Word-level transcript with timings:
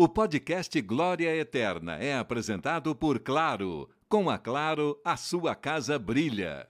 O 0.00 0.08
podcast 0.08 0.80
Glória 0.80 1.34
Eterna 1.34 1.96
é 1.96 2.16
apresentado 2.16 2.94
por 2.94 3.18
Claro. 3.18 3.90
Com 4.08 4.30
a 4.30 4.38
Claro, 4.38 4.96
a 5.04 5.16
sua 5.16 5.56
casa 5.56 5.98
brilha. 5.98 6.68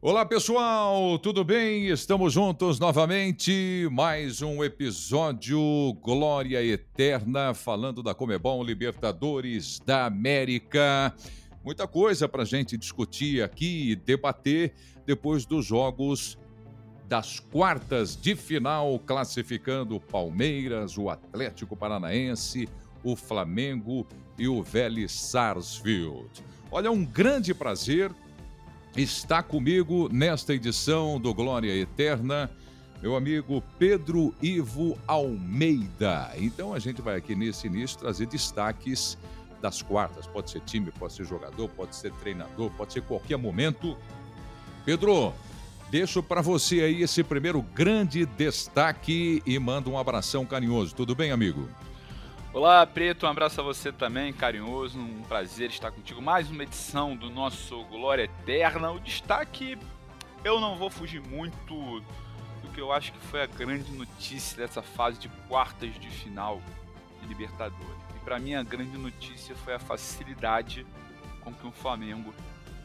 Olá 0.00 0.24
pessoal, 0.24 1.18
tudo 1.18 1.44
bem? 1.44 1.88
Estamos 1.88 2.32
juntos 2.32 2.80
novamente. 2.80 3.86
Mais 3.92 4.40
um 4.40 4.64
episódio 4.64 5.60
Glória 6.00 6.64
Eterna, 6.64 7.52
falando 7.52 8.02
da 8.02 8.14
Comebol 8.14 8.64
Libertadores 8.64 9.78
da 9.84 10.06
América. 10.06 11.14
Muita 11.62 11.86
coisa 11.86 12.26
para 12.26 12.46
gente 12.46 12.78
discutir 12.78 13.42
aqui 13.42 13.90
e 13.90 13.94
debater 13.94 14.72
depois 15.04 15.44
dos 15.44 15.66
jogos 15.66 16.38
das 17.08 17.40
quartas 17.40 18.14
de 18.14 18.36
final, 18.36 18.98
classificando 18.98 19.98
Palmeiras, 19.98 20.98
o 20.98 21.08
Atlético 21.08 21.74
Paranaense, 21.74 22.68
o 23.02 23.16
Flamengo 23.16 24.06
e 24.38 24.46
o 24.46 24.62
Vélez 24.62 25.12
Sarsfield. 25.12 26.28
Olha, 26.70 26.90
um 26.90 27.04
grande 27.04 27.54
prazer 27.54 28.12
estar 28.94 29.42
comigo 29.42 30.08
nesta 30.12 30.52
edição 30.52 31.18
do 31.18 31.32
Glória 31.32 31.74
Eterna, 31.74 32.50
meu 33.00 33.16
amigo 33.16 33.62
Pedro 33.78 34.34
Ivo 34.42 34.98
Almeida. 35.06 36.32
Então 36.36 36.74
a 36.74 36.78
gente 36.78 37.00
vai 37.00 37.16
aqui 37.16 37.34
nesse 37.34 37.68
início 37.68 37.98
trazer 37.98 38.26
destaques 38.26 39.16
das 39.62 39.80
quartas. 39.80 40.26
Pode 40.26 40.50
ser 40.50 40.60
time, 40.60 40.90
pode 40.90 41.14
ser 41.14 41.24
jogador, 41.24 41.68
pode 41.70 41.96
ser 41.96 42.12
treinador, 42.14 42.70
pode 42.72 42.92
ser 42.92 43.02
qualquer 43.02 43.38
momento. 43.38 43.96
Pedro, 44.84 45.32
Deixo 45.90 46.22
para 46.22 46.42
você 46.42 46.82
aí 46.82 47.02
esse 47.02 47.24
primeiro 47.24 47.62
grande 47.62 48.26
destaque 48.26 49.42
e 49.46 49.58
mando 49.58 49.90
um 49.90 49.98
abração 49.98 50.44
carinhoso. 50.44 50.94
Tudo 50.94 51.14
bem, 51.14 51.32
amigo? 51.32 51.66
Olá, 52.52 52.86
Preto, 52.86 53.24
um 53.24 53.28
abraço 53.30 53.58
a 53.58 53.64
você 53.64 53.90
também, 53.90 54.30
carinhoso. 54.30 54.98
Um 54.98 55.22
prazer 55.22 55.70
estar 55.70 55.90
contigo. 55.90 56.20
Mais 56.20 56.50
uma 56.50 56.62
edição 56.62 57.16
do 57.16 57.30
nosso 57.30 57.84
Glória 57.84 58.24
Eterna. 58.24 58.90
O 58.90 59.00
destaque, 59.00 59.78
eu 60.44 60.60
não 60.60 60.76
vou 60.76 60.90
fugir 60.90 61.22
muito 61.22 62.02
do 62.62 62.68
que 62.74 62.80
eu 62.82 62.92
acho 62.92 63.10
que 63.10 63.18
foi 63.20 63.42
a 63.42 63.46
grande 63.46 63.90
notícia 63.90 64.58
dessa 64.58 64.82
fase 64.82 65.18
de 65.18 65.30
quartas 65.48 65.98
de 65.98 66.10
final 66.10 66.60
de 67.22 67.28
Libertadores. 67.28 67.96
E 68.14 68.18
para 68.26 68.38
mim, 68.38 68.54
a 68.54 68.62
grande 68.62 68.98
notícia 68.98 69.56
foi 69.56 69.72
a 69.72 69.78
facilidade 69.78 70.86
com 71.40 71.50
que 71.50 71.66
o 71.66 71.72
Flamengo 71.72 72.34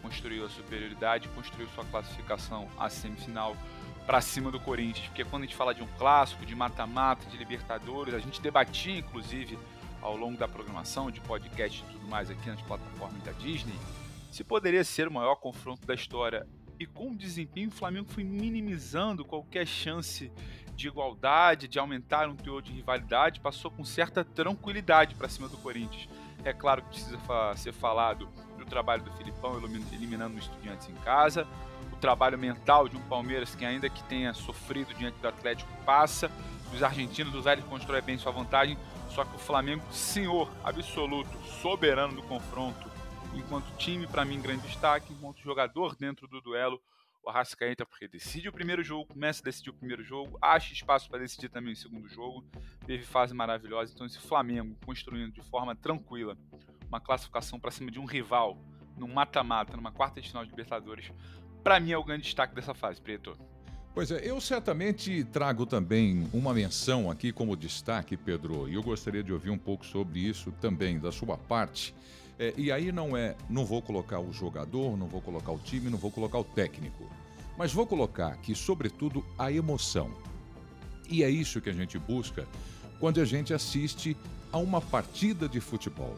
construiu 0.04 0.46
a 0.46 0.50
superioridade, 0.50 1.30
construiu 1.30 1.68
sua 1.70 1.86
classificação 1.86 2.68
à 2.78 2.90
semifinal 2.90 3.56
para 4.06 4.20
cima 4.20 4.52
do 4.52 4.60
Corinthians, 4.60 5.08
porque 5.08 5.24
quando 5.24 5.44
a 5.44 5.46
gente 5.46 5.56
fala 5.56 5.74
de 5.74 5.82
um 5.82 5.88
clássico, 5.98 6.46
de 6.46 6.54
mata-mata, 6.54 7.26
de 7.30 7.38
Libertadores, 7.38 8.14
a 8.14 8.20
gente 8.20 8.42
debatia 8.42 9.00
inclusive 9.00 9.58
ao 10.02 10.18
longo 10.18 10.38
da 10.38 10.48
programação, 10.48 11.10
de 11.10 11.22
podcast 11.22 11.82
e 11.82 11.94
tudo 11.94 12.06
mais 12.08 12.30
aqui 12.30 12.50
nas 12.50 12.62
plataformas 12.62 13.24
da 13.24 13.32
Disney, 13.32 13.74
se 14.30 14.44
poderia 14.44 14.84
ser 14.84 15.08
o 15.08 15.12
maior 15.12 15.36
confronto 15.36 15.88
da 15.88 15.94
história. 15.94 16.46
E 16.78 16.86
com 16.86 17.12
o 17.12 17.16
desempenho, 17.16 17.70
o 17.70 17.72
Flamengo 17.72 18.10
foi 18.10 18.26
minimizando 18.26 19.24
qualquer 19.24 19.66
chance 19.66 20.30
de 20.76 20.88
igualdade, 20.88 21.68
de 21.68 21.80
aumentar 21.80 22.28
um 22.28 22.36
teor 22.36 22.62
de 22.62 22.74
rivalidade, 22.74 23.40
passou 23.40 23.72
com 23.72 23.86
certa 23.86 24.26
tranquilidade 24.26 25.16
para 25.16 25.30
cima 25.30 25.48
do 25.48 25.56
Corinthians. 25.58 26.10
É 26.44 26.52
claro 26.52 26.82
que 26.82 26.90
precisa 26.90 27.20
ser 27.56 27.72
falado 27.72 28.28
do 28.64 28.70
trabalho 28.70 29.04
do 29.04 29.12
Filipão 29.14 29.58
eliminando 29.92 30.36
o 30.36 30.40
Estudiantes 30.40 30.90
em 30.90 30.96
casa, 30.96 31.48
o 31.92 31.96
trabalho 31.98 32.38
mental 32.38 32.88
de 32.88 32.98
um 32.98 33.02
Palmeiras 33.02 33.56
que 33.56 33.66
ainda 33.66 33.90
que 33.90 34.04
tenha 34.04 34.34
sofrido 34.34 34.94
diante 34.94 35.18
do 35.20 35.28
Atlético 35.28 35.72
passa, 35.86 36.32
dos 36.72 36.82
argentinos, 36.82 37.36
os 37.36 37.44
Zé 37.44 37.58
constrói 37.58 38.02
bem 38.02 38.18
sua 38.18 38.32
vantagem, 38.32 38.78
só 39.10 39.24
que 39.24 39.36
o 39.36 39.40
Flamengo, 39.40 39.84
senhor 39.92 40.52
absoluto, 40.64 41.38
soberano 41.62 42.16
do 42.16 42.24
confronto, 42.24 42.92
enquanto 43.36 43.76
time 43.78 44.08
para 44.08 44.26
mim 44.26 44.42
grande 44.42 44.68
destaque, 44.68 45.14
enquanto 45.14 45.42
jogador 45.42 45.96
dentro 45.96 46.28
do 46.28 46.42
duelo, 46.42 46.82
o 47.24 47.30
Arrascaeta, 47.30 47.86
porque 47.86 48.08
decide 48.08 48.50
o 48.50 48.52
primeiro 48.52 48.84
jogo, 48.84 49.06
começa 49.06 49.42
a 49.42 49.46
decidir 49.46 49.70
o 49.70 49.74
primeiro 49.74 50.04
jogo, 50.04 50.38
acha 50.42 50.74
espaço 50.74 51.10
para 51.10 51.20
decidir 51.20 51.50
também 51.50 51.72
o 51.72 51.76
segundo 51.76 52.08
jogo, 52.10 52.44
teve 52.86 53.04
fase 53.04 53.34
maravilhosa. 53.34 53.94
Então, 53.94 54.06
esse 54.06 54.20
Flamengo 54.20 54.76
construindo 54.86 55.32
de 55.32 55.42
forma 55.42 55.74
tranquila 55.74 56.38
uma 56.94 57.00
classificação 57.00 57.60
para 57.60 57.72
cima 57.72 57.90
de 57.90 58.00
um 58.00 58.06
rival, 58.06 58.58
num 58.96 59.08
mata-mata, 59.08 59.76
numa 59.76 59.92
quarta 59.92 60.22
de 60.22 60.28
final 60.28 60.44
de 60.44 60.52
Libertadores, 60.52 61.12
para 61.64 61.80
mim 61.80 61.92
é 61.92 61.98
o 61.98 62.04
grande 62.04 62.24
destaque 62.24 62.54
dessa 62.54 62.74
fase, 62.76 63.02
Preto. 63.02 63.36
Pois 63.96 64.12
é, 64.12 64.22
eu 64.24 64.40
certamente 64.40 65.24
trago 65.26 65.66
também 65.66 66.28
uma 66.32 66.54
menção 66.54 67.10
aqui 67.10 67.32
como 67.32 67.56
destaque, 67.56 68.16
Pedro, 68.16 68.70
e 68.70 68.76
eu 68.76 68.84
gostaria 68.84 69.24
de 69.24 69.34
ouvir 69.34 69.50
um 69.50 69.58
pouco 69.58 69.86
sobre 69.86 70.20
isso 70.20 70.52
também, 70.62 71.00
da 71.00 71.12
sua 71.12 71.38
parte. 71.38 71.96
É, 72.38 72.54
e 72.58 72.72
aí 72.72 72.92
não 72.92 73.18
é, 73.18 73.36
não 73.50 73.66
vou 73.66 73.82
colocar 73.82 74.20
o 74.20 74.32
jogador, 74.32 74.96
não 74.98 75.08
vou 75.08 75.22
colocar 75.22 75.52
o 75.52 75.60
time, 75.60 75.90
não 75.90 75.98
vou 75.98 76.12
colocar 76.12 76.40
o 76.40 76.44
técnico, 76.44 77.10
mas 77.58 77.74
vou 77.74 77.88
colocar 77.88 78.28
aqui, 78.28 78.54
sobretudo, 78.54 79.26
a 79.38 79.52
emoção. 79.52 80.12
E 81.10 81.24
é 81.24 81.30
isso 81.30 81.62
que 81.62 81.70
a 81.70 81.74
gente 81.74 81.98
busca 81.98 82.48
quando 83.00 83.20
a 83.20 83.26
gente 83.26 83.54
assiste 83.54 84.18
a 84.52 84.58
uma 84.58 84.82
partida 84.82 85.48
de 85.48 85.60
futebol. 85.60 86.16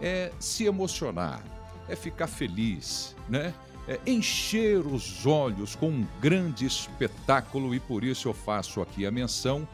É 0.00 0.32
se 0.38 0.64
emocionar, 0.64 1.42
é 1.88 1.96
ficar 1.96 2.26
feliz, 2.26 3.14
né? 3.28 3.54
É 3.86 4.00
encher 4.06 4.78
os 4.78 5.26
olhos 5.26 5.76
com 5.76 5.88
um 5.88 6.06
grande 6.20 6.64
espetáculo 6.64 7.74
e 7.74 7.80
por 7.80 8.02
isso 8.02 8.28
eu 8.28 8.34
faço 8.34 8.80
aqui 8.80 9.04
a 9.04 9.10
menção 9.10 9.68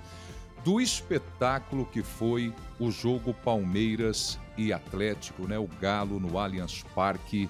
do 0.65 0.81
espetáculo 0.81 1.87
que 1.87 2.03
foi 2.03 2.53
o 2.79 2.91
jogo 2.91 3.33
Palmeiras 3.33 4.39
e 4.57 4.73
Atlético, 4.73 5.47
né? 5.47 5.59
O 5.59 5.69
Galo 5.81 6.19
no 6.21 6.39
Allianz 6.39 6.85
Parque, 6.95 7.49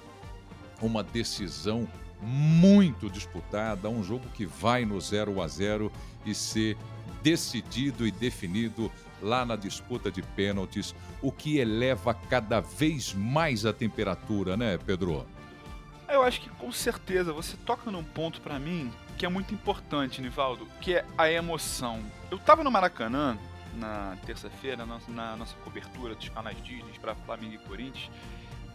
uma 0.81 1.03
decisão 1.03 1.87
muito 2.21 3.09
disputada, 3.09 3.89
um 3.89 4.03
jogo 4.03 4.27
que 4.33 4.45
vai 4.45 4.85
no 4.85 4.99
0 5.01 5.41
a 5.41 5.47
0 5.47 5.91
e 6.25 6.35
ser 6.35 6.77
decidido 7.23 8.07
e 8.07 8.11
definido 8.11 8.91
lá 9.21 9.45
na 9.45 9.55
disputa 9.55 10.11
de 10.11 10.21
pênaltis, 10.21 10.95
o 11.21 11.31
que 11.31 11.57
eleva 11.57 12.13
cada 12.13 12.59
vez 12.59 13.13
mais 13.13 13.65
a 13.65 13.73
temperatura, 13.73 14.57
né, 14.57 14.77
Pedro? 14.77 15.25
Eu 16.09 16.23
acho 16.23 16.41
que 16.41 16.49
com 16.49 16.71
certeza 16.71 17.31
você 17.31 17.55
toca 17.57 17.89
num 17.89 18.03
ponto 18.03 18.41
para 18.41 18.59
mim 18.59 18.91
que 19.17 19.25
é 19.25 19.29
muito 19.29 19.53
importante, 19.53 20.21
Nivaldo, 20.21 20.67
que 20.81 20.95
é 20.95 21.05
a 21.17 21.31
emoção. 21.31 22.03
Eu 22.29 22.39
tava 22.39 22.63
no 22.63 22.71
Maracanã 22.71 23.37
na 23.75 24.17
terça-feira, 24.25 24.85
na, 24.85 25.35
nossa 25.37 25.55
cobertura 25.63 26.15
dos 26.15 26.27
canais 26.29 26.61
Disney 26.63 26.93
para 26.99 27.15
Flamengo 27.15 27.55
e 27.55 27.57
Corinthians. 27.59 28.09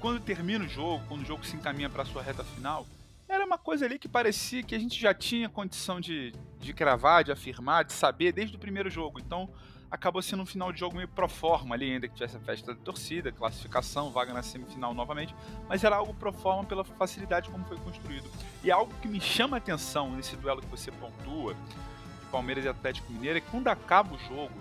Quando 0.01 0.21
termina 0.21 0.65
o 0.65 0.69
jogo, 0.69 1.05
quando 1.09 1.23
o 1.23 1.25
jogo 1.25 1.45
se 1.45 1.57
encaminha 1.57 1.91
para 1.91 2.05
sua 2.05 2.23
reta 2.23 2.45
final, 2.45 2.87
era 3.29 3.45
uma 3.45 3.59
coisa 3.59 3.85
ali 3.85 3.99
que 3.99 4.09
parecia 4.09 4.63
que 4.63 4.75
a 4.75 4.79
gente 4.79 5.01
já 5.01 5.13
tinha 5.13 5.49
condição 5.49 6.01
de, 6.01 6.33
de 6.61 6.73
cravar, 6.73 7.25
de 7.25 7.33
afirmar, 7.33 7.85
de 7.85 7.93
saber 7.93 8.33
desde 8.33 8.57
o 8.57 8.59
primeiro 8.59 8.89
jogo. 8.89 9.19
Então, 9.19 9.51
acabou 9.91 10.21
sendo 10.21 10.43
um 10.43 10.47
final 10.47 10.73
de 10.73 10.81
jogo 10.81 10.97
meio 10.97 11.09
pro 11.09 11.29
forma 11.29 11.75
ali, 11.75 11.93
ainda 11.93 12.09
que 12.09 12.15
tivesse 12.15 12.37
a 12.37 12.41
festa 12.41 12.75
da 12.75 12.81
torcida, 12.81 13.31
classificação, 13.33 14.11
vaga 14.11 14.33
na 14.33 14.43
semifinal 14.43 14.93
novamente, 14.93 15.35
mas 15.69 15.85
era 15.85 15.97
algo 15.97 16.15
pro 16.15 16.33
forma 16.33 16.65
pela 16.65 16.85
facilidade 16.85 17.51
como 17.51 17.65
foi 17.65 17.77
construído. 17.79 18.29
E 18.63 18.71
algo 18.71 18.93
que 19.01 19.09
me 19.09 19.21
chama 19.21 19.57
a 19.57 19.59
atenção 19.59 20.11
nesse 20.11 20.37
duelo 20.37 20.61
que 20.61 20.69
você 20.69 20.91
pontua, 20.91 21.55
de 21.55 22.27
Palmeiras 22.31 22.65
e 22.65 22.69
Atlético 22.69 23.13
Mineiro, 23.13 23.39
é 23.39 23.41
quando 23.41 23.69
acaba 23.69 24.15
o 24.15 24.19
jogo, 24.19 24.53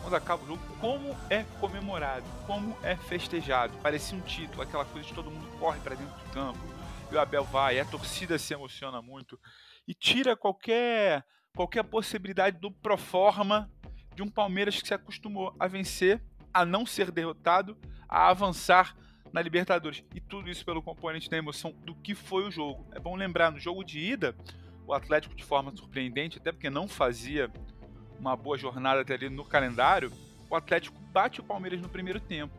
quando 0.00 0.14
acaba 0.14 0.42
o 0.42 0.46
jogo, 0.46 0.62
como 0.80 1.16
é 1.30 1.44
comemorado, 1.60 2.24
como 2.46 2.76
é 2.82 2.96
festejado. 2.96 3.76
Parecia 3.78 4.16
um 4.16 4.20
título, 4.22 4.62
aquela 4.62 4.84
coisa 4.84 5.06
de 5.06 5.14
todo 5.14 5.30
mundo 5.30 5.46
corre 5.58 5.80
para 5.80 5.94
dentro 5.94 6.14
do 6.14 6.32
campo, 6.32 6.58
e 7.10 7.14
o 7.14 7.20
Abel 7.20 7.44
vai, 7.44 7.78
a 7.78 7.84
torcida 7.84 8.38
se 8.38 8.54
emociona 8.54 9.02
muito, 9.02 9.38
e 9.86 9.94
tira 9.94 10.34
qualquer, 10.34 11.24
qualquer 11.54 11.84
possibilidade 11.84 12.58
do 12.58 12.70
pro 12.70 12.96
forma 12.96 13.70
de 14.14 14.22
um 14.22 14.28
Palmeiras 14.28 14.80
que 14.80 14.88
se 14.88 14.94
acostumou 14.94 15.54
a 15.58 15.66
vencer, 15.66 16.20
a 16.52 16.64
não 16.64 16.86
ser 16.86 17.10
derrotado, 17.10 17.76
a 18.08 18.28
avançar 18.28 18.96
na 19.32 19.42
Libertadores. 19.42 20.04
E 20.14 20.20
tudo 20.20 20.48
isso 20.48 20.64
pelo 20.64 20.82
componente 20.82 21.28
da 21.28 21.36
emoção 21.36 21.72
do 21.84 21.94
que 21.94 22.14
foi 22.14 22.46
o 22.46 22.50
jogo. 22.50 22.86
É 22.92 23.00
bom 23.00 23.16
lembrar, 23.16 23.50
no 23.50 23.58
jogo 23.58 23.82
de 23.82 23.98
ida, 23.98 24.34
o 24.86 24.92
Atlético, 24.92 25.34
de 25.34 25.44
forma 25.44 25.74
surpreendente, 25.74 26.38
até 26.38 26.52
porque 26.52 26.70
não 26.70 26.86
fazia 26.86 27.50
uma 28.18 28.36
boa 28.36 28.56
jornada 28.56 29.00
até 29.00 29.14
ali 29.14 29.28
no 29.28 29.44
calendário, 29.44 30.12
o 30.48 30.54
Atlético 30.54 30.98
bate 31.12 31.40
o 31.40 31.44
Palmeiras 31.44 31.80
no 31.80 31.88
primeiro 31.88 32.20
tempo. 32.20 32.54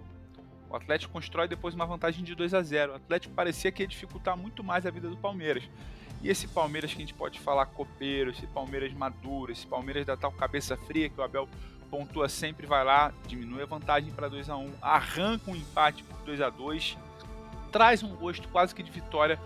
O 0.70 0.76
Atlético 0.76 1.14
constrói 1.14 1.48
depois 1.48 1.74
uma 1.74 1.86
vantagem 1.86 2.24
de 2.24 2.36
2 2.36 2.54
a 2.54 2.62
0. 2.62 2.92
O 2.92 2.96
Atlético 2.96 3.34
parecia 3.34 3.72
que 3.72 3.84
ia 3.84 3.88
dificultar 3.88 4.36
muito 4.36 4.64
mais 4.64 4.86
a 4.86 4.92
vida 4.92 5.10
do 5.10 5.16
Palmeiras. 5.16 5.64
E 6.26 6.30
esse 6.32 6.48
Palmeiras 6.48 6.92
que 6.92 6.98
a 6.98 7.02
gente 7.02 7.14
pode 7.14 7.40
falar 7.40 7.68
copeiro, 7.68 8.32
esse 8.32 8.48
Palmeiras 8.48 8.92
maduro, 8.94 9.52
esse 9.52 9.68
Palmeiras 9.68 10.08
da 10.08 10.18
tal 10.18 10.32
cabeça 10.32 10.76
fria 10.76 11.08
que 11.08 11.22
o 11.22 11.24
Abel 11.24 11.48
pontua 11.92 12.28
sempre, 12.28 12.66
vai 12.66 12.84
lá, 12.84 13.14
diminui 13.28 13.62
a 13.62 13.68
vantagem 13.68 14.12
para 14.12 14.28
2 14.28 14.50
a 14.50 14.58
1 14.58 14.74
arranca 14.82 15.52
um 15.52 15.56
empate 15.56 16.04
por 16.04 16.18
2 16.26 16.42
a 16.42 16.50
2 16.50 16.98
traz 17.72 18.02
um 18.02 18.16
gosto 18.16 18.48
quase 18.48 18.74
que 18.74 18.82
de 18.82 18.90
vitória 18.90 19.40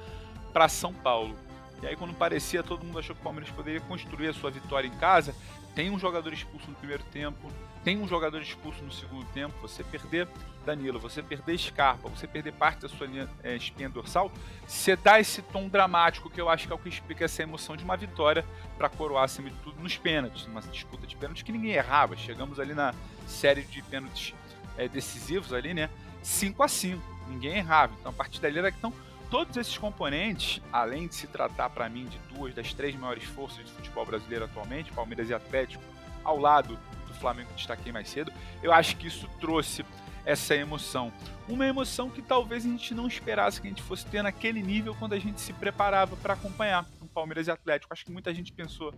para 0.54 0.70
São 0.70 0.94
Paulo. 0.94 1.36
E 1.84 1.86
aí 1.86 1.98
quando 1.98 2.14
parecia, 2.14 2.64
todo 2.64 2.86
mundo 2.86 3.00
achou 3.00 3.14
que 3.14 3.20
o 3.20 3.26
Palmeiras 3.26 3.52
poderia 3.52 3.82
construir 3.82 4.30
a 4.30 4.34
sua 4.34 4.50
vitória 4.50 4.88
em 4.88 4.98
casa. 5.00 5.36
Tem 5.76 5.90
um 5.90 6.00
jogador 6.00 6.34
expulso 6.34 6.70
no 6.70 6.76
primeiro 6.76 7.04
tempo, 7.12 7.52
tem 7.84 7.98
um 7.98 8.08
jogador 8.08 8.42
expulso 8.42 8.84
no 8.84 8.92
segundo 8.92 9.26
tempo. 9.28 9.56
Você 9.62 9.84
perder 9.84 10.28
Danilo, 10.66 11.00
você 11.00 11.24
perder 11.24 11.58
Scarpa, 11.58 12.10
você 12.10 12.28
perder 12.28 12.54
parte 12.54 12.82
da 12.82 12.90
sua 12.90 13.08
linha, 13.08 13.30
é, 13.42 13.56
espinha 13.56 13.90
dorsal, 13.90 14.32
você 14.68 14.96
dá 14.96 15.20
esse 15.20 15.42
tom 15.42 15.68
dramático 15.68 16.30
que 16.30 16.40
eu 16.40 16.50
acho 16.50 16.68
que 16.68 16.74
é 16.74 16.76
o 16.76 16.80
que 16.80 16.90
explica 16.90 17.26
essa 17.26 17.42
emoção 17.42 17.78
de 17.78 17.84
uma 17.84 17.96
vitória 17.96 18.46
para 18.78 18.90
coroar 18.90 19.24
acima 19.24 19.50
de 19.50 19.56
tudo 19.58 19.82
nos 19.82 19.98
pênaltis, 19.98 20.46
uma 20.46 20.62
disputa 20.62 21.08
de 21.08 21.16
pênaltis 21.16 21.44
que 21.44 21.52
ninguém 21.52 21.72
errava. 21.72 22.16
Chegamos 22.18 22.60
ali 22.60 22.74
na 22.74 22.94
série 23.26 23.64
de 23.64 23.82
pênaltis 23.84 24.34
é, 24.78 24.88
decisivos 24.88 25.54
ali, 25.54 25.74
né? 25.74 25.90
5 26.22 26.62
a 26.62 26.68
5 26.68 27.02
ninguém 27.30 27.58
errava. 27.58 27.94
Então 28.00 28.12
a 28.12 28.16
partir 28.16 28.42
dali 28.42 28.60
era 28.60 28.72
que 28.72 28.78
estão 28.78 28.94
todos 29.30 29.56
esses 29.58 29.78
componentes, 29.78 30.62
além 30.72 31.08
de 31.08 31.16
se 31.16 31.28
tratar 31.28 31.70
para 31.70 31.88
mim 31.88 32.06
de 32.06 32.18
duas 32.34 32.54
das 32.54 32.74
três 32.74 32.96
maiores 32.96 33.24
forças 33.24 33.66
de 33.66 33.72
futebol 33.72 34.06
brasileiro 34.06 34.46
atualmente, 34.46 34.92
Palmeiras 34.92 35.30
e 35.30 35.34
Atlético, 35.34 35.84
ao 36.24 36.38
lado 36.38 36.78
do 37.08 37.14
Flamengo 37.14 37.50
que 37.50 37.56
destaquei 37.56 37.92
mais 37.92 38.10
cedo, 38.10 38.32
eu 38.62 38.72
acho 38.74 38.98
que 38.98 39.08
isso 39.08 39.28
trouxe 39.40 39.86
essa 40.26 40.56
emoção. 40.56 41.12
Uma 41.48 41.66
emoção 41.66 42.10
que 42.10 42.22
talvez 42.22 42.66
a 42.66 42.70
gente 42.70 42.94
não 42.94 43.08
esperasse 43.08 43.62
que 43.62 43.68
a 43.68 43.70
gente 43.70 43.82
fosse 43.82 44.06
ter 44.06 44.22
naquele 44.22 44.62
nível 44.62 44.96
quando 44.96 45.14
a 45.14 45.20
gente 45.20 45.40
se 45.42 45.54
preparava 45.54 46.16
para 46.18 46.34
acompanhar 46.34 46.86
o 47.02 47.08
Palmeiras 47.08 47.48
e 47.48 47.52
Atlético. 47.52 47.94
Acho 47.94 48.06
que 48.06 48.12
muita 48.12 48.34
gente 48.34 48.52
pensou 48.52 48.94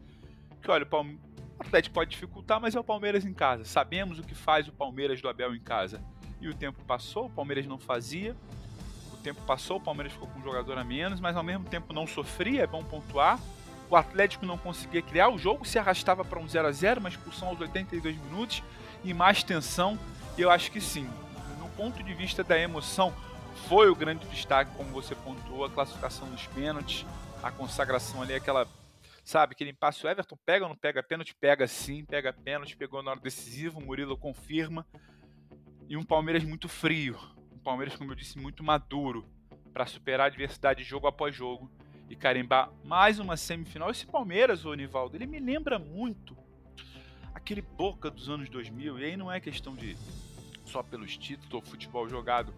que, 0.61 0.69
olha, 0.69 0.87
o 0.91 1.17
Atlético 1.59 1.93
pode 1.93 2.11
dificultar, 2.11 2.59
mas 2.59 2.75
é 2.75 2.79
o 2.79 2.83
Palmeiras 2.83 3.25
em 3.25 3.33
casa. 3.33 3.63
Sabemos 3.65 4.19
o 4.19 4.23
que 4.23 4.35
faz 4.35 4.67
o 4.67 4.73
Palmeiras 4.73 5.21
do 5.21 5.29
Abel 5.29 5.55
em 5.55 5.61
casa. 5.61 6.01
E 6.39 6.49
o 6.49 6.55
tempo 6.55 6.83
passou, 6.85 7.27
o 7.27 7.29
Palmeiras 7.29 7.67
não 7.67 7.77
fazia, 7.77 8.35
tempo 9.21 9.41
passou, 9.44 9.77
o 9.77 9.81
Palmeiras 9.81 10.13
ficou 10.13 10.27
com 10.27 10.39
um 10.39 10.44
jogador 10.44 10.77
a 10.77 10.83
menos, 10.83 11.19
mas 11.19 11.35
ao 11.35 11.44
mesmo 11.44 11.65
tempo 11.65 11.94
não 11.94 12.06
sofria, 12.06 12.63
é 12.63 12.68
bom 12.68 12.83
pontuar. 12.83 13.39
O 13.89 13.95
Atlético 13.95 14.45
não 14.45 14.57
conseguia 14.57 15.01
criar, 15.01 15.29
o 15.29 15.38
jogo 15.38 15.65
se 15.65 15.77
arrastava 15.77 16.23
para 16.23 16.39
um 16.39 16.47
0 16.47 16.68
a 16.68 16.71
0 16.71 17.00
uma 17.00 17.09
expulsão 17.09 17.50
aos 17.50 17.59
82 17.59 18.18
minutos 18.18 18.63
e 19.03 19.13
mais 19.13 19.44
tensão. 19.44 20.00
Eu 20.38 20.50
acho 20.50 20.71
que 20.71 20.79
sim, 20.79 21.09
no 21.59 21.68
ponto 21.69 22.01
de 22.01 22.13
vista 22.13 22.44
da 22.44 22.57
emoção, 22.57 23.13
foi 23.68 23.89
o 23.89 23.95
grande 23.95 24.25
destaque, 24.27 24.71
como 24.75 24.89
você 24.91 25.13
pontuou, 25.13 25.65
a 25.65 25.69
classificação 25.69 26.29
dos 26.29 26.47
pênaltis, 26.47 27.06
a 27.44 27.51
consagração 27.51 28.21
ali, 28.21 28.33
aquela, 28.33 28.67
sabe, 29.24 29.53
aquele 29.53 29.71
impasse. 29.71 30.06
O 30.06 30.09
Everton 30.09 30.38
pega 30.45 30.65
ou 30.65 30.69
não 30.69 30.75
pega 30.75 31.03
pênalti? 31.03 31.35
Pega 31.35 31.67
sim, 31.67 32.06
pega 32.06 32.31
pênalti, 32.33 32.77
pegou 32.77 33.03
na 33.03 33.12
hora 33.12 33.19
decisiva, 33.19 33.77
o 33.77 33.83
Murilo 33.83 34.17
confirma. 34.17 34.85
E 35.89 35.97
um 35.97 36.03
Palmeiras 36.03 36.44
muito 36.44 36.69
frio, 36.69 37.19
Palmeiras, 37.61 37.95
como 37.95 38.11
eu 38.11 38.15
disse, 38.15 38.37
muito 38.39 38.63
maduro 38.63 39.25
para 39.73 39.85
superar 39.85 40.25
a 40.25 40.27
adversidade 40.27 40.83
jogo 40.83 41.07
após 41.07 41.35
jogo 41.35 41.71
e 42.09 42.15
carimbar 42.15 42.71
mais 42.83 43.19
uma 43.19 43.37
semifinal. 43.37 43.89
Esse 43.89 44.05
Palmeiras, 44.05 44.65
o 44.65 44.73
Nivaldo, 44.73 45.15
ele 45.15 45.25
me 45.25 45.39
lembra 45.39 45.79
muito 45.79 46.35
aquele 47.33 47.61
Boca 47.61 48.09
dos 48.09 48.29
anos 48.29 48.49
2000. 48.49 48.99
E 48.99 49.05
aí 49.05 49.17
não 49.17 49.31
é 49.31 49.39
questão 49.39 49.75
de 49.75 49.95
só 50.65 50.81
pelos 50.81 51.17
títulos 51.17 51.53
ou 51.53 51.61
futebol 51.61 52.07
jogado, 52.07 52.53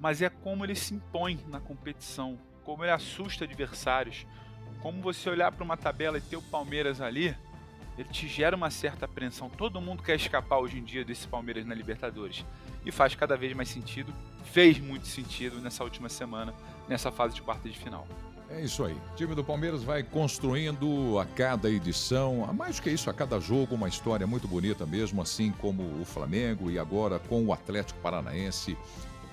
mas 0.00 0.22
é 0.22 0.28
como 0.28 0.64
ele 0.64 0.74
se 0.74 0.94
impõe 0.94 1.38
na 1.48 1.60
competição, 1.60 2.38
como 2.64 2.84
ele 2.84 2.92
assusta 2.92 3.44
adversários. 3.44 4.26
Como 4.80 5.02
você 5.02 5.28
olhar 5.28 5.50
para 5.50 5.64
uma 5.64 5.76
tabela 5.76 6.18
e 6.18 6.20
ter 6.20 6.36
o 6.36 6.42
Palmeiras 6.42 7.00
ali, 7.00 7.36
ele 7.96 8.08
te 8.10 8.28
gera 8.28 8.54
uma 8.54 8.70
certa 8.70 9.06
apreensão. 9.06 9.50
Todo 9.50 9.80
mundo 9.80 10.04
quer 10.04 10.14
escapar 10.14 10.58
hoje 10.58 10.78
em 10.78 10.84
dia 10.84 11.04
desse 11.04 11.26
Palmeiras 11.26 11.66
na 11.66 11.74
Libertadores. 11.74 12.46
E 12.84 12.92
faz 12.92 13.14
cada 13.16 13.36
vez 13.36 13.52
mais 13.54 13.68
sentido 13.68 14.14
fez 14.52 14.78
muito 14.78 15.06
sentido 15.06 15.60
nessa 15.60 15.84
última 15.84 16.08
semana, 16.08 16.54
nessa 16.88 17.10
fase 17.12 17.34
de 17.34 17.42
quarta 17.42 17.68
de 17.68 17.78
final. 17.78 18.06
É 18.50 18.62
isso 18.62 18.82
aí. 18.82 18.94
O 18.94 19.14
time 19.14 19.34
do 19.34 19.44
Palmeiras 19.44 19.82
vai 19.82 20.02
construindo 20.02 21.18
a 21.18 21.26
cada 21.26 21.70
edição, 21.70 22.46
a 22.48 22.52
mais 22.52 22.80
que 22.80 22.88
isso, 22.88 23.10
a 23.10 23.12
cada 23.12 23.38
jogo, 23.38 23.74
uma 23.74 23.88
história 23.88 24.26
muito 24.26 24.48
bonita 24.48 24.86
mesmo, 24.86 25.20
assim 25.20 25.52
como 25.60 25.82
o 26.00 26.04
Flamengo 26.04 26.70
e 26.70 26.78
agora 26.78 27.18
com 27.18 27.44
o 27.44 27.52
Atlético 27.52 28.00
Paranaense, 28.00 28.76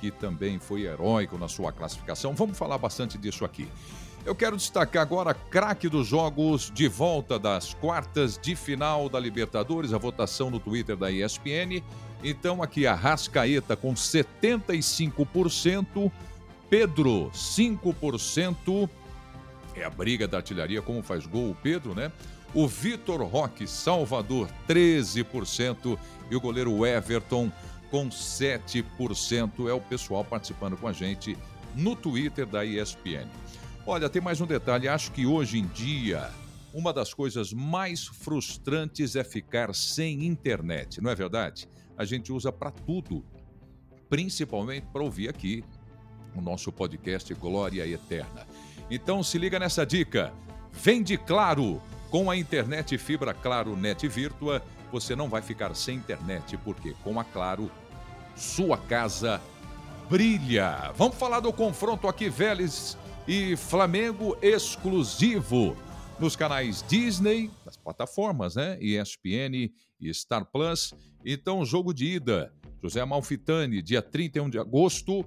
que 0.02 0.12
também 0.12 0.60
foi 0.60 0.82
heróico 0.82 1.38
na 1.38 1.48
sua 1.48 1.72
classificação. 1.72 2.36
Vamos 2.36 2.58
falar 2.58 2.78
bastante 2.78 3.18
disso 3.18 3.46
aqui. 3.46 3.70
Eu 4.26 4.36
quero 4.36 4.58
destacar 4.58 5.04
agora 5.04 5.34
craque 5.34 5.88
dos 5.88 6.08
jogos 6.08 6.70
de 6.74 6.88
volta 6.88 7.40
das 7.40 7.74
quartas 7.76 8.38
de 8.38 8.56
final 8.56 9.08
da 9.08 9.20
Libertadores, 9.20 9.94
a 9.94 9.98
votação 9.98 10.50
no 10.50 10.60
Twitter 10.60 10.98
da 10.98 11.10
ESPN 11.10 11.82
então 12.26 12.64
aqui 12.64 12.88
a 12.88 12.96
Rascaeta 12.96 13.76
com 13.76 13.94
75%, 13.94 16.12
Pedro 16.70 17.30
5%. 17.32 18.90
É 19.76 19.86
a 19.86 19.90
briga 19.90 20.26
da 20.28 20.38
artilharia, 20.38 20.82
como 20.82 21.04
faz 21.04 21.28
gol 21.28 21.52
o 21.52 21.56
Pedro, 21.56 21.94
né? 21.94 22.12
O 22.54 22.68
Vitor 22.68 23.22
Roque 23.24 23.68
Salvador 23.68 24.50
13% 24.68 25.98
e 26.32 26.36
o 26.36 26.42
goleiro 26.42 26.84
Everton 26.86 27.52
com 27.92 28.10
7%. 28.10 29.70
É 29.70 29.74
o 29.74 29.82
pessoal 29.82 30.26
participando 30.26 30.76
com 30.78 30.88
a 30.88 30.94
gente 30.94 31.38
no 31.76 31.96
Twitter 31.96 32.48
da 32.48 32.66
ESPN. 32.66 33.28
Olha, 33.86 34.10
tem 34.10 34.22
mais 34.22 34.42
um 34.42 34.48
detalhe. 34.48 34.88
Acho 34.88 35.12
que 35.12 35.28
hoje 35.28 35.60
em 35.60 35.68
dia 35.68 36.32
uma 36.74 36.92
das 36.92 37.14
coisas 37.14 37.54
mais 37.54 38.06
frustrantes 38.06 39.16
é 39.16 39.24
ficar 39.24 39.74
sem 39.74 40.26
internet, 40.26 41.02
não 41.02 41.10
é 41.10 41.16
verdade? 41.16 41.70
A 41.98 42.06
gente 42.06 42.32
usa 42.32 42.52
para 42.52 42.72
tudo, 42.72 43.24
principalmente 44.10 44.88
para 44.92 45.04
ouvir 45.04 45.30
aqui 45.30 45.64
o 46.36 46.42
nosso 46.42 46.72
podcast 46.72 47.34
Glória 47.34 47.88
Eterna. 47.88 48.46
Então 48.90 49.24
se 49.24 49.38
liga 49.38 49.58
nessa 49.58 49.86
dica. 49.86 50.34
Vem 50.72 51.02
de 51.02 51.18
Claro! 51.18 51.82
Com 52.10 52.30
a 52.30 52.38
internet 52.38 52.98
fibra 52.98 53.34
Claro 53.34 53.76
Net 53.76 54.08
Virtua, 54.08 54.62
você 54.92 55.16
não 55.16 55.28
vai 55.28 55.42
ficar 55.42 55.76
sem 55.76 55.98
internet, 55.98 56.56
porque 56.58 56.94
com 57.04 57.20
a 57.20 57.24
Claro, 57.24 57.70
sua 58.36 58.78
casa 58.78 59.42
brilha. 60.10 60.92
Vamos 60.96 61.18
falar 61.18 61.40
do 61.40 61.52
confronto 61.52 62.08
aqui, 62.08 62.30
Vélez 62.30 62.98
e 63.28 63.56
Flamengo 63.56 64.38
exclusivo 64.42 65.76
nos 66.20 66.36
canais 66.36 66.84
Disney, 66.88 67.52
nas 67.66 67.76
plataformas, 67.76 68.56
né? 68.56 68.78
ESPN 68.80 69.72
e 70.00 70.14
Star 70.14 70.46
Plus. 70.46 70.94
Então, 71.26 71.66
jogo 71.66 71.92
de 71.92 72.06
ida. 72.06 72.54
José 72.84 73.04
Malfitani, 73.04 73.82
dia 73.82 74.02
31 74.02 74.48
de 74.48 74.60
agosto, 74.60 75.26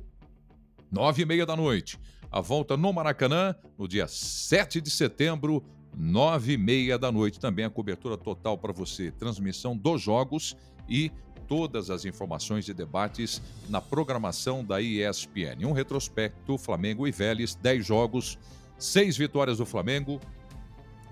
nove 0.93 1.23
e 1.23 1.27
meia 1.27 1.45
da 1.45 1.56
noite. 1.56 1.99
A 2.31 2.41
volta 2.41 2.77
no 2.77 2.93
Maracanã, 2.93 3.55
no 3.77 3.89
dia 3.89 4.06
7 4.06 4.81
de 4.81 4.91
setembro, 4.91 5.65
nove 5.97 6.53
e 6.53 6.56
meia 6.56 6.97
da 6.97 7.11
noite. 7.11 7.41
Também 7.41 7.65
a 7.65 7.71
cobertura 7.71 8.17
total 8.17 8.56
para 8.56 8.72
você. 8.72 9.11
Transmissão 9.11 9.77
dos 9.77 10.01
jogos 10.01 10.56
e 10.89 11.11
todas 11.49 11.91
as 11.91 12.05
informações 12.05 12.69
e 12.69 12.75
debates 12.75 13.43
na 13.69 13.81
programação 13.81 14.65
da 14.65 14.81
ESPN. 14.81 15.67
Um 15.67 15.72
retrospecto, 15.72 16.56
Flamengo 16.58 17.08
e 17.08 17.11
Vélez, 17.11 17.56
10 17.56 17.84
jogos, 17.84 18.39
seis 18.79 19.17
vitórias 19.17 19.58
do 19.58 19.67
Flamengo, 19.67 20.20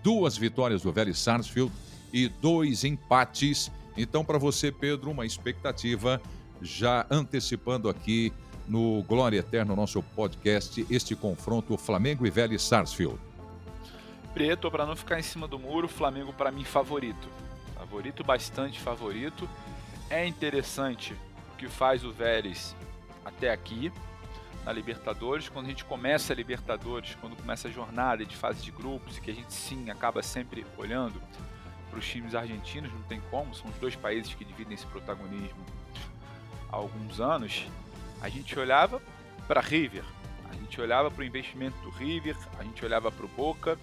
duas 0.05 0.37
vitórias 0.37 0.83
do 0.83 0.93
Vélez 0.93 1.19
Sarsfield 1.19 1.73
e 2.13 2.29
dois 2.29 2.85
empates. 2.85 3.73
Então, 3.97 4.25
para 4.25 4.39
você, 4.39 4.71
Pedro, 4.71 5.11
uma 5.11 5.25
expectativa 5.25 6.21
já 6.61 7.07
antecipando 7.11 7.89
aqui 7.89 8.33
no 8.69 9.03
Glória 9.05 9.39
Eterna, 9.39 9.75
nosso 9.75 10.03
podcast, 10.03 10.87
este 10.91 11.15
confronto 11.15 11.77
Flamengo 11.77 12.27
e 12.27 12.31
Vélez 12.31 12.63
Sarsfield. 12.63 13.19
Preto, 14.35 14.71
para 14.71 14.85
não 14.85 14.97
ficar 14.97 15.19
em 15.19 15.23
cima 15.23 15.49
do 15.49 15.59
muro, 15.59 15.89
Flamengo 15.89 16.33
para 16.33 16.51
mim 16.51 16.65
favorito. 16.65 17.29
Favorito, 17.75 18.23
bastante 18.23 18.81
favorito. 18.81 19.49
É 20.11 20.27
interessante 20.27 21.15
o 21.55 21.57
que 21.57 21.69
faz 21.69 22.05
o 22.05 22.13
Vélez 22.13 22.75
até 23.25 23.51
aqui 23.51 23.91
na 24.65 24.73
Libertadores. 24.73 25.49
Quando 25.49 25.67
a 25.67 25.69
gente 25.71 25.85
começa 25.85 26.33
a 26.33 26.37
Libertadores, 26.37 27.17
quando 27.21 27.37
começa 27.37 27.69
a 27.69 27.71
jornada 27.71 28.27
de 28.27 28.37
fase 28.37 28.63
de 28.63 28.71
grupos, 28.71 29.17
e 29.17 29.21
que 29.21 29.31
a 29.31 29.35
gente 29.35 29.53
sim 29.53 29.89
acaba 29.89 30.23
sempre 30.23 30.67
olhando 30.77 31.21
para 31.97 32.01
os 32.01 32.07
times 32.07 32.35
argentinos, 32.35 32.93
não 32.93 33.01
tem 33.05 33.23
como, 33.31 33.55
são 33.55 33.71
os 33.71 33.77
dois 33.77 33.97
países 33.97 34.35
que 34.35 34.45
dividem 34.45 34.75
esse 34.75 34.85
protagonismo 34.87 35.65
há 36.71 36.77
alguns 36.77 37.21
anos, 37.21 37.67
a 38.21 38.29
gente 38.29 38.59
olhava 38.59 39.01
para 39.49 39.63
River, 39.63 40.05
a 40.51 40.53
gente 40.53 40.79
olhava 40.79 41.11
para 41.11 41.23
o 41.23 41.25
investimento 41.25 41.79
do 41.81 41.89
River, 41.89 42.37
a 42.59 42.65
gente 42.65 42.85
olhava 42.85 43.11
para 43.11 43.25
o 43.25 43.29
Boca, 43.29 43.79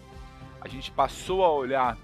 a 0.62 0.68
gente 0.68 0.92
passou 0.92 1.44
a 1.44 1.52
olhar 1.52 1.98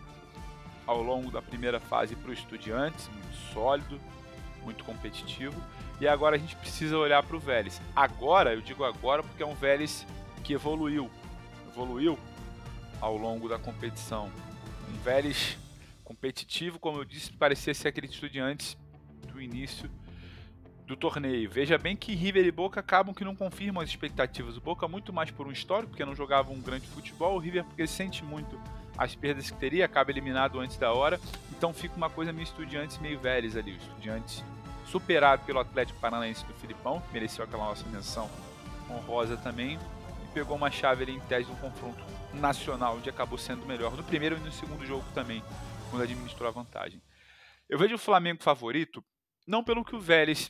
ao 0.87 1.03
longo 1.03 1.29
da 1.29 1.43
primeira 1.43 1.79
fase 1.79 2.15
para 2.15 2.31
o 2.31 2.33
Estudiantes, 2.33 3.07
muito 3.09 3.53
sólido, 3.53 4.01
muito 4.63 4.83
competitivo, 4.83 5.61
e 6.01 6.07
agora 6.07 6.37
a 6.37 6.39
gente 6.39 6.55
precisa 6.55 6.97
olhar 6.97 7.21
para 7.21 7.35
o 7.35 7.39
Vélez. 7.39 7.79
Agora, 7.95 8.55
eu 8.55 8.61
digo 8.61 8.83
agora 8.83 9.21
porque 9.21 9.43
é 9.43 9.45
um 9.45 9.53
Vélez 9.53 10.07
que 10.43 10.53
evoluiu, 10.53 11.07
evoluiu 11.67 12.17
ao 12.99 13.15
longo 13.15 13.47
da 13.47 13.59
competição. 13.59 14.31
Um 14.91 14.97
Vélez 15.03 15.59
competitivo, 16.09 16.79
como 16.79 16.97
eu 16.97 17.05
disse, 17.05 17.31
parecia 17.33 17.71
ser 17.71 17.89
aquele 17.89 18.07
Estudiantes 18.07 18.75
do 19.31 19.39
início 19.39 19.87
do 20.87 20.97
torneio. 20.97 21.47
Veja 21.47 21.77
bem 21.77 21.95
que 21.95 22.15
River 22.15 22.43
e 22.47 22.51
Boca 22.51 22.79
acabam 22.79 23.13
que 23.13 23.23
não 23.23 23.35
confirmam 23.35 23.83
as 23.83 23.89
expectativas. 23.89 24.57
O 24.57 24.61
Boca 24.61 24.87
muito 24.87 25.13
mais 25.13 25.29
por 25.29 25.45
um 25.45 25.51
histórico, 25.51 25.91
porque 25.91 26.03
não 26.03 26.15
jogava 26.15 26.51
um 26.51 26.59
grande 26.59 26.87
futebol. 26.87 27.35
O 27.35 27.37
River 27.37 27.63
porque 27.63 27.85
sente 27.85 28.25
muito 28.25 28.59
as 28.97 29.13
perdas 29.13 29.51
que 29.51 29.57
teria, 29.59 29.85
acaba 29.85 30.09
eliminado 30.09 30.59
antes 30.59 30.77
da 30.77 30.91
hora. 30.91 31.21
Então 31.51 31.71
fica 31.71 31.95
uma 31.95 32.09
coisa 32.09 32.33
meio 32.33 32.43
estudiantes, 32.43 32.97
meio 32.97 33.19
velhos 33.19 33.55
ali. 33.55 33.73
O 33.73 33.77
estudiantes 33.77 34.43
superado 34.87 35.45
pelo 35.45 35.59
Atlético 35.59 35.99
Paranaense 35.99 36.43
do 36.43 36.55
Filipão, 36.55 37.01
que 37.01 37.13
mereceu 37.13 37.43
aquela 37.43 37.65
nossa 37.65 37.87
menção 37.87 38.27
honrosa 38.89 39.37
também. 39.37 39.77
E 40.23 40.27
pegou 40.33 40.57
uma 40.57 40.71
chave 40.71 41.03
ali 41.03 41.15
em 41.15 41.19
tese 41.19 41.45
do 41.45 41.55
confronto 41.57 42.03
nacional, 42.33 42.97
onde 42.97 43.11
acabou 43.11 43.37
sendo 43.37 43.63
melhor 43.67 43.95
no 43.95 44.03
primeiro 44.03 44.37
e 44.37 44.39
no 44.39 44.51
segundo 44.51 44.83
jogo 44.87 45.05
também, 45.13 45.43
quando 45.89 46.03
administrou 46.03 46.47
a 46.47 46.51
vantagem. 46.51 47.01
Eu 47.67 47.77
vejo 47.77 47.95
o 47.95 47.99
Flamengo 47.99 48.41
favorito, 48.41 49.03
não 49.47 49.63
pelo 49.63 49.83
que 49.83 49.95
o 49.95 49.99
Vélez 49.99 50.49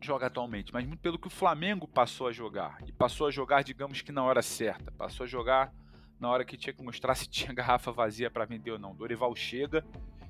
joga 0.00 0.26
atualmente, 0.26 0.72
mas 0.72 0.86
muito 0.86 1.00
pelo 1.00 1.18
que 1.18 1.26
o 1.26 1.30
Flamengo 1.30 1.88
passou 1.88 2.28
a 2.28 2.32
jogar. 2.32 2.78
E 2.86 2.92
passou 2.92 3.26
a 3.26 3.30
jogar, 3.30 3.62
digamos 3.62 4.02
que 4.02 4.12
na 4.12 4.22
hora 4.22 4.42
certa. 4.42 4.90
Passou 4.92 5.24
a 5.24 5.26
jogar 5.26 5.72
na 6.20 6.28
hora 6.28 6.44
que 6.44 6.56
tinha 6.56 6.72
que 6.72 6.82
mostrar 6.82 7.14
se 7.16 7.28
tinha 7.28 7.52
garrafa 7.52 7.90
vazia 7.90 8.30
para 8.30 8.44
vender 8.44 8.70
ou 8.70 8.78
não. 8.78 8.94
Dorival 8.94 9.34
chega 9.34 9.84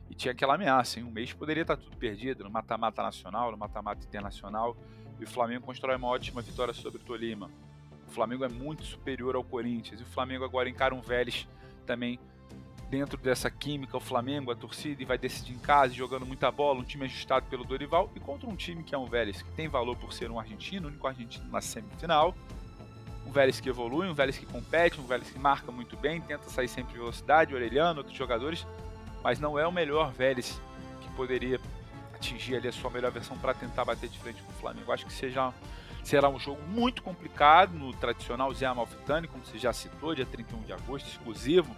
e 0.09 0.15
tinha 0.15 0.33
aquela 0.33 0.55
ameaça. 0.55 1.01
Em 1.01 1.03
um 1.03 1.11
mês 1.11 1.33
poderia 1.33 1.63
estar 1.63 1.77
tudo 1.77 1.97
perdido, 1.97 2.45
no 2.45 2.51
mata-mata 2.51 3.03
nacional, 3.03 3.51
no 3.51 3.59
mata-mata 3.59 4.05
internacional. 4.07 4.77
E 5.21 5.25
o 5.25 5.29
Flamengo 5.29 5.67
constrói 5.67 5.97
uma 5.97 6.09
ótima 6.09 6.41
vitória 6.43 6.73
sobre 6.73 7.01
o 7.01 7.05
Tolima. 7.05 7.51
O 8.07 8.11
Flamengo 8.11 8.45
é 8.45 8.49
muito 8.49 8.85
superior 8.85 9.35
ao 9.35 9.45
Corinthians. 9.45 10.01
E 10.01 10.05
o 10.05 10.07
Flamengo 10.07 10.45
agora 10.45 10.69
encara 10.69 10.95
um 10.95 11.01
Vélez 11.01 11.49
também 11.85 12.19
dentro 12.91 13.19
dessa 13.19 13.51
química, 13.51 13.97
o 13.97 14.01
Flamengo, 14.01 14.51
a 14.51 14.55
torcida, 14.55 15.03
e 15.03 15.05
vai 15.05 15.19
decidir 15.19 15.53
em 15.53 15.59
casa, 15.59 15.93
jogando 15.93 16.25
muita 16.25 16.51
bola, 16.51 16.81
um 16.81 16.85
time 16.85 17.05
ajustado 17.05 17.47
pelo 17.47 17.65
Dorival, 17.65 18.11
e 18.15 18.21
contra 18.21 18.49
um 18.49 18.57
time 18.57 18.83
que 18.83 18.95
é 18.95 18.99
um 18.99 19.07
Vélez, 19.07 19.43
que 19.43 19.51
tem 19.53 19.69
valor 19.69 19.97
por 19.97 20.13
ser 20.13 20.31
um 20.31 20.39
argentino, 20.39 20.87
o 20.87 20.91
único 20.91 21.07
argentino 21.07 21.49
na 21.51 21.61
semifinal. 21.61 22.35
Um 23.27 23.33
Vélez 23.33 23.59
que 23.59 23.69
evolui, 23.69 24.09
um 24.09 24.15
Vélez 24.15 24.37
que 24.37 24.47
compete, 24.47 25.01
um 25.01 25.07
Vélez 25.07 25.31
que 25.31 25.39
marca 25.39 25.73
muito 25.73 25.97
bem, 25.97 26.21
tenta 26.21 26.49
sair 26.51 26.69
sempre 26.69 26.93
de 26.93 26.99
velocidade, 26.99 27.55
Orelhano, 27.55 27.99
outros 27.99 28.17
jogadores, 28.17 28.67
mas 29.23 29.41
não 29.41 29.59
é 29.59 29.67
o 29.67 29.73
melhor 29.73 30.13
Vélez 30.13 30.61
que 31.01 31.09
poderia 31.11 31.59
atingir 32.15 32.57
ali 32.57 32.69
a 32.69 32.73
sua 32.73 32.91
melhor 32.91 33.11
versão 33.11 33.37
para 33.39 33.55
tentar 33.55 33.85
bater 33.85 34.09
de 34.09 34.19
frente 34.19 34.43
com 34.43 34.53
o 34.53 34.55
Flamengo. 34.55 34.93
Acho 34.93 35.07
que 35.07 35.13
seja, 35.13 35.53
será 36.03 36.29
um 36.29 36.39
jogo 36.39 36.63
muito 36.69 37.03
complicado 37.03 37.73
no 37.73 37.93
tradicional 37.95 38.53
Zé 38.53 38.67
Amalfitani, 38.67 39.27
como 39.27 39.45
você 39.45 39.59
já 39.59 39.73
citou, 39.73 40.15
dia 40.15 40.27
31 40.27 40.63
de 40.63 40.73
agosto, 40.73 41.09
exclusivo 41.09 41.75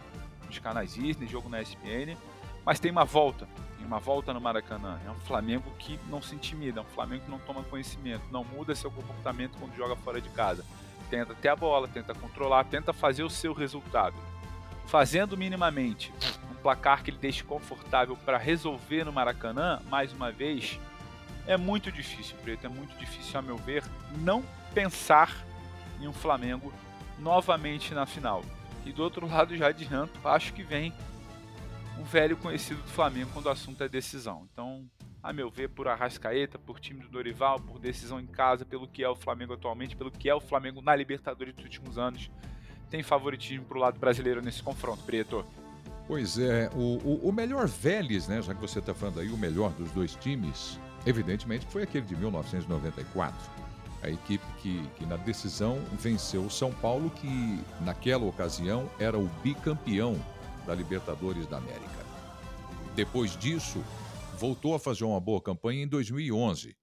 nos 0.46 0.58
canais 0.58 0.94
Disney, 0.94 1.26
jogo 1.26 1.48
na 1.48 1.60
ESPN, 1.60 2.16
mas 2.64 2.80
tem 2.80 2.90
uma 2.90 3.04
volta, 3.04 3.48
tem 3.76 3.86
uma 3.86 3.98
volta 3.98 4.32
no 4.32 4.40
Maracanã. 4.40 4.98
É 5.06 5.10
um 5.10 5.20
Flamengo 5.20 5.70
que 5.78 5.98
não 6.08 6.20
se 6.20 6.34
intimida, 6.34 6.80
é 6.80 6.82
um 6.82 6.86
Flamengo 6.86 7.24
que 7.24 7.30
não 7.30 7.38
toma 7.38 7.62
conhecimento, 7.64 8.22
não 8.30 8.44
muda 8.44 8.74
seu 8.74 8.90
comportamento 8.90 9.56
quando 9.58 9.76
joga 9.76 9.94
fora 9.96 10.20
de 10.20 10.28
casa. 10.30 10.64
Tenta 11.08 11.34
ter 11.34 11.48
a 11.48 11.56
bola, 11.56 11.86
tenta 11.86 12.14
controlar, 12.14 12.64
tenta 12.64 12.92
fazer 12.92 13.22
o 13.22 13.30
seu 13.30 13.52
resultado. 13.52 14.16
Fazendo 14.86 15.36
minimamente 15.36 16.12
um 16.50 16.54
placar 16.54 17.02
que 17.02 17.10
ele 17.10 17.18
deixe 17.18 17.44
confortável 17.44 18.16
para 18.16 18.38
resolver 18.38 19.04
no 19.04 19.12
Maracanã, 19.12 19.80
mais 19.88 20.12
uma 20.12 20.32
vez, 20.32 20.80
é 21.46 21.56
muito 21.56 21.92
difícil, 21.92 22.36
Preto, 22.42 22.66
é 22.66 22.68
muito 22.68 22.96
difícil, 22.98 23.38
a 23.38 23.42
meu 23.42 23.56
ver, 23.56 23.84
não 24.18 24.42
pensar 24.74 25.44
em 26.00 26.08
um 26.08 26.12
Flamengo 26.12 26.72
novamente 27.18 27.94
na 27.94 28.04
final. 28.04 28.44
E 28.86 28.92
do 28.92 29.02
outro 29.02 29.26
lado, 29.26 29.56
já 29.56 29.66
adianto, 29.66 30.16
acho 30.26 30.54
que 30.54 30.62
vem 30.62 30.92
um 31.98 32.04
velho 32.04 32.36
conhecido 32.36 32.80
do 32.80 32.88
Flamengo 32.88 33.30
quando 33.32 33.46
o 33.46 33.50
assunto 33.50 33.82
é 33.82 33.88
decisão. 33.88 34.46
Então, 34.52 34.88
a 35.20 35.32
meu 35.32 35.50
ver, 35.50 35.68
por 35.68 35.88
Arrascaeta, 35.88 36.56
por 36.56 36.78
time 36.78 37.00
do 37.00 37.08
Dorival, 37.08 37.58
por 37.58 37.80
decisão 37.80 38.20
em 38.20 38.26
casa, 38.26 38.64
pelo 38.64 38.86
que 38.86 39.02
é 39.02 39.08
o 39.08 39.16
Flamengo 39.16 39.54
atualmente, 39.54 39.96
pelo 39.96 40.10
que 40.10 40.30
é 40.30 40.34
o 40.34 40.40
Flamengo 40.40 40.80
na 40.80 40.94
Libertadores 40.94 41.52
dos 41.52 41.64
últimos 41.64 41.98
anos, 41.98 42.30
tem 42.88 43.02
favoritismo 43.02 43.64
para 43.64 43.76
o 43.76 43.80
lado 43.80 43.98
brasileiro 43.98 44.40
nesse 44.40 44.62
confronto, 44.62 45.02
Preto. 45.02 45.44
Pois 46.06 46.38
é, 46.38 46.70
o, 46.72 46.98
o, 47.04 47.28
o 47.28 47.32
melhor 47.32 47.66
Vélez, 47.66 48.28
né, 48.28 48.40
já 48.40 48.54
que 48.54 48.60
você 48.60 48.78
está 48.78 48.94
falando 48.94 49.18
aí, 49.18 49.28
o 49.28 49.36
melhor 49.36 49.72
dos 49.72 49.90
dois 49.90 50.14
times, 50.14 50.78
evidentemente 51.04 51.66
foi 51.66 51.82
aquele 51.82 52.06
de 52.06 52.14
1994 52.14 53.65
a 54.06 54.10
equipe 54.10 54.44
que, 54.62 54.80
que 54.96 55.04
na 55.04 55.16
decisão 55.16 55.82
venceu 55.98 56.44
o 56.44 56.50
São 56.50 56.72
Paulo, 56.72 57.10
que 57.10 57.60
naquela 57.84 58.24
ocasião 58.24 58.88
era 59.00 59.18
o 59.18 59.26
bicampeão 59.42 60.16
da 60.64 60.74
Libertadores 60.74 61.46
da 61.46 61.58
América. 61.58 62.06
Depois 62.94 63.36
disso, 63.36 63.82
voltou 64.38 64.74
a 64.74 64.78
fazer 64.78 65.04
uma 65.04 65.20
boa 65.20 65.40
campanha 65.40 65.82
em 65.82 65.88
2011. 65.88 66.76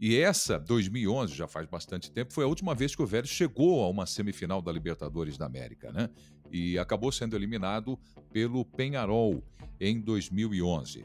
E 0.00 0.16
essa, 0.16 0.58
2011, 0.58 1.34
já 1.34 1.46
faz 1.46 1.66
bastante 1.66 2.10
tempo, 2.10 2.32
foi 2.32 2.44
a 2.44 2.48
última 2.48 2.74
vez 2.74 2.96
que 2.96 3.02
o 3.02 3.06
Vélez 3.06 3.28
chegou 3.28 3.84
a 3.84 3.88
uma 3.90 4.06
semifinal 4.06 4.62
da 4.62 4.72
Libertadores 4.72 5.36
da 5.36 5.44
América, 5.44 5.92
né? 5.92 6.08
E 6.50 6.78
acabou 6.78 7.12
sendo 7.12 7.36
eliminado 7.36 7.98
pelo 8.32 8.64
Penharol 8.64 9.44
em 9.78 10.00
2011. 10.00 11.04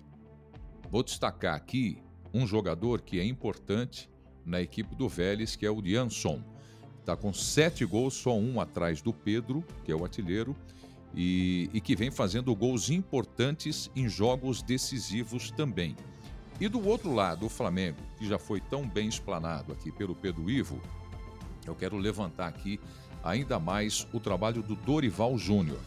Vou 0.89 1.03
destacar 1.03 1.55
aqui 1.55 2.01
um 2.34 2.48
jogador 2.48 3.01
que 3.01 3.20
é 3.20 3.25
importante 3.25 4.10
na 4.45 4.61
equipe 4.61 4.95
do 4.95 5.09
Vélez, 5.09 5.55
que 5.55 5.65
é 5.65 5.71
o 5.71 5.81
Jansson. 5.83 6.41
Está 6.99 7.15
com 7.15 7.33
sete 7.33 7.85
gols, 7.85 8.13
só 8.13 8.37
um 8.37 8.59
atrás 8.59 9.01
do 9.01 9.13
Pedro, 9.13 9.63
que 9.83 9.91
é 9.91 9.95
o 9.95 10.03
artilheiro, 10.03 10.55
e, 11.13 11.69
e 11.73 11.79
que 11.79 11.95
vem 11.95 12.11
fazendo 12.11 12.55
gols 12.55 12.89
importantes 12.89 13.89
em 13.95 14.07
jogos 14.09 14.61
decisivos 14.61 15.51
também. 15.51 15.95
E 16.59 16.67
do 16.67 16.85
outro 16.87 17.13
lado, 17.13 17.45
o 17.45 17.49
Flamengo, 17.49 17.97
que 18.17 18.27
já 18.27 18.39
foi 18.39 18.59
tão 18.59 18.87
bem 18.87 19.07
explanado 19.07 19.73
aqui 19.73 19.91
pelo 19.91 20.15
Pedro 20.15 20.49
Ivo, 20.49 20.81
eu 21.65 21.75
quero 21.75 21.97
levantar 21.97 22.47
aqui 22.47 22.79
ainda 23.23 23.59
mais 23.59 24.07
o 24.13 24.19
trabalho 24.19 24.61
do 24.61 24.75
Dorival 24.75 25.37
Júnior. 25.37 25.79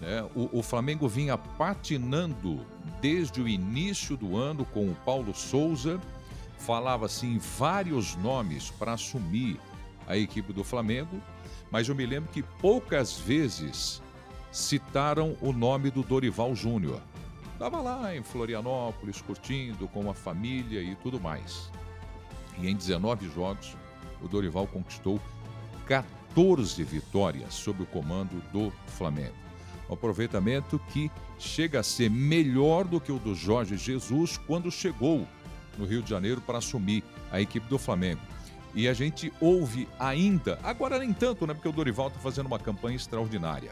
Né? 0.00 0.22
O, 0.34 0.58
o, 0.58 0.62
Flamengo 0.62 1.06
vinha 1.06 1.38
patinando 1.38 2.66
desde 3.00 3.40
o 3.40 3.46
início 3.46 4.16
do 4.16 4.36
ano 4.36 4.64
com 4.64 4.88
o 4.88 4.94
Paulo 5.04 5.32
Souza 5.32 6.00
falava-se 6.66 7.26
em 7.26 7.38
vários 7.38 8.14
nomes 8.16 8.70
para 8.70 8.92
assumir 8.92 9.60
a 10.06 10.16
equipe 10.16 10.52
do 10.52 10.62
Flamengo, 10.62 11.20
mas 11.70 11.88
eu 11.88 11.94
me 11.94 12.06
lembro 12.06 12.30
que 12.30 12.42
poucas 12.42 13.18
vezes 13.18 14.00
citaram 14.52 15.36
o 15.40 15.52
nome 15.52 15.90
do 15.90 16.02
Dorival 16.02 16.54
Júnior. 16.54 17.00
Estava 17.52 17.80
lá 17.80 18.14
em 18.14 18.22
Florianópolis, 18.22 19.20
curtindo 19.20 19.88
com 19.88 20.08
a 20.08 20.14
família 20.14 20.80
e 20.80 20.94
tudo 20.96 21.20
mais. 21.20 21.70
E 22.58 22.68
em 22.68 22.76
19 22.76 23.28
jogos, 23.30 23.76
o 24.20 24.28
Dorival 24.28 24.66
conquistou 24.66 25.20
14 25.86 26.82
vitórias 26.84 27.54
sob 27.54 27.82
o 27.82 27.86
comando 27.86 28.40
do 28.52 28.72
Flamengo. 28.86 29.34
Um 29.88 29.94
aproveitamento 29.94 30.78
que 30.90 31.10
chega 31.38 31.80
a 31.80 31.82
ser 31.82 32.10
melhor 32.10 32.84
do 32.84 33.00
que 33.00 33.10
o 33.10 33.18
do 33.18 33.34
Jorge 33.34 33.76
Jesus 33.76 34.36
quando 34.36 34.70
chegou 34.70 35.26
no 35.78 35.84
Rio 35.84 36.02
de 36.02 36.10
Janeiro 36.10 36.40
para 36.40 36.58
assumir 36.58 37.02
a 37.30 37.40
equipe 37.40 37.68
do 37.68 37.78
Flamengo. 37.78 38.20
E 38.74 38.88
a 38.88 38.94
gente 38.94 39.32
ouve 39.40 39.86
ainda, 39.98 40.58
agora 40.62 40.98
nem 40.98 41.12
tanto, 41.12 41.46
né? 41.46 41.52
Porque 41.52 41.68
o 41.68 41.72
Dorival 41.72 42.08
está 42.08 42.18
fazendo 42.20 42.46
uma 42.46 42.58
campanha 42.58 42.96
extraordinária. 42.96 43.70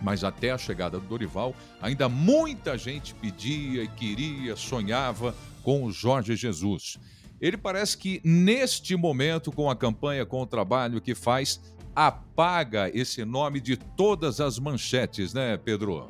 Mas 0.00 0.24
até 0.24 0.50
a 0.50 0.58
chegada 0.58 0.98
do 0.98 1.06
Dorival, 1.06 1.54
ainda 1.80 2.08
muita 2.08 2.76
gente 2.76 3.14
pedia 3.14 3.82
e 3.82 3.88
queria, 3.88 4.56
sonhava 4.56 5.34
com 5.62 5.84
o 5.84 5.92
Jorge 5.92 6.36
Jesus. 6.36 6.98
Ele 7.40 7.56
parece 7.56 7.98
que 7.98 8.20
neste 8.24 8.94
momento, 8.96 9.50
com 9.50 9.68
a 9.68 9.74
campanha, 9.74 10.24
com 10.24 10.42
o 10.42 10.46
trabalho 10.46 11.00
que 11.00 11.14
faz, 11.14 11.60
apaga 11.94 12.90
esse 12.94 13.24
nome 13.24 13.60
de 13.60 13.76
todas 13.76 14.40
as 14.40 14.58
manchetes, 14.58 15.34
né, 15.34 15.56
Pedro? 15.56 16.06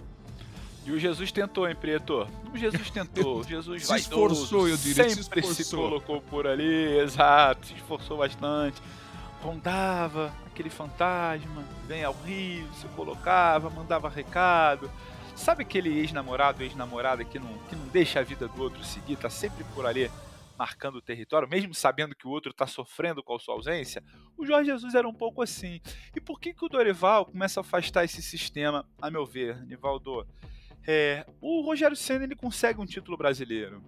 E 0.84 0.90
o 0.90 0.98
Jesus 0.98 1.30
tentou, 1.30 1.68
hein, 1.68 1.76
Preto? 1.76 2.26
O 2.52 2.58
Jesus 2.58 2.90
tentou, 2.90 3.38
o 3.38 3.44
Jesus 3.48 3.86
se 3.86 3.96
esforçou, 3.96 4.68
eu 4.68 4.76
diria, 4.76 5.08
sempre 5.08 5.46
se, 5.46 5.64
se 5.64 5.76
colocou 5.76 6.20
por 6.20 6.46
ali, 6.46 6.98
exato, 6.98 7.66
se 7.66 7.74
esforçou 7.74 8.18
bastante. 8.18 8.80
Rondava 9.40 10.32
aquele 10.46 10.70
fantasma, 10.70 11.64
vem 11.86 12.04
ao 12.04 12.12
Rio, 12.12 12.68
se 12.74 12.86
colocava, 12.88 13.70
mandava 13.70 14.08
recado. 14.08 14.90
Sabe 15.36 15.62
aquele 15.62 15.88
ex-namorado, 15.88 16.62
ex-namorada 16.62 17.24
que 17.24 17.38
não, 17.38 17.52
que 17.68 17.74
não 17.74 17.86
deixa 17.88 18.20
a 18.20 18.22
vida 18.22 18.46
do 18.48 18.62
outro 18.62 18.84
seguir, 18.84 19.16
tá 19.16 19.30
sempre 19.30 19.64
por 19.74 19.86
ali 19.86 20.10
marcando 20.58 20.96
o 20.96 21.02
território, 21.02 21.48
mesmo 21.48 21.74
sabendo 21.74 22.14
que 22.14 22.26
o 22.26 22.30
outro 22.30 22.52
está 22.52 22.66
sofrendo 22.66 23.22
com 23.22 23.34
a 23.34 23.38
sua 23.38 23.54
ausência, 23.54 24.04
o 24.36 24.46
Jorge 24.46 24.70
Jesus 24.70 24.94
era 24.94 25.08
um 25.08 25.14
pouco 25.14 25.42
assim. 25.42 25.80
E 26.14 26.20
por 26.20 26.38
que, 26.38 26.54
que 26.54 26.64
o 26.64 26.68
Dorival 26.68 27.26
começa 27.26 27.58
a 27.58 27.62
afastar 27.62 28.04
esse 28.04 28.22
sistema, 28.22 28.86
a 29.00 29.10
meu 29.10 29.26
ver, 29.26 29.64
Nivaldo? 29.64 30.26
É, 30.86 31.26
o 31.40 31.60
Rogério 31.62 31.96
Senna 31.96 32.24
ele 32.24 32.34
consegue 32.34 32.80
um 32.80 32.86
título 32.86 33.16
brasileiro. 33.16 33.82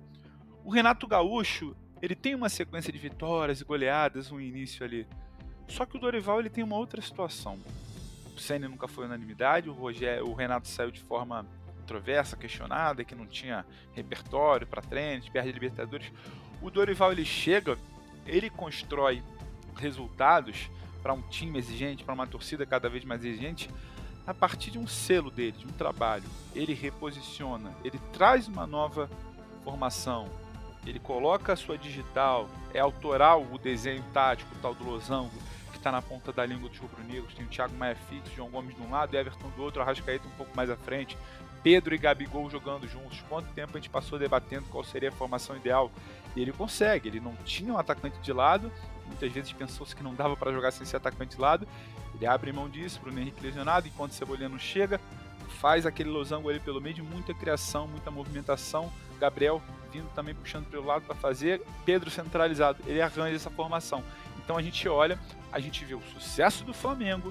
O 0.64 0.70
Renato 0.70 1.06
Gaúcho 1.06 1.76
ele 2.00 2.14
tem 2.14 2.34
uma 2.34 2.48
sequência 2.48 2.92
de 2.92 2.98
vitórias 2.98 3.60
e 3.60 3.64
goleadas, 3.64 4.30
um 4.30 4.40
início 4.40 4.84
ali. 4.84 5.06
Só 5.66 5.86
que 5.86 5.96
o 5.96 6.00
Dorival 6.00 6.40
ele 6.40 6.50
tem 6.50 6.62
uma 6.62 6.76
outra 6.76 7.00
situação. 7.00 7.58
O 8.36 8.40
Senna 8.40 8.68
nunca 8.68 8.86
foi 8.86 9.06
unanimidade, 9.06 9.68
o, 9.68 9.72
Rogério, 9.72 10.28
o 10.28 10.34
Renato 10.34 10.68
saiu 10.68 10.90
de 10.90 11.00
forma 11.00 11.46
controversa, 11.76 12.36
questionada, 12.36 13.04
que 13.04 13.14
não 13.14 13.26
tinha 13.26 13.64
repertório 13.92 14.66
para 14.66 14.82
treinos, 14.82 15.28
perde 15.28 15.52
Libertadores. 15.52 16.12
O 16.60 16.70
Dorival 16.70 17.12
ele 17.12 17.24
chega 17.24 17.78
ele 18.26 18.50
constrói 18.50 19.22
resultados 19.76 20.70
para 21.02 21.12
um 21.12 21.20
time 21.22 21.58
exigente, 21.58 22.04
para 22.04 22.14
uma 22.14 22.26
torcida 22.26 22.64
cada 22.64 22.88
vez 22.88 23.04
mais 23.04 23.24
exigente, 23.24 23.68
a 24.26 24.32
partir 24.32 24.70
de 24.70 24.78
um 24.78 24.86
selo 24.86 25.30
dele, 25.30 25.52
de 25.52 25.66
um 25.66 25.72
trabalho. 25.72 26.24
Ele 26.54 26.74
reposiciona, 26.74 27.72
ele 27.84 27.98
traz 28.12 28.48
uma 28.48 28.66
nova 28.66 29.10
formação, 29.62 30.28
ele 30.86 30.98
coloca 30.98 31.52
a 31.52 31.56
sua 31.56 31.78
digital, 31.78 32.48
é 32.72 32.80
autoral 32.80 33.42
o 33.50 33.58
desenho 33.58 34.04
tático, 34.12 34.54
o 34.54 34.58
tal 34.60 34.74
do 34.74 34.84
losango, 34.84 35.30
que 35.72 35.78
está 35.78 35.90
na 35.90 36.02
ponta 36.02 36.32
da 36.32 36.44
língua 36.44 36.68
dos 36.68 36.78
rubro-negros. 36.78 37.34
Tem 37.34 37.44
o 37.44 37.48
Thiago 37.48 37.74
Maia 37.74 37.96
fixo, 38.08 38.34
João 38.34 38.50
Gomes 38.50 38.76
de 38.76 38.82
um 38.82 38.90
lado, 38.90 39.16
Everton 39.16 39.48
do 39.50 39.62
outro, 39.62 39.80
Arrascaeta 39.80 40.26
um 40.26 40.32
pouco 40.32 40.54
mais 40.54 40.68
à 40.68 40.76
frente, 40.76 41.16
Pedro 41.62 41.94
e 41.94 41.98
Gabigol 41.98 42.50
jogando 42.50 42.86
juntos. 42.86 43.24
Quanto 43.28 43.48
tempo 43.54 43.72
a 43.76 43.80
gente 43.80 43.88
passou 43.88 44.18
debatendo 44.18 44.66
qual 44.70 44.84
seria 44.84 45.08
a 45.08 45.12
formação 45.12 45.56
ideal? 45.56 45.90
E 46.36 46.42
ele 46.42 46.52
consegue, 46.52 47.08
ele 47.08 47.20
não 47.20 47.34
tinha 47.44 47.72
um 47.72 47.78
atacante 47.78 48.18
de 48.20 48.32
lado, 48.32 48.70
muitas 49.06 49.32
vezes 49.32 49.52
pensou-se 49.52 49.96
que 49.96 50.02
não 50.02 50.14
dava 50.14 50.36
para 50.36 50.52
jogar 50.52 50.70
sem 50.70 50.86
ser 50.86 50.96
atacante 50.96 51.36
de 51.36 51.40
lado. 51.40 51.66
Ele 52.24 52.32
abre 52.32 52.52
mão 52.54 52.70
disso, 52.70 53.00
Bruno 53.02 53.20
Henrique 53.20 53.42
lesionado, 53.42 53.86
enquanto 53.86 54.12
o 54.12 54.14
Cebolinha 54.14 54.48
não 54.48 54.58
chega, 54.58 54.98
faz 55.60 55.84
aquele 55.84 56.08
losango 56.08 56.48
ali 56.48 56.58
pelo 56.58 56.80
meio 56.80 56.94
de 56.94 57.02
muita 57.02 57.34
criação, 57.34 57.86
muita 57.86 58.10
movimentação. 58.10 58.90
Gabriel 59.20 59.60
vindo 59.92 60.08
também 60.14 60.34
puxando 60.34 60.64
pelo 60.70 60.86
lado 60.86 61.02
para 61.02 61.14
fazer, 61.14 61.60
Pedro 61.84 62.10
centralizado, 62.10 62.82
ele 62.86 63.02
arranja 63.02 63.36
essa 63.36 63.50
formação. 63.50 64.02
Então 64.42 64.56
a 64.56 64.62
gente 64.62 64.88
olha, 64.88 65.18
a 65.52 65.60
gente 65.60 65.84
vê 65.84 65.94
o 65.94 66.00
sucesso 66.14 66.64
do 66.64 66.72
Flamengo 66.72 67.30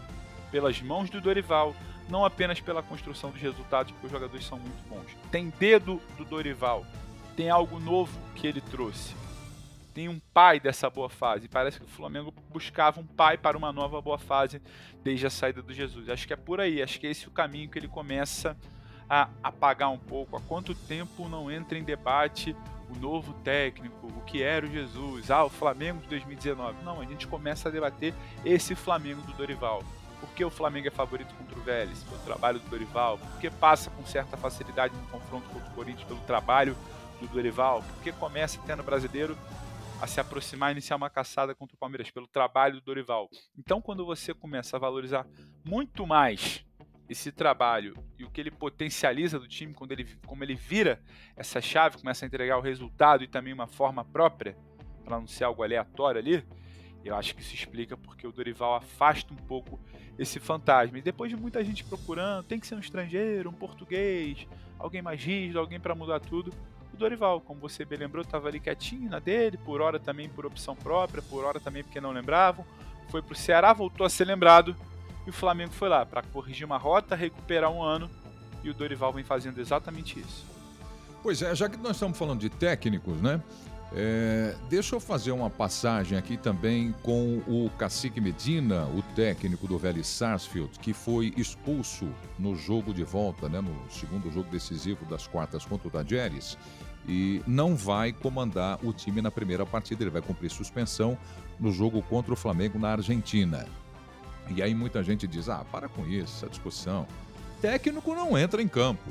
pelas 0.52 0.80
mãos 0.80 1.10
do 1.10 1.20
Dorival, 1.20 1.76
não 2.08 2.24
apenas 2.24 2.62
pela 2.62 2.84
construção 2.84 3.32
dos 3.32 3.42
resultados, 3.42 3.92
porque 3.94 4.06
os 4.06 4.12
jogadores 4.12 4.46
são 4.46 4.60
muito 4.60 4.88
bons. 4.88 5.08
Tem 5.32 5.52
dedo 5.58 6.00
do 6.20 6.24
Dorival, 6.24 6.86
tem 7.36 7.50
algo 7.50 7.80
novo 7.80 8.16
que 8.36 8.46
ele 8.46 8.62
trouxe. 8.62 9.16
Tem 9.94 10.10
um 10.10 10.20
pai 10.34 10.60
dessa 10.60 10.90
boa 10.90 11.10
fase. 11.10 11.48
Parece 11.48 11.80
que 11.80 11.86
o 11.86 11.90
Flamengo 11.90 12.34
buscava 12.50 13.00
um 13.00 13.06
pai 13.06 13.38
para 13.38 13.58
uma 13.58 13.72
nova 13.72 14.02
boa 14.02 14.18
fase 14.18 14.62
desde 15.04 15.28
a 15.28 15.30
saída 15.30 15.62
do 15.62 15.74
Jesus. 15.74 16.10
Acho 16.10 16.26
que 16.26 16.34
é 16.34 16.38
por 16.38 16.60
aí, 16.60 16.82
acho 16.82 17.00
que 17.00 17.06
é 17.06 17.12
esse 17.12 17.28
o 17.28 17.32
caminho 17.32 17.70
que 17.70 17.78
ele 17.78 17.88
começa 17.88 18.58
a 19.10 19.30
apagar 19.44 19.92
um 19.92 20.00
pouco. 20.00 20.36
Há 20.36 20.42
quanto 20.42 20.74
tempo 20.74 21.30
não 21.30 21.52
entra 21.52 21.78
em 21.78 21.84
debate 21.84 22.56
o 22.90 23.00
novo 23.00 23.34
técnico, 23.44 24.08
o 24.08 24.22
que 24.22 24.42
era 24.42 24.66
o 24.66 24.70
Jesus, 24.70 25.30
ah, 25.30 25.46
o 25.46 25.50
Flamengo 25.50 26.02
de 26.02 26.08
2019. 26.08 26.84
Não, 26.84 27.02
a 27.02 27.06
gente 27.06 27.28
começa 27.28 27.70
a 27.70 27.72
debater 27.72 28.14
esse 28.44 28.76
Flamengo 28.76 29.22
do 29.22 29.34
Dorival. 29.34 29.84
Por 30.20 30.30
que 30.30 30.46
o 30.46 30.50
Flamengo 30.50 30.88
é 30.88 30.92
favorito 30.92 31.34
contra 31.36 31.60
o 31.60 31.62
Vélez? 31.62 32.02
Pelo 32.04 32.22
trabalho 32.22 32.60
do 32.60 32.70
Dorival. 32.70 33.18
Por 33.18 33.40
que 33.40 33.50
passa 33.50 33.90
com 33.92 34.06
certa 34.06 34.38
facilidade 34.38 34.96
no 34.96 35.06
confronto 35.08 35.50
contra 35.50 35.70
o 35.70 35.74
Corinthians 35.74 36.08
pelo 36.08 36.22
trabalho 36.22 36.78
do 37.20 37.28
Dorival? 37.28 37.84
Por 37.84 38.04
que 38.04 38.12
começa 38.14 38.60
tendo 38.66 38.82
brasileiro 38.84 39.38
a 40.04 40.08
se 40.08 40.20
aproximar 40.20 40.70
e 40.70 40.74
iniciar 40.74 40.98
uma 40.98 41.10
caçada 41.10 41.56
contra 41.56 41.78
o 41.78 41.80
Palmeiras? 41.80 42.12
Pelo 42.12 42.28
trabalho 42.28 42.76
do 42.76 42.82
Dorival. 42.82 43.30
Então, 43.58 43.82
quando 43.82 44.06
você 44.06 44.34
começa 44.34 44.76
a 44.76 44.80
valorizar 44.80 45.26
muito 45.64 46.06
mais 46.06 46.66
esse 47.08 47.32
trabalho 47.32 47.96
e 48.20 48.26
o 48.26 48.30
que 48.30 48.42
ele 48.42 48.52
potencializa 48.52 49.40
do 49.40 49.48
time, 49.48 49.74
quando 49.74 49.94
ele, 49.94 50.06
como 50.26 50.44
ele 50.44 50.56
vira 50.56 51.02
essa 51.38 51.62
chave, 51.62 52.00
começa 52.00 52.26
a 52.26 52.28
entregar 52.28 52.58
o 52.58 52.62
resultado 52.62 53.24
e 53.24 53.28
também 53.30 53.54
uma 53.54 53.66
forma 53.66 54.04
própria, 54.04 54.58
para 55.06 55.18
não 55.18 55.26
ser 55.26 55.46
algo 55.46 55.64
aleatório 55.64 56.20
ali, 56.20 56.46
eu 57.06 57.16
acho 57.16 57.34
que 57.34 57.42
isso 57.42 57.56
explica 57.56 57.96
porque 57.96 58.28
o 58.28 58.32
Dorival 58.34 58.76
afasta 58.76 59.34
um 59.34 59.38
pouco 59.38 59.80
esse 60.20 60.38
fantasma. 60.38 60.98
E 60.98 61.02
depois 61.02 61.30
de 61.30 61.38
muita 61.38 61.64
gente 61.64 61.82
procurando, 61.82 62.46
tem 62.46 62.60
que 62.60 62.68
ser 62.68 62.76
um 62.76 62.80
estrangeiro, 62.80 63.50
um 63.50 63.54
português, 63.54 64.46
alguém 64.78 65.02
mais 65.02 65.24
rígido, 65.24 65.60
alguém 65.60 65.80
para 65.80 65.96
mudar 65.96 66.20
tudo. 66.20 66.54
O 66.94 66.98
Dorival, 66.98 67.42
como 67.42 67.60
você 67.60 67.84
bem 67.84 67.98
lembrou, 67.98 68.22
estava 68.22 68.48
ali 68.48 68.60
quietinho 68.60 69.10
na 69.10 69.20
dele, 69.20 69.58
por 69.58 69.82
hora 69.82 70.00
também 70.00 70.30
por 70.30 70.46
opção 70.46 70.76
própria, 70.76 71.24
por 71.24 71.44
hora 71.44 71.60
também 71.60 71.84
porque 71.84 72.00
não 72.00 72.12
lembravam. 72.12 72.64
Foi 73.10 73.22
para 73.22 73.34
o 73.34 73.36
Ceará, 73.36 73.74
voltou 73.74 74.06
a 74.06 74.10
ser 74.10 74.26
lembrado 74.26 74.76
e 75.26 75.30
o 75.30 75.34
Flamengo 75.34 75.74
foi 75.74 75.90
lá 75.90 76.06
para 76.06 76.22
corrigir 76.22 76.66
uma 76.66 76.78
rota, 76.78 77.16
recuperar 77.16 77.72
um 77.72 77.82
ano 77.82 78.10
e 78.64 78.70
o 78.70 78.74
Dorival 78.74 79.12
vem 79.12 79.24
fazendo 79.24 79.60
exatamente 79.60 80.20
isso. 80.20 80.46
Pois 81.24 81.42
é, 81.42 81.56
já 81.56 81.68
que 81.68 81.78
nós 81.78 81.94
estamos 81.94 82.18
falando 82.18 82.40
de 82.40 82.50
técnicos, 82.50 83.20
né? 83.22 83.42
É, 83.96 84.56
deixa 84.70 84.96
eu 84.96 85.00
fazer 85.00 85.32
uma 85.32 85.52
passagem 85.52 86.18
aqui 86.18 86.36
também 86.36 86.94
com 87.04 87.38
o 87.48 87.70
Cacique 87.78 88.20
Medina, 88.20 88.86
o 88.86 89.04
técnico 89.16 89.68
do 89.68 89.78
Vélez 89.78 90.08
Sarsfield, 90.08 90.80
que 90.80 90.94
foi 90.94 91.32
expulso 91.38 92.10
no 92.40 92.56
jogo 92.56 92.92
de 92.92 93.04
volta, 93.04 93.48
né, 93.48 93.62
no 93.62 93.76
segundo 93.92 94.32
jogo 94.32 94.50
decisivo 94.50 95.06
das 95.06 95.28
quartas 95.28 95.64
contra 95.64 95.88
o 95.88 95.92
Tajeres, 95.92 96.58
e 97.08 97.42
não 97.46 97.76
vai 97.76 98.14
comandar 98.14 98.80
o 98.84 98.94
time 98.94 99.22
na 99.22 99.30
primeira 99.30 99.66
partida, 99.66 100.04
ele 100.04 100.10
vai 100.10 100.22
cumprir 100.22 100.50
suspensão 100.50 101.18
no 101.60 101.72
jogo 101.72 102.02
contra 102.04 102.34
o 102.34 102.38
Flamengo 102.38 102.80
na 102.80 102.92
Argentina. 102.92 103.68
E 104.50 104.62
aí 104.62 104.74
muita 104.74 105.04
gente 105.04 105.28
diz: 105.28 105.50
ah, 105.50 105.66
para 105.72 105.88
com 105.88 106.06
isso, 106.06 106.38
essa 106.38 106.50
discussão. 106.50 107.08
Técnico 107.62 108.14
não 108.14 108.38
entra 108.38 108.62
em 108.62 108.68
campo, 108.68 109.10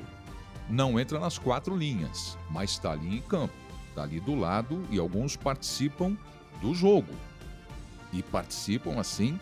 não 0.69 1.01
entra 1.01 1.19
nas 1.19 1.39
quatro 1.39 1.77
linhas, 1.77 2.37
mas 2.51 2.73
está 2.73 2.93
ali 2.93 3.17
em 3.19 3.23
campo, 3.23 3.55
está 3.89 4.03
ali 4.03 4.21
do 4.21 4.35
lado 4.35 4.87
e 4.91 4.99
alguns 4.99 5.37
participam 5.37 6.17
do 6.61 6.75
jogo. 6.75 7.15
E 8.13 8.23
participam 8.23 9.01
assim 9.01 9.39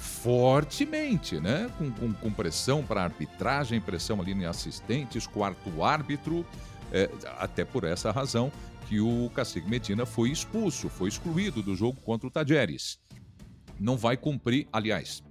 fortemente, 0.00 1.38
né? 1.38 1.70
Com, 1.78 1.90
com, 1.92 2.12
com 2.12 2.32
pressão 2.32 2.82
para 2.82 3.04
arbitragem, 3.04 3.80
pressão 3.80 4.20
ali 4.20 4.32
em 4.32 4.46
assistentes, 4.46 5.26
quarto 5.26 5.84
árbitro. 5.84 6.44
É, 6.92 7.08
até 7.38 7.64
por 7.64 7.84
essa 7.84 8.10
razão 8.10 8.50
que 8.88 9.00
o 9.00 9.30
Cacique 9.34 9.68
Medina 9.68 10.04
foi 10.04 10.30
expulso, 10.30 10.88
foi 10.88 11.08
excluído 11.08 11.62
do 11.62 11.74
jogo 11.76 12.00
contra 12.00 12.26
o 12.26 12.30
Tajeres 12.30 12.98
não 13.80 13.96
vai 13.96 14.16
cumprir, 14.16 14.68
aliás, 14.70 15.22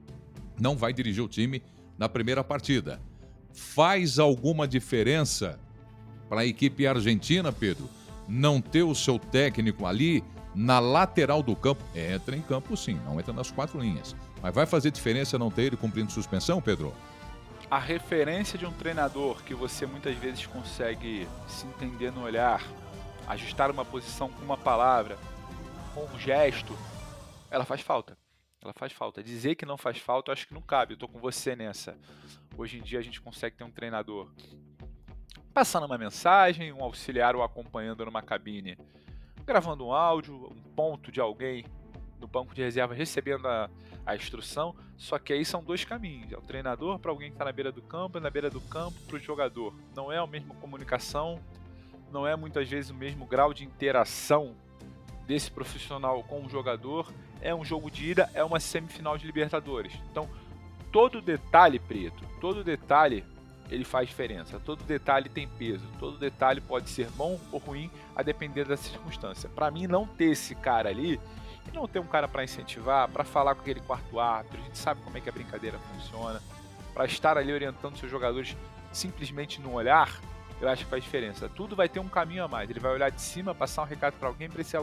não 0.59 0.75
vai 0.75 0.91
dirigir 0.91 1.23
o 1.23 1.27
time 1.27 1.61
na 1.97 2.09
primeira 2.09 2.43
partida. 2.43 2.99
Faz 3.53 4.17
alguma 4.17 4.67
diferença 4.67 5.59
para 6.27 6.41
a 6.41 6.45
equipe 6.45 6.87
argentina, 6.87 7.51
Pedro? 7.51 7.87
Não 8.27 8.59
ter 8.59 8.83
o 8.83 8.95
seu 8.95 9.19
técnico 9.19 9.85
ali 9.85 10.23
na 10.55 10.79
lateral 10.79 11.43
do 11.43 11.55
campo? 11.55 11.83
Entra 11.95 12.35
em 12.35 12.41
campo 12.41 12.75
sim, 12.75 12.99
não 13.05 13.19
entra 13.19 13.31
nas 13.31 13.51
quatro 13.51 13.79
linhas. 13.79 14.15
Mas 14.41 14.53
vai 14.53 14.65
fazer 14.65 14.91
diferença 14.91 15.37
não 15.37 15.51
ter 15.51 15.63
ele 15.63 15.77
cumprindo 15.77 16.11
suspensão, 16.11 16.61
Pedro? 16.61 16.93
A 17.69 17.77
referência 17.77 18.57
de 18.57 18.65
um 18.65 18.73
treinador 18.73 19.43
que 19.43 19.53
você 19.53 19.85
muitas 19.85 20.15
vezes 20.15 20.43
consegue 20.47 21.27
se 21.47 21.67
entender 21.67 22.11
no 22.11 22.23
olhar, 22.23 22.63
ajustar 23.27 23.69
uma 23.69 23.85
posição 23.85 24.27
com 24.27 24.41
uma 24.43 24.57
palavra, 24.57 25.19
com 25.93 26.03
um 26.03 26.19
gesto, 26.19 26.75
ela 27.51 27.65
faz 27.65 27.81
falta. 27.81 28.17
Ela 28.59 28.73
faz 28.73 28.91
falta. 28.91 29.23
Dizer 29.23 29.53
que 29.53 29.67
não 29.67 29.77
faz 29.77 29.99
falta, 29.99 30.31
eu 30.31 30.33
acho 30.33 30.47
que 30.47 30.53
não 30.53 30.63
cabe. 30.63 30.95
Eu 30.95 30.97
tô 30.97 31.07
com 31.07 31.19
você 31.19 31.55
nessa. 31.55 31.95
Hoje 32.57 32.79
em 32.79 32.81
dia 32.81 32.97
a 32.97 33.03
gente 33.03 33.21
consegue 33.21 33.55
ter 33.55 33.63
um 33.63 33.71
treinador 33.71 34.31
passando 35.53 35.85
uma 35.85 35.97
mensagem, 35.97 36.73
um 36.73 36.83
auxiliar 36.83 37.35
ou 37.35 37.43
acompanhando 37.43 38.03
numa 38.03 38.23
cabine, 38.23 38.77
gravando 39.45 39.85
um 39.85 39.93
áudio, 39.93 40.47
um 40.51 40.73
ponto 40.75 41.11
de 41.11 41.21
alguém 41.21 41.65
no 42.19 42.27
banco 42.27 42.53
de 42.53 42.61
reserva 42.61 42.93
recebendo 42.93 43.47
a, 43.47 43.69
a 44.05 44.15
instrução. 44.15 44.75
Só 44.97 45.17
que 45.17 45.33
aí 45.33 45.45
são 45.45 45.63
dois 45.63 45.85
caminhos: 45.85 46.31
é 46.31 46.37
o 46.37 46.41
treinador 46.41 46.99
para 46.99 47.11
alguém 47.11 47.29
que 47.29 47.35
está 47.35 47.45
na 47.45 47.51
beira 47.51 47.71
do 47.71 47.81
campo, 47.81 48.17
e 48.17 48.21
na 48.21 48.29
beira 48.29 48.49
do 48.49 48.61
campo 48.61 48.99
para 49.07 49.15
o 49.15 49.19
jogador. 49.19 49.73
Não 49.95 50.11
é 50.11 50.17
a 50.17 50.27
mesma 50.27 50.53
comunicação, 50.55 51.39
não 52.11 52.27
é 52.27 52.35
muitas 52.35 52.69
vezes 52.69 52.91
o 52.91 52.95
mesmo 52.95 53.25
grau 53.25 53.53
de 53.53 53.63
interação 53.63 54.55
desse 55.27 55.51
profissional 55.51 56.23
com 56.23 56.43
o 56.43 56.49
jogador 56.49 57.13
é 57.39 57.53
um 57.53 57.63
jogo 57.63 57.91
de 57.91 58.09
ida, 58.09 58.29
é 58.33 58.43
uma 58.43 58.59
semifinal 58.59 59.17
de 59.17 59.25
Libertadores. 59.25 59.93
Então, 60.11 60.27
todo 60.91 61.21
detalhe, 61.21 61.79
Preto, 61.79 62.23
todo 62.41 62.63
detalhe 62.63 63.23
ele 63.69 63.83
faz 63.83 64.07
diferença. 64.07 64.59
Todo 64.59 64.83
detalhe 64.83 65.29
tem 65.29 65.47
peso. 65.47 65.85
Todo 65.99 66.17
detalhe 66.17 66.59
pode 66.59 66.89
ser 66.89 67.09
bom 67.11 67.39
ou 67.51 67.59
ruim 67.59 67.89
a 68.15 68.23
depender 68.23 68.65
da 68.65 68.75
circunstância. 68.75 69.47
Para 69.47 69.69
mim, 69.69 69.87
não 69.87 70.07
ter 70.07 70.31
esse 70.31 70.55
cara 70.55 70.89
ali 70.89 71.19
não 71.73 71.87
ter 71.87 71.99
um 71.99 72.07
cara 72.07 72.27
para 72.27 72.43
incentivar, 72.43 73.07
para 73.09 73.23
falar 73.23 73.55
com 73.55 73.61
aquele 73.61 73.79
quarto 73.81 74.19
árbitro, 74.19 74.59
a 74.59 74.63
gente 74.63 74.77
sabe 74.77 75.01
como 75.01 75.17
é 75.17 75.21
que 75.21 75.29
a 75.29 75.31
brincadeira 75.31 75.77
funciona, 75.79 76.41
para 76.93 77.05
estar 77.05 77.37
ali 77.37 77.53
orientando 77.53 77.97
seus 77.97 78.11
jogadores 78.11 78.55
simplesmente 78.91 79.61
no 79.61 79.73
olhar, 79.73 80.19
eu 80.61 80.67
acho 80.67 80.83
que 80.83 80.89
faz 80.89 81.03
diferença. 81.03 81.47
Tudo 81.47 81.75
vai 81.75 81.87
ter 81.87 81.99
um 81.99 82.09
caminho 82.09 82.43
a 82.43 82.47
mais. 82.47 82.69
Ele 82.69 82.79
vai 82.79 82.91
olhar 82.91 83.09
de 83.09 83.21
cima, 83.21 83.55
passar 83.55 83.83
um 83.83 83.85
recado 83.85 84.15
para 84.19 84.27
alguém, 84.27 84.49
para 84.49 84.61
esse 84.61 84.75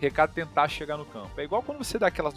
recado 0.00 0.34
tentar 0.34 0.68
chegar 0.68 0.98
no 0.98 1.06
campo. 1.06 1.30
É 1.40 1.44
igual 1.44 1.62
quando 1.62 1.78
você 1.78 1.98
dá 1.98 2.08
aquela, 2.08 2.32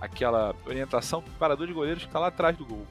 aquela 0.00 0.54
orientação 0.64 1.20
para 1.20 1.32
o 1.32 1.34
parador 1.34 1.66
de 1.66 1.72
goleiros 1.72 2.04
que 2.04 2.08
está 2.08 2.20
lá 2.20 2.28
atrás 2.28 2.56
do 2.56 2.64
gol. 2.64 2.86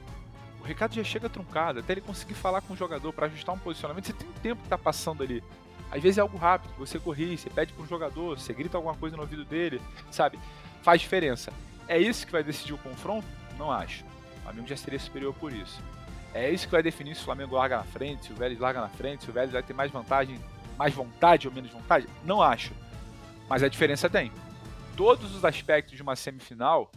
O 0.60 0.64
recado 0.64 0.94
já 0.94 1.04
chega 1.04 1.28
truncado, 1.28 1.80
até 1.80 1.94
ele 1.94 2.00
conseguir 2.00 2.34
falar 2.34 2.60
com 2.60 2.74
o 2.74 2.76
jogador 2.76 3.12
para 3.12 3.26
ajustar 3.26 3.54
um 3.54 3.58
posicionamento, 3.58 4.06
você 4.06 4.12
tem 4.12 4.28
um 4.28 4.32
tempo 4.32 4.60
que 4.60 4.66
está 4.66 4.78
passando 4.78 5.22
ali. 5.22 5.42
Às 5.90 6.02
vezes 6.02 6.18
é 6.18 6.20
algo 6.20 6.36
rápido, 6.36 6.72
você 6.76 6.98
corrige, 6.98 7.38
você 7.38 7.50
pede 7.50 7.72
para 7.72 7.82
um 7.82 7.86
jogador, 7.86 8.38
você 8.38 8.52
grita 8.52 8.76
alguma 8.76 8.94
coisa 8.96 9.16
no 9.16 9.22
ouvido 9.22 9.44
dele, 9.44 9.80
sabe? 10.10 10.38
Faz 10.82 11.00
diferença. 11.00 11.52
É 11.86 11.98
isso 11.98 12.26
que 12.26 12.32
vai 12.32 12.42
decidir 12.42 12.72
o 12.72 12.78
confronto? 12.78 13.26
Não 13.58 13.70
acho. 13.70 14.04
O 14.38 14.42
Flamengo 14.42 14.66
já 14.66 14.76
seria 14.76 14.98
superior 14.98 15.34
por 15.34 15.52
isso. 15.52 15.80
É 16.32 16.50
isso 16.50 16.66
que 16.66 16.72
vai 16.72 16.82
definir 16.82 17.14
se 17.14 17.22
o 17.22 17.24
Flamengo 17.24 17.54
larga 17.54 17.76
na 17.76 17.84
frente, 17.84 18.26
se 18.26 18.32
o 18.32 18.34
Vélez 18.34 18.58
larga 18.58 18.80
na 18.80 18.88
frente, 18.88 19.24
se 19.24 19.30
o 19.30 19.32
Vélez 19.32 19.52
vai 19.52 19.62
ter 19.62 19.72
mais 19.72 19.90
vantagem, 19.90 20.40
mais 20.76 20.92
vontade 20.92 21.46
ou 21.46 21.54
menos 21.54 21.70
vontade? 21.70 22.08
Não 22.24 22.42
acho. 22.42 22.72
Mas 23.48 23.62
a 23.62 23.68
diferença 23.68 24.10
tem. 24.10 24.32
Todos 24.96 25.34
os 25.34 25.44
aspectos 25.44 25.96
de 25.96 26.02
uma 26.02 26.16
semifinal 26.16 26.90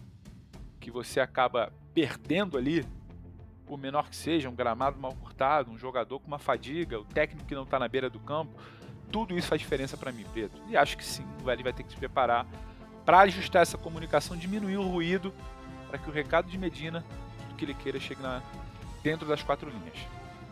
que 0.79 0.89
você 0.89 1.19
acaba 1.19 1.71
perdendo 1.93 2.57
ali, 2.57 2.85
por 3.65 3.77
menor 3.77 4.09
que 4.09 4.15
seja, 4.15 4.49
um 4.49 4.55
gramado 4.55 4.99
mal 4.99 5.13
cortado, 5.13 5.69
um 5.69 5.77
jogador 5.77 6.19
com 6.19 6.27
uma 6.27 6.39
fadiga, 6.39 6.99
o 6.99 7.03
técnico 7.03 7.45
que 7.45 7.53
não 7.53 7.63
está 7.63 7.77
na 7.77 7.87
beira 7.87 8.09
do 8.09 8.19
campo, 8.19 8.59
tudo 9.11 9.37
isso 9.37 9.47
faz 9.47 9.61
diferença 9.61 9.97
para 9.97 10.11
mim, 10.11 10.25
Pedro. 10.33 10.61
E 10.67 10.77
acho 10.77 10.97
que 10.97 11.05
sim, 11.05 11.25
o 11.41 11.45
Velho 11.45 11.63
vai 11.63 11.73
ter 11.73 11.83
que 11.83 11.91
se 11.91 11.97
preparar 11.97 12.45
para 13.05 13.19
ajustar 13.21 13.61
essa 13.61 13.77
comunicação, 13.77 14.35
diminuir 14.35 14.77
o 14.77 14.87
ruído, 14.87 15.33
para 15.87 15.97
que 15.97 16.09
o 16.09 16.13
recado 16.13 16.49
de 16.49 16.57
Medina, 16.57 17.03
tudo 17.39 17.55
que 17.55 17.65
ele 17.65 17.73
queira, 17.73 17.99
chegue 17.99 18.21
na, 18.21 18.41
dentro 19.01 19.25
das 19.27 19.41
quatro 19.41 19.69
linhas. 19.69 19.97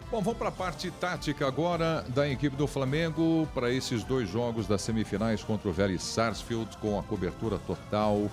Bom, 0.09 0.21
vamos 0.21 0.37
para 0.37 0.49
a 0.49 0.51
parte 0.51 0.89
tática 0.91 1.47
agora 1.47 2.03
da 2.03 2.29
equipe 2.29 2.55
do 2.55 2.67
Flamengo 2.67 3.47
para 3.53 3.71
esses 3.71 4.03
dois 4.03 4.29
jogos 4.29 4.67
das 4.67 4.81
semifinais 4.81 5.43
contra 5.43 5.67
o 5.67 5.73
Vélez 5.73 6.03
Sarsfield 6.03 6.77
com 6.77 6.97
a 6.97 7.03
cobertura 7.03 7.57
total 7.59 8.29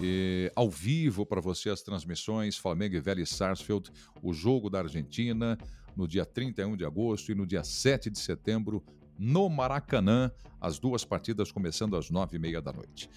e, 0.00 0.50
ao 0.56 0.68
vivo 0.68 1.26
para 1.26 1.40
você 1.40 1.68
as 1.68 1.82
transmissões 1.82 2.56
Flamengo 2.56 2.96
e 2.96 3.00
Vélez 3.00 3.28
Sarsfield, 3.28 3.92
o 4.22 4.32
jogo 4.32 4.70
da 4.70 4.80
Argentina 4.80 5.58
no 5.94 6.08
dia 6.08 6.24
31 6.24 6.74
de 6.74 6.86
agosto 6.86 7.30
e 7.30 7.34
no 7.34 7.46
dia 7.46 7.62
7 7.62 8.08
de 8.08 8.18
setembro 8.18 8.82
no 9.20 9.48
Maracanã, 9.48 10.32
as 10.60 10.78
duas 10.78 11.04
partidas 11.04 11.52
começando 11.52 11.96
às 11.96 12.10
nove 12.10 12.36
e 12.36 12.40
meia 12.40 12.60
da 12.60 12.72
noite. 12.72 13.08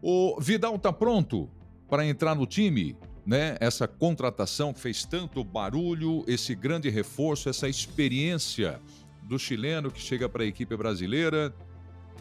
O 0.00 0.40
Vidal 0.40 0.76
está 0.76 0.92
pronto 0.92 1.50
para 1.88 2.06
entrar 2.06 2.34
no 2.34 2.46
time? 2.46 2.96
né, 3.30 3.56
essa 3.60 3.86
contratação 3.86 4.74
fez 4.74 5.04
tanto 5.04 5.44
barulho, 5.44 6.24
esse 6.26 6.54
grande 6.54 6.88
reforço, 6.88 7.48
essa 7.48 7.68
experiência 7.68 8.80
do 9.22 9.38
chileno 9.38 9.90
que 9.90 10.00
chega 10.00 10.28
para 10.28 10.42
a 10.42 10.46
equipe 10.46 10.76
brasileira, 10.76 11.54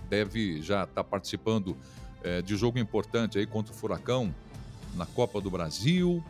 deve 0.10 0.62
já 0.62 0.84
estar 0.84 0.96
tá 0.96 1.04
participando 1.04 1.78
é, 2.24 2.42
de 2.42 2.56
jogo 2.56 2.78
importante 2.78 3.40
aí 3.40 3.48
contra 3.48 3.74
o 3.74 3.76
Furacão 3.76 4.34
na 4.96 5.06
Copa 5.06 5.40
do 5.40 5.50
Brasil. 5.50 6.24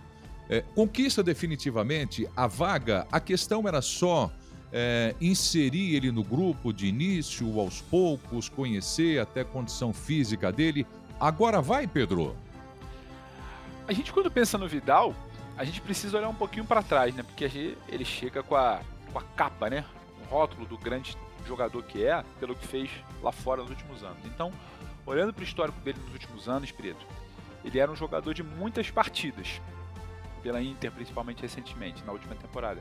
É, 0.50 0.62
conquista 0.62 1.22
definitivamente 1.22 2.28
a 2.36 2.48
vaga. 2.48 3.08
A 3.12 3.20
questão 3.20 3.68
era 3.68 3.82
só 3.82 4.32
é, 4.72 5.16
inserir 5.20 5.96
ele 5.96 6.12
no 6.12 6.24
grupo 6.24 6.72
de 6.72 6.88
início, 6.88 7.60
aos 7.60 7.82
poucos, 7.82 8.50
conhecer 8.50 9.20
até 9.20 9.42
a 9.42 9.46
condição 9.46 9.94
física 9.94 10.52
dele. 10.52 10.86
Agora 11.20 11.62
vai, 11.62 11.88
Pedro? 11.88 12.36
A 13.88 13.94
gente, 13.94 14.14
quando 14.14 14.30
pensa 14.30 14.58
no 14.58 14.68
Vidal, 14.68 15.16
a 15.58 15.64
gente 15.64 15.82
precisa 15.82 16.18
olhar 16.18 16.30
um 16.30 16.36
pouquinho 16.36 16.66
para 16.66 16.82
trás, 16.84 17.14
né? 17.16 17.24
Porque 17.24 17.76
ele 17.88 18.06
chega 18.06 18.44
com 18.44 18.56
a, 18.56 18.82
com 19.12 19.20
a 19.20 19.24
capa, 19.36 19.70
né? 19.70 19.84
O 20.22 20.34
rótulo 20.34 20.66
do 20.66 20.78
grande 20.78 21.18
jogador 21.46 21.84
que 21.84 22.06
é, 22.06 22.24
pelo 22.40 22.56
que 22.56 22.68
fez 22.68 22.90
lá 23.22 23.32
fora 23.32 23.62
nos 23.62 23.72
últimos 23.72 24.04
anos. 24.04 24.20
Então, 24.26 24.52
olhando 25.06 25.34
para 25.34 25.42
o 25.42 25.44
histórico 25.44 25.80
dele 25.82 26.00
nos 26.04 26.14
últimos 26.14 26.48
anos, 26.48 26.72
Preto, 26.72 27.06
ele 27.66 27.80
era 27.80 27.92
um 27.92 27.96
jogador 27.96 28.34
de 28.34 28.44
muitas 28.44 28.90
partidas, 28.92 29.60
pela 30.44 30.62
Inter 30.62 30.92
principalmente 30.92 31.42
recentemente, 31.42 32.04
na 32.06 32.12
última 32.12 32.36
temporada. 32.36 32.80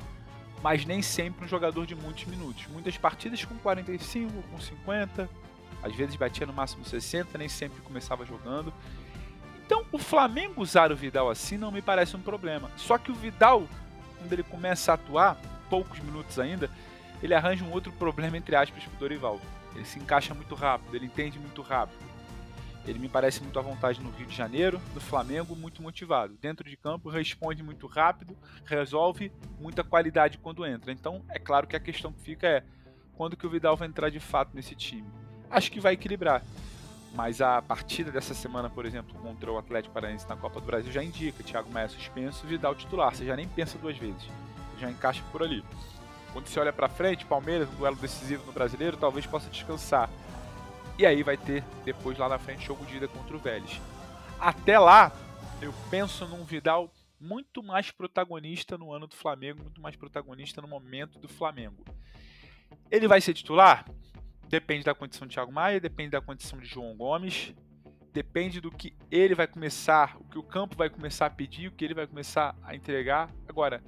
Mas 0.62 0.84
nem 0.84 1.00
sempre 1.02 1.44
um 1.44 1.48
jogador 1.48 1.86
de 1.86 1.94
muitos 1.94 2.24
minutos. 2.24 2.66
Muitas 2.68 2.96
partidas 2.96 3.44
com 3.44 3.56
45, 3.56 4.42
com 4.50 4.60
50, 4.60 5.28
às 5.82 5.94
vezes 5.94 6.16
batia 6.16 6.46
no 6.46 6.52
máximo 6.52 6.84
60, 6.84 7.38
nem 7.38 7.48
sempre 7.48 7.80
começava 7.82 8.24
jogando. 8.24 8.72
Então, 9.64 9.84
o 9.92 9.98
Flamengo 9.98 10.62
usar 10.62 10.90
o 10.90 10.96
Vidal 10.96 11.30
assim 11.30 11.56
não 11.56 11.70
me 11.70 11.82
parece 11.82 12.16
um 12.16 12.20
problema. 12.20 12.70
Só 12.76 12.96
que 12.98 13.12
o 13.12 13.14
Vidal, 13.14 13.68
quando 14.18 14.32
ele 14.32 14.42
começa 14.42 14.92
a 14.92 14.94
atuar, 14.94 15.36
poucos 15.68 16.00
minutos 16.00 16.38
ainda, 16.38 16.70
ele 17.22 17.34
arranja 17.34 17.64
um 17.64 17.72
outro 17.72 17.92
problema, 17.92 18.36
entre 18.36 18.56
aspas, 18.56 18.82
pro 18.84 18.98
Dorival. 18.98 19.40
Ele 19.74 19.84
se 19.84 19.98
encaixa 19.98 20.34
muito 20.34 20.54
rápido, 20.54 20.94
ele 20.94 21.06
entende 21.06 21.38
muito 21.38 21.62
rápido. 21.62 22.07
Ele 22.86 22.98
me 22.98 23.08
parece 23.08 23.42
muito 23.42 23.58
à 23.58 23.62
vontade 23.62 24.00
no 24.00 24.10
Rio 24.10 24.26
de 24.26 24.34
Janeiro, 24.34 24.80
no 24.94 25.00
Flamengo, 25.00 25.54
muito 25.54 25.82
motivado. 25.82 26.36
Dentro 26.40 26.68
de 26.68 26.76
campo, 26.76 27.10
responde 27.10 27.62
muito 27.62 27.86
rápido, 27.86 28.36
resolve 28.64 29.30
muita 29.60 29.84
qualidade 29.84 30.38
quando 30.38 30.64
entra. 30.64 30.90
Então, 30.90 31.22
é 31.28 31.38
claro 31.38 31.66
que 31.66 31.76
a 31.76 31.80
questão 31.80 32.12
que 32.12 32.20
fica 32.20 32.46
é 32.46 32.64
quando 33.14 33.36
que 33.36 33.46
o 33.46 33.50
Vidal 33.50 33.76
vai 33.76 33.88
entrar 33.88 34.10
de 34.10 34.20
fato 34.20 34.52
nesse 34.54 34.74
time. 34.74 35.06
Acho 35.50 35.70
que 35.70 35.80
vai 35.80 35.94
equilibrar. 35.94 36.42
Mas 37.14 37.40
a 37.40 37.60
partida 37.60 38.10
dessa 38.10 38.34
semana, 38.34 38.68
por 38.70 38.86
exemplo, 38.86 39.18
contra 39.20 39.50
o 39.50 39.58
Atlético 39.58 39.94
Paranaense 39.94 40.28
na 40.28 40.36
Copa 40.36 40.60
do 40.60 40.66
Brasil 40.66 40.92
já 40.92 41.02
indica 41.02 41.42
Thiago 41.42 41.70
Maia 41.70 41.88
suspenso 41.88 42.46
Vidal 42.46 42.74
titular. 42.74 43.14
Você 43.14 43.24
já 43.24 43.34
nem 43.34 43.48
pensa 43.48 43.78
duas 43.78 43.96
vezes. 43.96 44.28
Já 44.78 44.90
encaixa 44.90 45.22
por 45.32 45.42
ali. 45.42 45.64
Quando 46.32 46.46
você 46.46 46.60
olha 46.60 46.72
para 46.72 46.88
frente, 46.88 47.24
Palmeiras, 47.24 47.68
um 47.70 47.76
duelo 47.76 47.96
decisivo 47.96 48.44
no 48.46 48.52
Brasileiro, 48.52 48.96
talvez 48.96 49.26
possa 49.26 49.48
descansar. 49.50 50.08
E 50.98 51.06
aí 51.06 51.22
vai 51.22 51.36
ter 51.36 51.62
depois 51.84 52.18
lá 52.18 52.28
na 52.28 52.40
frente 52.40 52.66
jogo 52.66 52.84
de 52.84 52.96
ida 52.96 53.06
contra 53.06 53.36
o 53.36 53.38
Vélez. 53.38 53.80
Até 54.40 54.80
lá, 54.80 55.12
eu 55.62 55.72
penso 55.88 56.26
num 56.26 56.44
Vidal 56.44 56.92
muito 57.20 57.62
mais 57.62 57.92
protagonista 57.92 58.76
no 58.76 58.92
ano 58.92 59.06
do 59.06 59.14
Flamengo, 59.14 59.62
muito 59.62 59.80
mais 59.80 59.94
protagonista 59.94 60.60
no 60.60 60.66
momento 60.66 61.18
do 61.20 61.28
Flamengo. 61.28 61.84
Ele 62.90 63.06
vai 63.06 63.20
ser 63.20 63.32
titular? 63.32 63.84
Depende 64.48 64.84
da 64.84 64.94
condição 64.94 65.26
de 65.26 65.34
Thiago 65.34 65.52
Maia, 65.52 65.78
depende 65.78 66.10
da 66.10 66.20
condição 66.20 66.58
de 66.58 66.66
João 66.66 66.96
Gomes, 66.96 67.54
depende 68.12 68.60
do 68.60 68.70
que 68.70 68.92
ele 69.08 69.36
vai 69.36 69.46
começar, 69.46 70.16
o 70.18 70.24
que 70.24 70.38
o 70.38 70.42
campo 70.42 70.76
vai 70.76 70.90
começar 70.90 71.26
a 71.26 71.30
pedir, 71.30 71.68
o 71.68 71.72
que 71.72 71.84
ele 71.84 71.94
vai 71.94 72.08
começar 72.08 72.56
a 72.62 72.74
entregar. 72.74 73.30
Agora, 73.48 73.84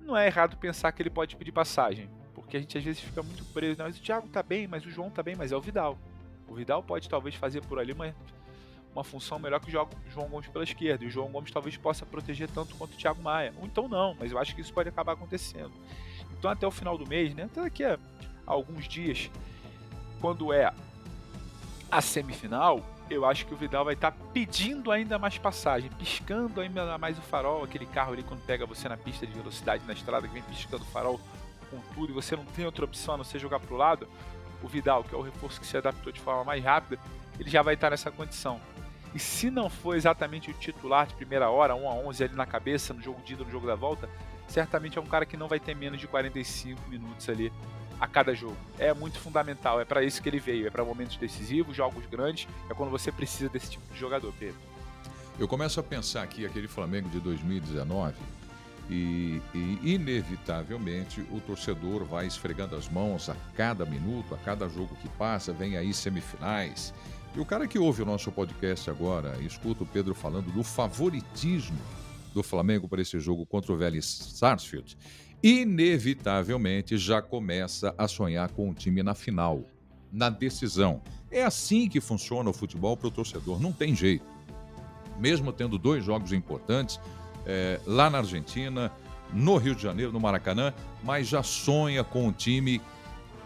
não 0.00 0.16
é 0.16 0.26
errado 0.26 0.56
pensar 0.56 0.92
que 0.92 1.02
ele 1.02 1.10
pode 1.10 1.34
pedir 1.34 1.50
passagem, 1.50 2.08
porque 2.34 2.56
a 2.56 2.60
gente 2.60 2.78
às 2.78 2.84
vezes 2.84 3.00
fica 3.02 3.22
muito 3.22 3.44
preso. 3.46 3.78
Não, 3.78 3.86
mas 3.86 3.98
o 3.98 4.02
Thiago 4.02 4.28
tá 4.28 4.44
bem, 4.44 4.68
mas 4.68 4.86
o 4.86 4.90
João 4.90 5.10
tá 5.10 5.24
bem, 5.24 5.34
mas 5.34 5.50
é 5.50 5.56
o 5.56 5.60
Vidal. 5.60 5.98
O 6.48 6.54
Vidal 6.54 6.82
pode 6.82 7.08
talvez 7.08 7.34
fazer 7.34 7.60
por 7.62 7.78
ali 7.78 7.92
uma, 7.92 8.14
uma 8.94 9.04
função 9.04 9.38
melhor 9.38 9.60
que 9.60 9.68
o 9.68 9.70
João 9.70 10.28
Gomes 10.28 10.48
pela 10.48 10.64
esquerda, 10.64 11.04
e 11.04 11.08
o 11.08 11.10
João 11.10 11.30
Gomes 11.30 11.50
talvez 11.50 11.76
possa 11.76 12.06
proteger 12.06 12.48
tanto 12.50 12.74
quanto 12.76 12.94
o 12.94 12.96
Thiago 12.96 13.22
Maia. 13.22 13.52
Ou 13.58 13.66
então 13.66 13.88
não, 13.88 14.16
mas 14.18 14.32
eu 14.32 14.38
acho 14.38 14.54
que 14.54 14.60
isso 14.60 14.72
pode 14.72 14.88
acabar 14.88 15.12
acontecendo. 15.12 15.72
Então 16.38 16.50
até 16.50 16.66
o 16.66 16.70
final 16.70 16.96
do 16.96 17.06
mês, 17.06 17.34
né, 17.34 17.44
até 17.44 17.62
daqui 17.62 17.84
a 17.84 17.98
alguns 18.46 18.88
dias, 18.88 19.30
quando 20.20 20.52
é 20.52 20.72
a 21.90 22.00
semifinal, 22.00 22.80
eu 23.08 23.24
acho 23.24 23.46
que 23.46 23.54
o 23.54 23.56
Vidal 23.56 23.84
vai 23.84 23.94
estar 23.94 24.10
tá 24.10 24.18
pedindo 24.32 24.90
ainda 24.90 25.18
mais 25.18 25.38
passagem, 25.38 25.90
piscando 25.90 26.60
ainda 26.60 26.98
mais 26.98 27.18
o 27.18 27.22
farol, 27.22 27.62
aquele 27.62 27.86
carro 27.86 28.12
ali 28.12 28.22
quando 28.22 28.44
pega 28.44 28.66
você 28.66 28.88
na 28.88 28.96
pista 28.96 29.26
de 29.26 29.32
velocidade 29.32 29.84
na 29.86 29.92
estrada, 29.92 30.26
que 30.26 30.34
vem 30.34 30.42
piscando 30.42 30.82
o 30.82 30.86
farol 30.86 31.20
com 31.70 31.78
tudo 31.94 32.10
e 32.10 32.12
você 32.12 32.36
não 32.36 32.44
tem 32.44 32.64
outra 32.64 32.84
opção 32.84 33.14
a 33.14 33.16
não 33.18 33.24
ser 33.24 33.38
jogar 33.38 33.60
pro 33.60 33.76
lado. 33.76 34.08
O 34.62 34.68
Vidal, 34.68 35.04
que 35.04 35.14
é 35.14 35.18
o 35.18 35.22
reforço 35.22 35.60
que 35.60 35.66
se 35.66 35.76
adaptou 35.76 36.12
de 36.12 36.20
forma 36.20 36.44
mais 36.44 36.62
rápida, 36.62 37.00
ele 37.38 37.50
já 37.50 37.62
vai 37.62 37.74
estar 37.74 37.90
nessa 37.90 38.10
condição. 38.10 38.60
E 39.14 39.18
se 39.18 39.50
não 39.50 39.70
for 39.70 39.96
exatamente 39.96 40.50
o 40.50 40.54
titular 40.54 41.06
de 41.06 41.14
primeira 41.14 41.48
hora, 41.48 41.74
1 41.74 41.88
a 41.88 41.94
11 41.94 42.24
ali 42.24 42.34
na 42.34 42.46
cabeça, 42.46 42.92
no 42.92 43.02
jogo 43.02 43.22
de 43.22 43.34
ida, 43.34 43.44
no 43.44 43.50
jogo 43.50 43.66
da 43.66 43.74
volta, 43.74 44.08
certamente 44.48 44.98
é 44.98 45.00
um 45.00 45.06
cara 45.06 45.24
que 45.24 45.36
não 45.36 45.48
vai 45.48 45.58
ter 45.58 45.74
menos 45.74 46.00
de 46.00 46.06
45 46.06 46.88
minutos 46.88 47.28
ali 47.28 47.52
a 48.00 48.06
cada 48.06 48.34
jogo. 48.34 48.56
É 48.78 48.92
muito 48.92 49.18
fundamental, 49.18 49.80
é 49.80 49.84
para 49.84 50.02
isso 50.02 50.22
que 50.22 50.28
ele 50.28 50.38
veio, 50.38 50.66
é 50.66 50.70
para 50.70 50.84
momentos 50.84 51.16
decisivos, 51.16 51.74
jogos 51.74 52.04
grandes, 52.06 52.46
é 52.68 52.74
quando 52.74 52.90
você 52.90 53.10
precisa 53.10 53.48
desse 53.48 53.70
tipo 53.70 53.92
de 53.92 53.98
jogador, 53.98 54.32
Pedro. 54.38 54.60
Eu 55.38 55.48
começo 55.48 55.78
a 55.80 55.82
pensar 55.82 56.22
aqui 56.22 56.44
aquele 56.46 56.68
Flamengo 56.68 57.08
de 57.08 57.20
2019 57.20 58.14
e, 58.88 59.40
e, 59.54 59.78
inevitavelmente 59.94 61.20
o 61.30 61.40
torcedor 61.40 62.04
vai 62.04 62.26
esfregando 62.26 62.76
as 62.76 62.88
mãos 62.88 63.28
a 63.28 63.36
cada 63.54 63.84
minuto, 63.84 64.34
a 64.34 64.38
cada 64.38 64.68
jogo 64.68 64.96
que 65.02 65.08
passa, 65.10 65.52
vem 65.52 65.76
aí 65.76 65.92
semifinais. 65.92 66.94
E 67.34 67.40
o 67.40 67.44
cara 67.44 67.66
que 67.66 67.78
ouve 67.78 68.02
o 68.02 68.06
nosso 68.06 68.32
podcast 68.32 68.88
agora, 68.88 69.36
escuta 69.42 69.82
o 69.84 69.86
Pedro 69.86 70.14
falando 70.14 70.50
do 70.52 70.62
favoritismo 70.62 71.78
do 72.32 72.42
Flamengo 72.42 72.88
para 72.88 73.02
esse 73.02 73.18
jogo 73.18 73.44
contra 73.46 73.72
o 73.72 73.76
Vélez 73.76 74.06
Sarsfield 74.06 74.96
inevitavelmente 75.42 76.96
já 76.96 77.20
começa 77.20 77.94
a 77.96 78.08
sonhar 78.08 78.50
com 78.50 78.70
o 78.70 78.74
time 78.74 79.02
na 79.02 79.14
final, 79.14 79.64
na 80.12 80.28
decisão. 80.28 81.02
É 81.30 81.44
assim 81.44 81.88
que 81.88 82.00
funciona 82.00 82.50
o 82.50 82.52
futebol 82.52 82.96
para 82.96 83.08
o 83.08 83.10
torcedor, 83.10 83.60
não 83.60 83.72
tem 83.72 83.94
jeito. 83.94 84.26
Mesmo 85.18 85.52
tendo 85.52 85.78
dois 85.78 86.04
jogos 86.04 86.32
importantes, 86.32 87.00
é, 87.46 87.80
lá 87.86 88.10
na 88.10 88.18
Argentina, 88.18 88.92
no 89.32 89.56
Rio 89.56 89.74
de 89.74 89.82
Janeiro, 89.82 90.12
no 90.12 90.20
Maracanã, 90.20 90.72
mas 91.02 91.26
já 91.28 91.42
sonha 91.42 92.02
com 92.04 92.28
o 92.28 92.32
time 92.32 92.80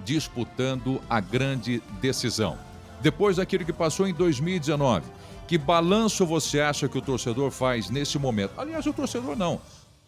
disputando 0.04 1.00
a 1.08 1.20
grande 1.20 1.82
decisão. 2.00 2.58
Depois 3.00 3.36
daquilo 3.36 3.64
que 3.64 3.72
passou 3.72 4.06
em 4.06 4.14
2019, 4.14 5.06
que 5.46 5.58
balanço 5.58 6.26
você 6.26 6.60
acha 6.60 6.88
que 6.88 6.98
o 6.98 7.02
torcedor 7.02 7.50
faz 7.50 7.90
nesse 7.90 8.18
momento? 8.18 8.58
Aliás, 8.58 8.86
o 8.86 8.92
torcedor 8.92 9.36
não. 9.36 9.60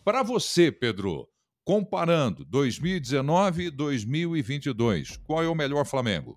Para 0.05 0.22
você, 0.22 0.72
Pedro, 0.72 1.28
Comparando 1.64 2.44
2019 2.44 3.66
e 3.66 3.70
2022, 3.70 5.16
qual 5.18 5.44
é 5.44 5.48
o 5.48 5.55
melhor 5.55 5.85
Flamengo? 5.85 6.37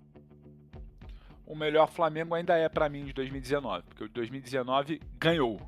O 1.44 1.56
melhor 1.56 1.90
Flamengo 1.90 2.32
ainda 2.32 2.56
é 2.56 2.68
para 2.68 2.88
mim 2.88 3.06
de 3.06 3.12
2019, 3.12 3.82
porque 3.88 4.04
o 4.04 4.06
de 4.06 4.14
2019 4.14 5.00
ganhou. 5.18 5.60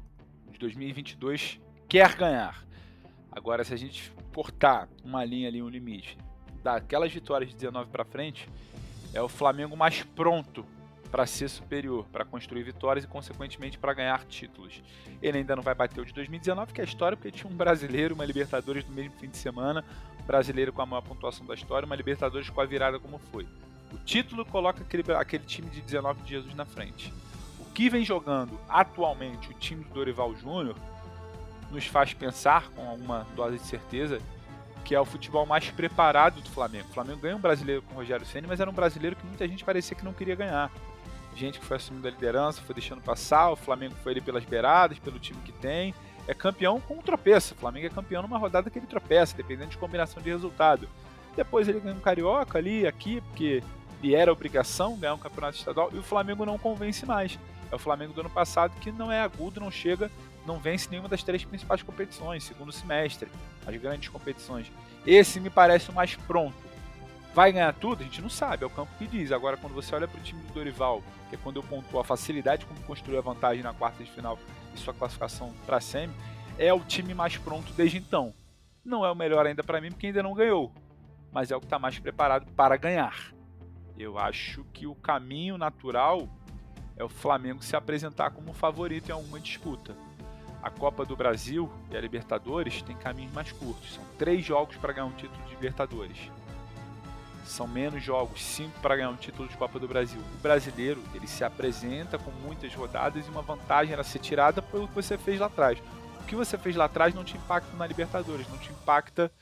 O 0.47 0.53
de 0.53 0.61
2022 0.61 1.61
quer 1.89 2.15
ganhar. 2.15 2.63
Agora, 3.33 3.65
se 3.65 3.73
a 3.73 3.77
gente 3.77 4.13
cortar 4.35 4.89
uma 5.03 5.25
linha 5.25 5.49
ali, 5.49 5.63
um 5.63 5.69
limite, 5.69 6.19
daquelas 6.63 7.13
vitórias 7.13 7.51
de 7.51 7.57
19 7.57 7.91
para 7.91 8.05
frente, 8.05 8.49
é 9.15 9.23
o 9.23 9.29
Flamengo 9.29 9.77
mais 9.77 10.03
pronto 10.03 10.65
para 11.11 11.27
ser 11.27 11.49
superior, 11.49 12.05
para 12.13 12.25
construir 12.25 12.63
vitórias 12.63 13.05
e, 13.05 13.09
consequentemente, 13.09 13.79
para 13.79 13.95
ganhar 13.95 14.25
títulos. 14.25 14.83
Ele 15.23 15.39
ainda 15.39 15.57
não 15.57 15.63
vai 15.63 15.75
bater 15.75 16.01
o 16.01 16.05
de 16.05 16.13
2019, 16.13 16.75
que 16.75 16.81
é 16.83 16.85
história, 16.85 17.17
porque 17.17 17.31
tinha 17.31 17.51
um 17.51 17.57
brasileiro, 17.57 18.15
uma 18.15 18.27
Libertadores 18.27 18.87
no 18.87 18.95
mesmo 18.95 19.13
fim 19.19 19.29
de 19.29 19.39
semana, 19.39 19.83
brasileiro 20.27 20.73
com 20.73 20.83
a 20.83 20.87
maior 20.87 21.01
pontuação 21.01 21.47
da 21.47 21.55
história, 21.55 21.87
uma 21.87 21.97
Libertadores 21.97 22.51
com 22.51 22.61
a 22.61 22.67
virada 22.67 22.99
como 22.99 23.19
foi. 23.19 23.47
O 23.91 23.97
título 24.05 24.45
coloca 24.45 24.83
aquele, 24.83 25.03
aquele 25.13 25.45
time 25.45 25.71
de 25.71 25.81
19 25.81 26.23
de 26.23 26.31
Jesus 26.31 26.55
na 26.55 26.67
frente. 26.67 27.11
O 27.59 27.65
que 27.73 27.89
vem 27.89 28.05
jogando 28.05 28.61
atualmente 28.69 29.51
o 29.51 29.55
time 29.55 29.83
do 29.85 29.95
Dorival 29.95 30.37
Júnior 30.37 30.77
nos 31.71 31.87
faz 31.87 32.15
pensar, 32.15 32.71
com 32.71 32.89
alguma 32.89 33.27
dose 33.37 33.59
de 33.59 33.65
certeza, 33.65 34.21
que 34.85 34.95
é 34.95 35.01
o 35.01 35.05
futebol 35.05 35.45
mais 35.45 35.71
preparado 35.71 36.41
do 36.41 36.49
Flamengo. 36.51 36.89
O 36.91 36.95
Flamengo 36.95 37.21
ganhou 37.21 37.39
um 37.39 37.43
brasileiro 37.43 37.83
com 37.83 37.95
o 37.95 37.97
Rogério 37.99 38.25
Ceni, 38.25 38.47
mas 38.47 38.61
era 38.61 38.71
um 38.71 38.75
brasileiro 38.75 39.17
que 39.17 39.27
muita 39.27 39.47
gente 39.47 39.65
parecia 39.65 39.97
que 39.97 40.05
não 40.05 40.13
queria 40.13 40.35
ganhar 40.35 40.71
gente 41.39 41.61
que 41.61 41.65
foi 41.65 41.77
assumindo 41.77 42.07
a 42.07 42.11
liderança, 42.11 42.61
foi 42.61 42.75
deixando 42.75 43.01
passar, 43.01 43.51
o 43.51 43.57
Flamengo 43.57 43.95
foi 44.03 44.13
ali 44.13 44.21
pelas 44.21 44.45
beiradas, 44.45 44.99
pelo 44.99 45.19
time 45.19 45.41
que 45.45 45.53
tem. 45.53 45.95
É 46.27 46.35
campeão 46.35 46.81
com 46.81 46.95
um 46.95 47.03
tropeço. 47.03 47.55
O 47.55 47.57
Flamengo 47.57 47.87
é 47.87 47.91
campeão 47.91 48.23
numa 48.23 48.37
rodada 48.37 48.69
que 48.69 48.79
ele 48.79 48.87
tropeça, 48.87 49.37
dependendo 49.37 49.71
de 49.71 49.79
combinação 49.79 50.23
de 50.23 50.29
resultado. 50.29 50.89
Depois 51.35 51.69
ele 51.69 51.81
ganha 51.81 51.95
um 51.95 52.01
carioca 52.01 52.59
ali, 52.59 52.87
aqui, 52.87 53.21
porque 53.21 53.63
lhe 54.03 54.15
era 54.15 54.33
obrigação 54.33 54.97
ganhar 54.97 55.15
um 55.15 55.19
campeonato 55.19 55.57
estadual, 55.57 55.91
e 55.93 55.99
o 55.99 56.03
Flamengo 56.03 56.45
não 56.45 56.59
convence 56.59 57.07
mais. 57.07 57.39
É 57.71 57.75
o 57.75 57.79
Flamengo 57.79 58.13
do 58.13 58.21
ano 58.21 58.31
passado 58.31 58.79
que 58.81 58.91
não 58.91 59.11
é 59.11 59.21
agudo, 59.21 59.61
não 59.61 59.71
chega, 59.71 60.11
não 60.49 60.59
vence 60.59 60.91
nenhuma 60.91 61.09
das 61.09 61.23
três 61.23 61.45
principais 61.45 61.83
competições, 61.83 62.43
segundo 62.43 62.73
semestre, 62.73 63.29
as 63.65 63.77
grandes 63.77 64.09
competições. 64.09 64.73
Esse 65.07 65.39
me 65.39 65.49
parece 65.49 65.91
o 65.91 65.93
mais 65.93 66.17
pronto 66.17 66.69
Vai 67.39 67.53
ganhar 67.53 67.73
tudo? 67.73 68.01
A 68.01 68.05
gente 68.05 68.21
não 68.21 68.29
sabe, 68.29 68.65
é 68.65 68.67
o 68.67 68.71
campo 68.71 68.91
que 68.99 69.07
diz. 69.07 69.31
Agora, 69.31 69.57
quando 69.57 69.73
você 69.73 69.95
olha 69.95 70.09
para 70.09 70.19
o 70.19 70.23
time 70.25 70.43
do 70.43 70.53
Dorival, 70.53 71.03
que 71.29 71.37
é 71.37 71.39
quando 71.39 71.57
eu 71.57 71.63
pontuo 71.63 72.01
a 72.01 72.05
facilidade 72.05 72.67
como 72.67 72.81
construiu 72.81 73.19
a 73.19 73.23
vantagem 73.23 73.63
na 73.63 73.73
quarta 73.73 74.03
de 74.03 74.11
final 74.11 74.37
e 74.75 74.79
sua 74.79 74.95
classificação 74.95 75.55
para 75.65 75.77
a 75.77 75.81
semi, 75.81 76.13
é 76.59 76.73
o 76.73 76.81
time 76.81 77.15
mais 77.15 77.37
pronto 77.37 77.73
desde 77.75 77.99
então. 77.99 78.35
Não 78.85 79.05
é 79.05 79.13
o 79.13 79.15
melhor 79.15 79.47
ainda 79.47 79.63
para 79.63 79.81
mim, 79.81 79.91
porque 79.91 80.09
ainda 80.09 80.21
não 80.21 80.35
ganhou, 80.35 80.73
mas 81.31 81.53
é 81.53 81.57
o 81.57 81.61
que 81.61 81.67
está 81.67 81.79
mais 81.79 81.97
preparado 81.99 82.51
para 82.57 82.77
ganhar. 82.77 83.33
Eu 83.97 84.19
acho 84.19 84.65
que 84.73 84.89
o 84.89 84.97
caminho 84.97 85.57
natural 85.57 86.29
é 86.97 87.05
o 87.05 87.09
Flamengo 87.09 87.63
se 87.63 87.77
apresentar 87.77 88.31
como 88.31 88.53
favorito 88.53 89.11
em 89.11 89.13
alguma 89.13 89.39
disputa. 89.39 89.97
A 90.63 90.71
Copa 90.71 91.05
do 91.05 91.17
Brasil 91.17 91.71
e 91.91 91.97
a 91.97 92.01
Libertadores 92.01 92.83
têm 92.83 92.97
caminhos 92.97 93.33
mais 93.33 93.53
curtos. 93.53 93.95
São 93.95 94.05
três 94.19 94.45
jogos 94.45 94.77
para 94.77 94.93
ganhar 94.93 95.07
um 95.07 95.13
título 95.13 95.43
de 95.45 95.51
Libertadores. 95.51 96.17
São 97.45 97.67
menos 97.67 98.03
jogos, 98.03 98.43
cinco 98.43 98.79
para 98.81 98.97
ganhar 98.97 99.11
um 99.11 99.17
título 99.17 99.49
de 99.49 99.57
Copa 99.57 99.79
do 99.79 99.89
Brasil. 99.89 100.21
O 100.21 100.43
brasileiro, 100.43 101.03
ele 101.15 101.27
se 101.27 101.45
apresenta 101.45 102.19
com 102.19 102.31
muitas 102.31 102.75
rodadas 102.75 103.27
e 103.27 103.31
uma 103.31 103.41
vantagem 103.41 103.93
era 103.93 104.05
ser 104.05 104.19
tirada 104.19 104.61
pelo 104.61 104.89
que 104.89 104.95
você 104.95 105.17
fez 105.17 105.41
lá 105.41 105.47
atrás. 105.47 105.79
O 106.21 106.25
que 106.25 106.37
você 106.37 106.59
fez 106.59 106.77
lá 106.77 106.85
atrás 106.85 107.15
não 107.15 107.25
te 107.25 107.37
impacta 107.37 107.75
na 107.77 107.87
Libertadores, 107.87 108.49
não 108.49 108.59
te 108.59 108.71
impacta 108.71 109.33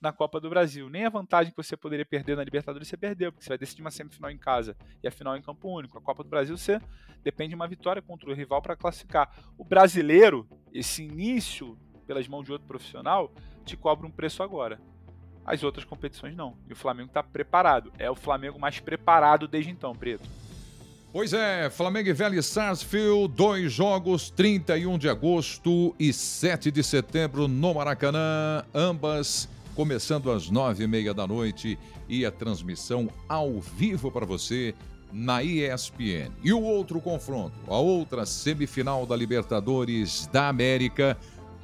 na 0.00 0.12
Copa 0.12 0.40
do 0.40 0.48
Brasil. 0.48 0.88
Nem 0.88 1.06
a 1.06 1.10
vantagem 1.10 1.52
que 1.52 1.56
você 1.56 1.76
poderia 1.76 2.04
perder 2.04 2.36
na 2.36 2.44
Libertadores 2.44 2.88
você 2.88 2.96
perdeu, 2.96 3.32
porque 3.32 3.44
você 3.44 3.50
vai 3.50 3.58
decidir 3.58 3.82
uma 3.82 3.90
semifinal 3.90 4.30
em 4.30 4.38
casa 4.38 4.76
e 5.02 5.08
a 5.08 5.10
final 5.10 5.36
em 5.36 5.42
campo 5.42 5.68
único. 5.68 5.98
A 5.98 6.00
Copa 6.00 6.22
do 6.22 6.28
Brasil 6.28 6.56
você 6.56 6.80
depende 7.22 7.50
de 7.50 7.54
uma 7.54 7.66
vitória 7.66 8.00
contra 8.02 8.30
o 8.30 8.34
rival 8.34 8.62
para 8.62 8.76
classificar. 8.76 9.30
O 9.58 9.64
brasileiro, 9.64 10.48
esse 10.72 11.02
início 11.02 11.76
pelas 12.06 12.28
mãos 12.28 12.44
de 12.44 12.52
outro 12.52 12.66
profissional, 12.66 13.32
te 13.64 13.76
cobra 13.76 14.06
um 14.06 14.10
preço 14.10 14.42
agora. 14.42 14.80
As 15.44 15.62
outras 15.62 15.84
competições 15.84 16.36
não. 16.36 16.56
E 16.68 16.72
o 16.72 16.76
Flamengo 16.76 17.08
está 17.08 17.22
preparado. 17.22 17.92
É 17.98 18.10
o 18.10 18.14
Flamengo 18.14 18.58
mais 18.58 18.78
preparado 18.80 19.48
desde 19.48 19.70
então, 19.70 19.94
Preto. 19.94 20.28
Pois 21.12 21.32
é, 21.32 21.70
Flamengo 21.70 22.08
e 22.08 22.12
Vélez 22.12 22.46
Sarsfield, 22.46 23.34
dois 23.34 23.72
jogos, 23.72 24.28
31 24.30 24.98
de 24.98 25.08
agosto 25.08 25.94
e 25.98 26.12
7 26.12 26.70
de 26.70 26.82
setembro 26.82 27.48
no 27.48 27.74
Maracanã, 27.74 28.64
ambas 28.74 29.48
começando 29.76 30.32
às 30.32 30.48
nove 30.48 30.84
e 30.84 30.86
meia 30.86 31.12
da 31.12 31.26
noite 31.26 31.78
e 32.08 32.24
a 32.24 32.32
transmissão 32.32 33.10
ao 33.28 33.60
vivo 33.60 34.10
para 34.10 34.24
você 34.24 34.74
na 35.12 35.42
ESPN. 35.42 36.32
E 36.42 36.52
o 36.52 36.62
outro 36.62 37.00
confronto, 37.00 37.54
a 37.68 37.76
outra 37.76 38.24
semifinal 38.24 39.06
da 39.06 39.14
Libertadores 39.14 40.26
da 40.32 40.48
América, 40.48 41.16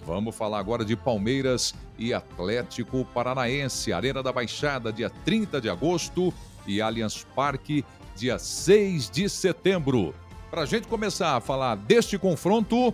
Vamos 0.05 0.35
falar 0.35 0.59
agora 0.59 0.85
de 0.85 0.97
Palmeiras 0.97 1.75
e 1.97 2.13
Atlético 2.13 3.05
Paranaense, 3.15 3.93
Arena 3.93 4.21
da 4.21 4.33
Baixada, 4.33 4.93
dia 4.93 5.09
30 5.09 5.61
de 5.61 5.69
agosto 5.69 6.35
e 6.67 6.83
Allianz 6.83 7.25
Parque, 7.37 7.85
dia 8.17 8.37
6 8.37 9.09
de 9.09 9.29
setembro. 9.29 10.13
Para 10.51 10.63
a 10.63 10.67
gente 10.67 10.89
começar 10.89 11.37
a 11.37 11.41
falar 11.41 11.77
deste 11.77 12.19
confronto, 12.19 12.93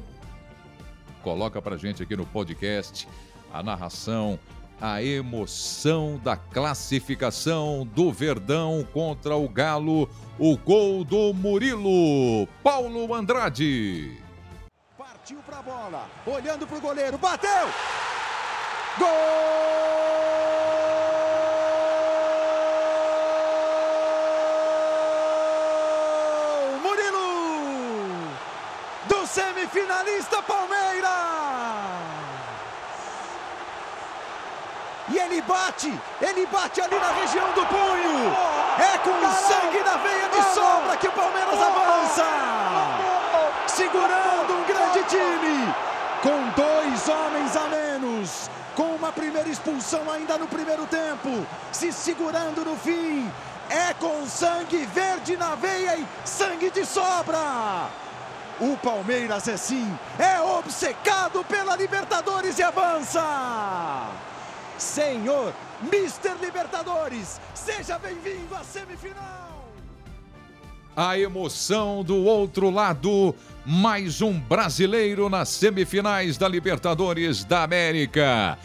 coloca 1.23 1.63
para 1.63 1.79
gente 1.79 2.03
aqui 2.03 2.15
no 2.15 2.27
podcast 2.27 3.09
a 3.53 3.63
narração, 3.63 4.39
a 4.81 5.03
emoção 5.03 6.21
da 6.23 6.37
classificação 6.37 7.87
do 7.95 8.13
Verdão 8.13 8.87
contra 8.93 9.37
o 9.37 9.49
Galo, 9.49 10.09
o 10.39 10.57
gol 10.57 11.05
do 11.05 11.33
Murilo, 11.35 12.47
Paulo 12.63 13.13
Andrade 13.15 14.29
partiu 15.29 15.43
para 15.43 15.59
a 15.59 15.63
bola, 15.63 16.07
olhando 16.27 16.67
para 16.67 16.79
o 16.79 16.81
goleiro, 16.81 17.19
bateu! 17.19 17.51
Gol! 18.99 19.09
Murilo! 26.83 28.31
Do 29.07 29.27
semifinalista 29.27 30.43
Palmeiras! 30.43 31.11
E 35.11 35.18
ele 35.31 35.43
bate, 35.43 35.93
ele 36.23 36.47
bate 36.47 36.81
ali 36.81 36.99
na 36.99 37.13
região 37.13 37.53
do 37.53 37.67
punho. 37.67 38.35
É 38.79 38.99
com 38.99 39.13
sangue 39.47 39.81
na 39.85 39.97
veia 39.99 40.29
de 40.29 40.55
sobra 40.55 40.97
que 40.97 41.07
o 41.07 41.13
Palmeiras 41.13 41.61
avança. 41.61 42.25
Segurando 43.67 44.55
um 44.55 44.65
grande 44.65 45.03
time, 45.05 45.75
com 46.23 46.49
dois 46.61 47.09
homens 47.09 47.57
a 47.57 47.69
menos, 47.69 48.51
com 48.75 48.95
uma 48.95 49.13
primeira 49.13 49.49
expulsão 49.49 50.11
ainda 50.11 50.39
no 50.39 50.49
primeiro 50.49 50.87
tempo, 50.87 51.47
se 51.73 51.93
segurando 51.93 52.65
no 52.65 52.77
fim, 52.77 53.31
é 53.69 53.93
com 53.95 54.27
sangue 54.27 54.87
verde 54.87 55.37
na 55.37 55.55
veia 55.55 55.97
e 55.97 56.07
sangue 56.25 56.71
de 56.71 56.87
sobra. 56.87 57.91
O 58.61 58.77
Palmeiras 58.79 59.47
é 59.47 59.57
sim, 59.57 59.97
é 60.19 60.41
obcecado 60.41 61.45
pela 61.45 61.77
Libertadores 61.77 62.59
e 62.59 62.63
avança. 62.63 63.23
Senhor, 64.79 65.53
Mister 65.93 66.37
Libertadores, 66.41 67.41
seja 67.53 67.99
bem-vindo 67.99 68.55
à 68.55 68.63
semifinal. 68.63 69.67
A 70.97 71.19
emoção 71.19 72.03
do 72.03 72.25
outro 72.25 72.71
lado 72.71 73.35
mais 73.67 74.23
um 74.23 74.39
brasileiro 74.39 75.29
nas 75.29 75.49
semifinais 75.49 76.39
da 76.39 76.49
Libertadores 76.49 77.45
da 77.45 77.65
América. 77.65 78.57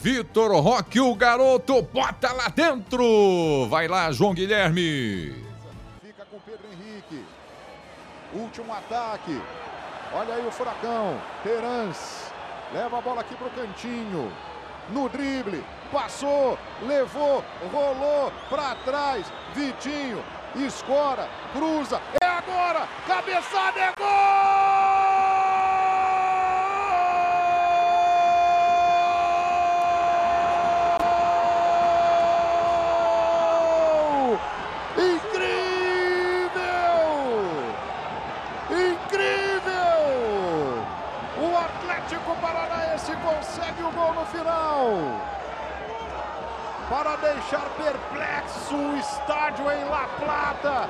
Vitor 0.00 0.52
Roque, 0.60 1.00
o 1.00 1.14
garoto, 1.14 1.82
bota 1.82 2.32
lá 2.32 2.48
dentro. 2.48 3.66
Vai 3.68 3.88
lá, 3.88 4.12
João 4.12 4.32
Guilherme. 4.32 5.34
Fica 6.00 6.24
com 6.30 6.38
Pedro 6.40 6.66
Henrique. 6.72 7.24
Último 8.32 8.72
ataque. 8.72 9.40
Olha 10.14 10.34
aí 10.34 10.46
o 10.46 10.52
furacão. 10.52 11.20
Terans 11.42 12.32
leva 12.72 12.98
a 12.98 13.00
bola 13.00 13.20
aqui 13.22 13.34
pro 13.34 13.50
cantinho. 13.50 14.32
No 14.90 15.08
drible, 15.08 15.64
passou, 15.92 16.58
levou, 16.82 17.44
rolou 17.72 18.32
para 18.50 18.74
trás. 18.84 19.26
Vitinho 19.54 20.22
escora, 20.66 21.28
cruza, 21.52 22.00
é 22.20 22.26
agora, 22.26 22.88
cabeçada 23.06 23.80
é 23.80 23.92
gol! 23.98 24.08
Incrível! 34.96 36.48
Incrível! 38.70 39.98
O 41.40 41.56
Atlético 41.56 42.36
Paranaense 42.40 43.12
consegue 43.16 43.82
o 43.82 43.90
gol 43.92 44.14
no 44.14 44.24
final 44.26 45.38
para 46.88 47.16
deixar 47.16 47.68
perplexo 47.76 48.74
o 48.74 48.96
estádio 48.96 49.70
em 49.70 49.84
La 49.98 50.06
Plata. 50.06 50.88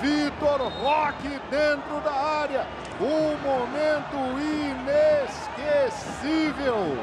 Vitor 0.00 0.60
Roque 0.60 1.40
dentro 1.50 2.00
da 2.00 2.12
área. 2.12 2.66
Um 3.00 3.36
momento 3.46 4.16
inesquecível. 5.86 6.98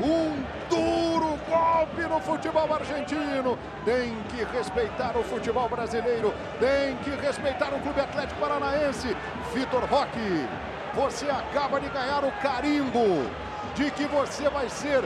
Um 0.00 0.42
duro 0.70 1.38
golpe 1.46 2.00
no 2.08 2.18
futebol 2.20 2.72
argentino. 2.72 3.58
Tem 3.84 4.16
que 4.30 4.42
respeitar 4.56 5.14
o 5.18 5.22
futebol 5.22 5.68
brasileiro. 5.68 6.32
Tem 6.58 6.96
que 6.96 7.10
respeitar 7.10 7.74
o 7.74 7.80
Clube 7.80 8.00
Atlético 8.00 8.40
Paranaense. 8.40 9.14
Vitor 9.52 9.84
Roque, 9.84 10.48
você 10.94 11.28
acaba 11.28 11.78
de 11.78 11.90
ganhar 11.90 12.24
o 12.24 12.32
carimbo 12.40 13.28
de 13.74 13.90
que 13.90 14.06
você 14.06 14.48
vai 14.48 14.70
ser 14.70 15.04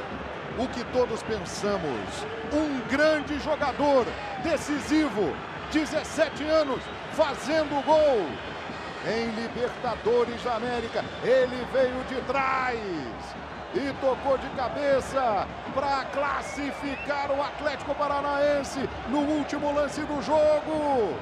o 0.59 0.67
que 0.69 0.85
todos 0.93 1.23
pensamos. 1.23 2.27
Um 2.53 2.81
grande 2.89 3.39
jogador, 3.41 4.07
decisivo, 4.43 5.35
17 5.73 6.45
anos, 6.45 6.81
fazendo 7.13 7.85
gol. 7.85 8.27
Em 9.07 9.31
Libertadores 9.31 10.43
da 10.43 10.57
América, 10.57 11.03
ele 11.25 11.67
veio 11.73 12.05
de 12.05 12.21
trás 12.27 12.79
e 13.75 13.93
tocou 14.01 14.37
de 14.37 14.49
cabeça 14.51 15.47
para 15.73 16.05
classificar 16.07 17.31
o 17.31 17.41
Atlético 17.41 17.95
Paranaense 17.95 18.81
no 19.09 19.21
último 19.21 19.73
lance 19.73 20.03
do 20.03 20.21
jogo. 20.21 21.17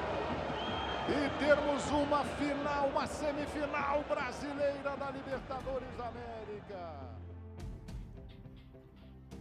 E 1.07 1.29
termos 1.43 1.89
uma 1.89 2.23
final, 2.23 2.87
uma 2.87 3.07
semifinal 3.07 4.03
brasileira 4.07 4.95
da 4.99 5.11
Libertadores 5.11 5.89
da 5.97 6.05
América. 6.07 7.28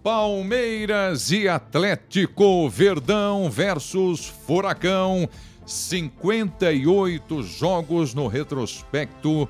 Palmeiras 0.02 1.30
e 1.30 1.48
Atlético 1.48 2.68
Verdão 2.68 3.50
versus 3.50 4.26
Furacão. 4.26 5.28
58 5.66 7.42
jogos 7.42 8.14
no 8.14 8.26
retrospecto, 8.26 9.46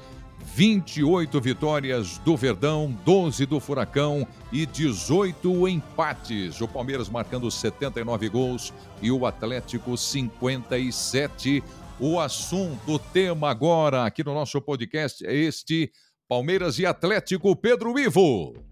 28 0.55 1.41
vitórias 1.41 2.19
do 2.19 2.37
Verdão, 2.37 2.91
12 3.05 3.47
do 3.47 3.61
Furacão 3.61 4.27
e 4.51 4.67
18 4.67 5.69
empates. 5.69 6.61
O 6.61 6.67
Palmeiras 6.67 7.09
marcando 7.09 7.49
79 7.51 8.29
gols 8.29 8.75
e 9.01 9.13
o 9.13 9.27
Atlético 9.27 9.97
57. 9.97 11.63
O 12.01 12.19
assunto, 12.19 12.95
o 12.95 12.99
tema 12.99 13.51
agora 13.51 14.05
aqui 14.05 14.25
no 14.25 14.35
nosso 14.35 14.61
podcast 14.61 15.25
é 15.25 15.35
este: 15.35 15.93
Palmeiras 16.29 16.79
e 16.81 16.87
Atlético 16.87 17.55
Pedro 17.55 17.97
Ivo. 17.99 18.68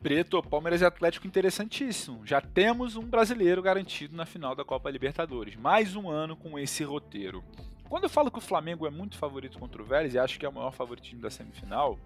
Preto, 0.00 0.40
Palmeiras 0.40 0.80
e 0.80 0.84
Atlético 0.84 1.26
interessantíssimo. 1.26 2.24
Já 2.24 2.40
temos 2.40 2.94
um 2.94 3.02
brasileiro 3.02 3.60
garantido 3.60 4.16
na 4.16 4.24
final 4.24 4.54
da 4.54 4.64
Copa 4.64 4.88
Libertadores. 4.88 5.56
Mais 5.56 5.96
um 5.96 6.08
ano 6.08 6.36
com 6.36 6.56
esse 6.56 6.84
roteiro. 6.84 7.42
Quando 7.88 8.04
eu 8.04 8.08
falo 8.08 8.30
que 8.30 8.38
o 8.38 8.42
Flamengo 8.42 8.86
é 8.86 8.90
muito 8.90 9.18
favorito 9.18 9.58
contra 9.58 9.82
o 9.82 9.84
Vélez 9.84 10.14
e 10.14 10.18
acho 10.18 10.38
que 10.38 10.46
é 10.46 10.48
o 10.48 10.52
maior 10.52 10.70
favoritismo 10.70 11.20
da 11.20 11.30
semifinal, 11.30 11.98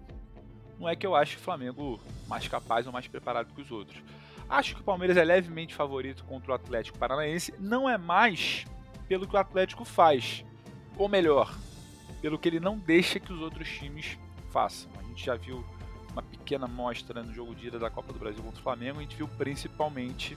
não 0.81 0.89
é 0.89 0.97
que 0.97 1.07
eu 1.07 1.15
acho 1.15 1.37
o 1.37 1.41
Flamengo 1.41 2.01
mais 2.27 2.49
capaz 2.49 2.87
ou 2.87 2.93
mais 2.95 3.07
preparado 3.07 3.53
que 3.53 3.61
os 3.61 3.71
outros. 3.71 4.03
Acho 4.49 4.75
que 4.75 4.81
o 4.81 4.85
Palmeiras 4.85 5.19
é 5.19 5.25
levemente 5.25 5.75
favorito 5.75 6.25
contra 6.25 6.53
o 6.53 6.55
Atlético 6.55 6.99
Paranaense, 6.99 7.53
não 7.59 7.89
é 7.89 7.99
mais 7.99 8.65
pelo 9.07 9.29
que 9.29 9.37
o 9.37 9.39
Atlético 9.39 9.85
faz, 9.85 10.43
ou 10.97 11.11
melhor, 11.11 11.55
pelo 12.23 12.39
que 12.39 12.49
ele 12.49 12.61
não 12.61 12.79
deixa 12.79 13.21
que 13.21 13.33
os 13.33 13.41
outros 13.41 13.69
times 13.69 14.19
façam. 14.51 14.91
A 14.99 15.03
gente 15.03 15.23
já 15.23 15.35
viu 15.35 15.63
uma 16.13 16.23
pequena 16.23 16.67
mostra 16.67 17.23
no 17.23 17.33
jogo 17.33 17.55
de 17.55 17.69
ida 17.69 17.79
da 17.79 17.91
Copa 17.91 18.13
do 18.13 18.19
Brasil 18.19 18.43
contra 18.43 18.61
o 18.61 18.63
Flamengo, 18.63 18.99
a 18.99 19.03
gente 19.03 19.17
viu 19.17 19.27
principalmente 19.27 20.37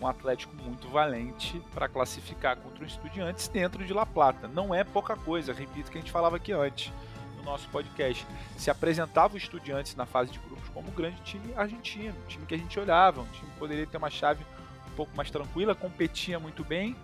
um 0.00 0.06
Atlético 0.06 0.54
muito 0.56 0.88
valente 0.88 1.60
para 1.74 1.88
classificar 1.88 2.56
contra 2.56 2.82
o 2.82 2.86
Estudiantes 2.86 3.48
dentro 3.48 3.84
de 3.84 3.92
La 3.92 4.06
Plata. 4.06 4.48
Não 4.48 4.74
é 4.74 4.82
pouca 4.82 5.14
coisa, 5.14 5.52
repito 5.52 5.88
o 5.88 5.92
que 5.92 5.98
a 5.98 6.00
gente 6.00 6.10
falava 6.10 6.36
aqui 6.36 6.52
antes 6.52 6.92
no 7.36 7.42
nosso 7.44 7.68
podcast. 7.68 8.26
Se 8.56 8.70
apresentava 8.70 9.34
o 9.34 9.36
Estudiantes 9.36 9.94
na 9.94 10.06
fase 10.06 10.32
de 10.32 10.38
grupos 10.38 10.68
como 10.70 10.88
um 10.88 10.94
grande 10.94 11.20
time 11.22 11.52
argentino, 11.54 12.14
um 12.24 12.26
time 12.26 12.46
que 12.46 12.54
a 12.54 12.58
gente 12.58 12.80
olhava, 12.80 13.20
um 13.20 13.26
time 13.26 13.50
que 13.50 13.58
poderia 13.58 13.86
ter 13.86 13.98
uma 13.98 14.10
chave 14.10 14.44
um 14.90 14.96
pouco 14.96 15.14
mais 15.16 15.30
tranquila, 15.30 15.74
competia 15.74 16.40
muito 16.40 16.64
bem, 16.64 16.96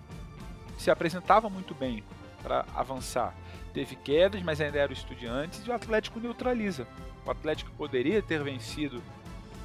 se 0.78 0.90
apresentava 0.90 1.48
muito 1.50 1.74
bem 1.74 2.02
para 2.42 2.64
avançar. 2.74 3.34
Teve 3.74 3.94
quedas, 3.94 4.42
mas 4.42 4.60
ainda 4.60 4.78
era 4.78 4.90
o 4.90 4.94
Estudiantes 4.94 5.66
e 5.66 5.70
o 5.70 5.74
Atlético 5.74 6.18
neutraliza. 6.18 6.86
O 7.26 7.30
Atlético 7.30 7.72
poderia 7.72 8.22
ter 8.22 8.40
vencido 8.42 9.02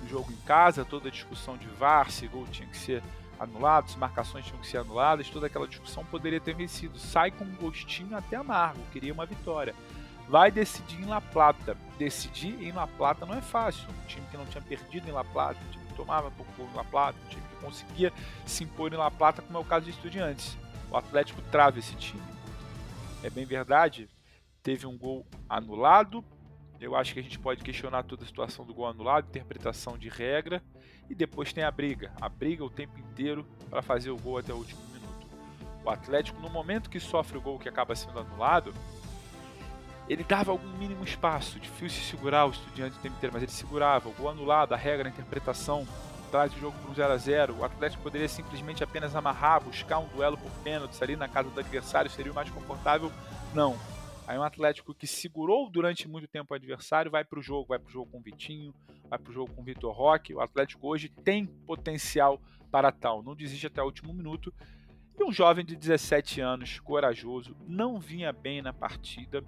o 0.04 0.08
jogo 0.08 0.32
em 0.32 0.46
casa, 0.48 0.84
toda 0.84 1.10
a 1.10 1.12
discussão 1.12 1.56
de 1.56 1.68
VAR, 1.68 2.10
se 2.10 2.28
gol 2.28 2.48
tinha 2.48 2.68
que 2.68 2.76
ser 2.76 3.04
anulado, 3.40 3.92
se 3.92 3.98
marcações 4.00 4.46
tinham 4.46 4.60
que 4.60 4.66
ser 4.66 4.78
anuladas, 4.78 5.30
toda 5.30 5.46
aquela 5.46 5.68
discussão 5.68 6.04
poderia 6.04 6.40
ter 6.40 6.56
vencido. 6.56 6.98
Sai 6.98 7.30
com 7.30 7.44
um 7.44 7.56
gostinho 7.56 8.18
até 8.18 8.36
amargo, 8.36 8.82
queria 8.92 9.14
uma 9.14 9.28
vitória. 9.28 9.76
Vai 10.28 10.50
decidir 10.50 11.02
em 11.02 11.06
La 11.06 11.22
Plata. 11.22 11.78
Decidir 12.00 12.64
em 12.64 12.72
La 12.72 12.88
Plata 12.88 13.26
não 13.26 13.36
é 13.36 13.42
fácil. 13.42 13.88
Um 13.90 14.08
time 14.08 14.26
que 14.32 14.38
não 14.38 14.46
tinha 14.46 14.62
perdido 14.62 15.08
em 15.08 15.12
La 15.12 15.24
Plata, 15.24 15.60
um 15.68 15.72
time 15.72 15.86
que 15.86 15.94
tomava 15.94 16.32
pouco 16.32 16.52
gol 16.58 16.68
em 16.72 16.76
La 16.76 16.84
Plata, 16.84 17.18
um 17.26 17.30
time 17.30 17.42
que 17.42 17.66
conseguia 17.66 18.12
se 18.46 18.64
impor 18.64 18.92
em 18.92 18.98
La 18.98 19.12
Plata, 19.12 19.42
como 19.44 19.58
é 19.58 19.62
o 19.62 19.66
caso 19.66 19.86
de 19.86 19.92
Estudiantes. 19.92 20.58
O 20.90 20.98
Atlético 20.98 21.42
trava 21.52 21.78
esse 21.78 21.96
time. 21.96 22.24
É 23.24 23.30
bem 23.30 23.46
verdade, 23.46 24.10
teve 24.64 24.88
um 24.88 24.98
gol 24.98 25.26
anulado 25.48 26.24
eu 26.82 26.96
acho 26.96 27.14
que 27.14 27.20
a 27.20 27.24
gente 27.24 27.38
pode 27.38 27.64
questionar 27.64 28.04
toda 28.04 28.24
a 28.24 28.28
situação 28.28 28.66
do 28.66 28.74
gol 28.74 28.88
anulado, 28.88 29.28
interpretação 29.28 29.98
de 29.98 30.10
regra, 30.10 30.64
e 31.08 31.14
depois 31.14 31.54
tem 31.54 31.64
a 31.64 31.70
briga. 31.70 32.12
A 32.20 32.28
briga 32.28 32.66
o 32.66 32.70
tempo 32.70 32.98
inteiro 32.98 33.46
para 33.70 33.84
fazer 33.84 34.10
o 34.10 34.18
gol 34.18 34.40
até 34.40 34.52
o 34.52 34.58
último 34.58 34.82
minuto. 34.92 35.28
O 35.86 35.90
Atlético, 35.90 36.42
no 36.42 36.50
momento 36.50 36.90
que 36.90 37.00
sofre 37.00 37.38
o 37.38 37.42
gol 37.42 37.60
que 37.60 37.70
acaba 37.70 37.96
sendo 37.96 38.20
anulado, 38.20 38.74
ele 40.10 40.24
dava 40.24 40.52
algum 40.52 40.68
mínimo 40.78 41.04
espaço, 41.04 41.60
difícil 41.60 42.02
segurar 42.04 42.48
o 42.48 42.50
estudiante 42.50 42.98
o 42.98 43.00
tempo 43.00 43.16
inteiro, 43.16 43.34
mas 43.34 43.44
ele 43.44 43.52
segurava. 43.52 44.10
O 44.10 44.14
gol 44.14 44.30
anulado, 44.30 44.74
a 44.74 44.78
regra, 44.78 45.08
a 45.08 45.12
interpretação, 45.12 45.88
traz 46.32 46.52
o 46.56 46.60
jogo 46.60 46.78
para 46.80 46.92
um 46.92 46.96
0 46.96 47.14
a 47.14 47.18
0 47.18 47.58
O 47.60 47.66
Atlético 47.66 48.02
poderia 48.02 48.28
simplesmente 48.28 48.84
apenas 48.84 49.16
amarrar, 49.16 49.62
buscar 49.62 50.00
um 50.00 50.08
duelo 50.08 50.38
por 50.38 50.50
pênaltis 50.64 51.00
ali 51.02 51.16
na 51.16 51.28
casa 51.28 51.50
do 51.50 51.60
adversário, 51.60 52.10
seria 52.10 52.32
o 52.32 52.36
mais 52.36 52.50
confortável. 52.50 53.12
Não. 53.54 53.78
Aí 54.32 54.38
um 54.38 54.44
Atlético 54.44 54.94
que 54.94 55.06
segurou 55.06 55.70
durante 55.70 56.08
muito 56.08 56.26
tempo 56.26 56.54
o 56.54 56.56
adversário 56.56 57.12
vai 57.12 57.26
para 57.26 57.38
o 57.38 57.42
jogo, 57.42 57.68
vai 57.68 57.78
para 57.78 57.90
o 57.90 57.92
jogo 57.92 58.10
com 58.10 58.20
o 58.20 58.22
Vitinho, 58.22 58.74
vai 59.10 59.20
para 59.20 59.30
o 59.30 59.34
jogo 59.34 59.54
com 59.54 59.62
o 59.62 59.66
Vitor 59.66 59.94
Roque. 59.94 60.34
O 60.34 60.40
Atlético 60.40 60.88
hoje 60.88 61.10
tem 61.10 61.46
potencial 61.46 62.40
para 62.72 62.94
tal, 62.94 63.22
não 63.22 63.36
desiste 63.36 63.68
até 63.68 63.82
o 63.82 63.86
último 63.88 64.14
minuto. 64.14 64.54
E 65.20 65.22
um 65.22 65.34
jovem 65.34 65.66
de 65.66 65.76
17 65.76 66.40
anos, 66.40 66.80
corajoso, 66.80 67.58
não 67.68 68.00
vinha 68.00 68.32
bem 68.32 68.62
na 68.62 68.72
partida. 68.72 69.44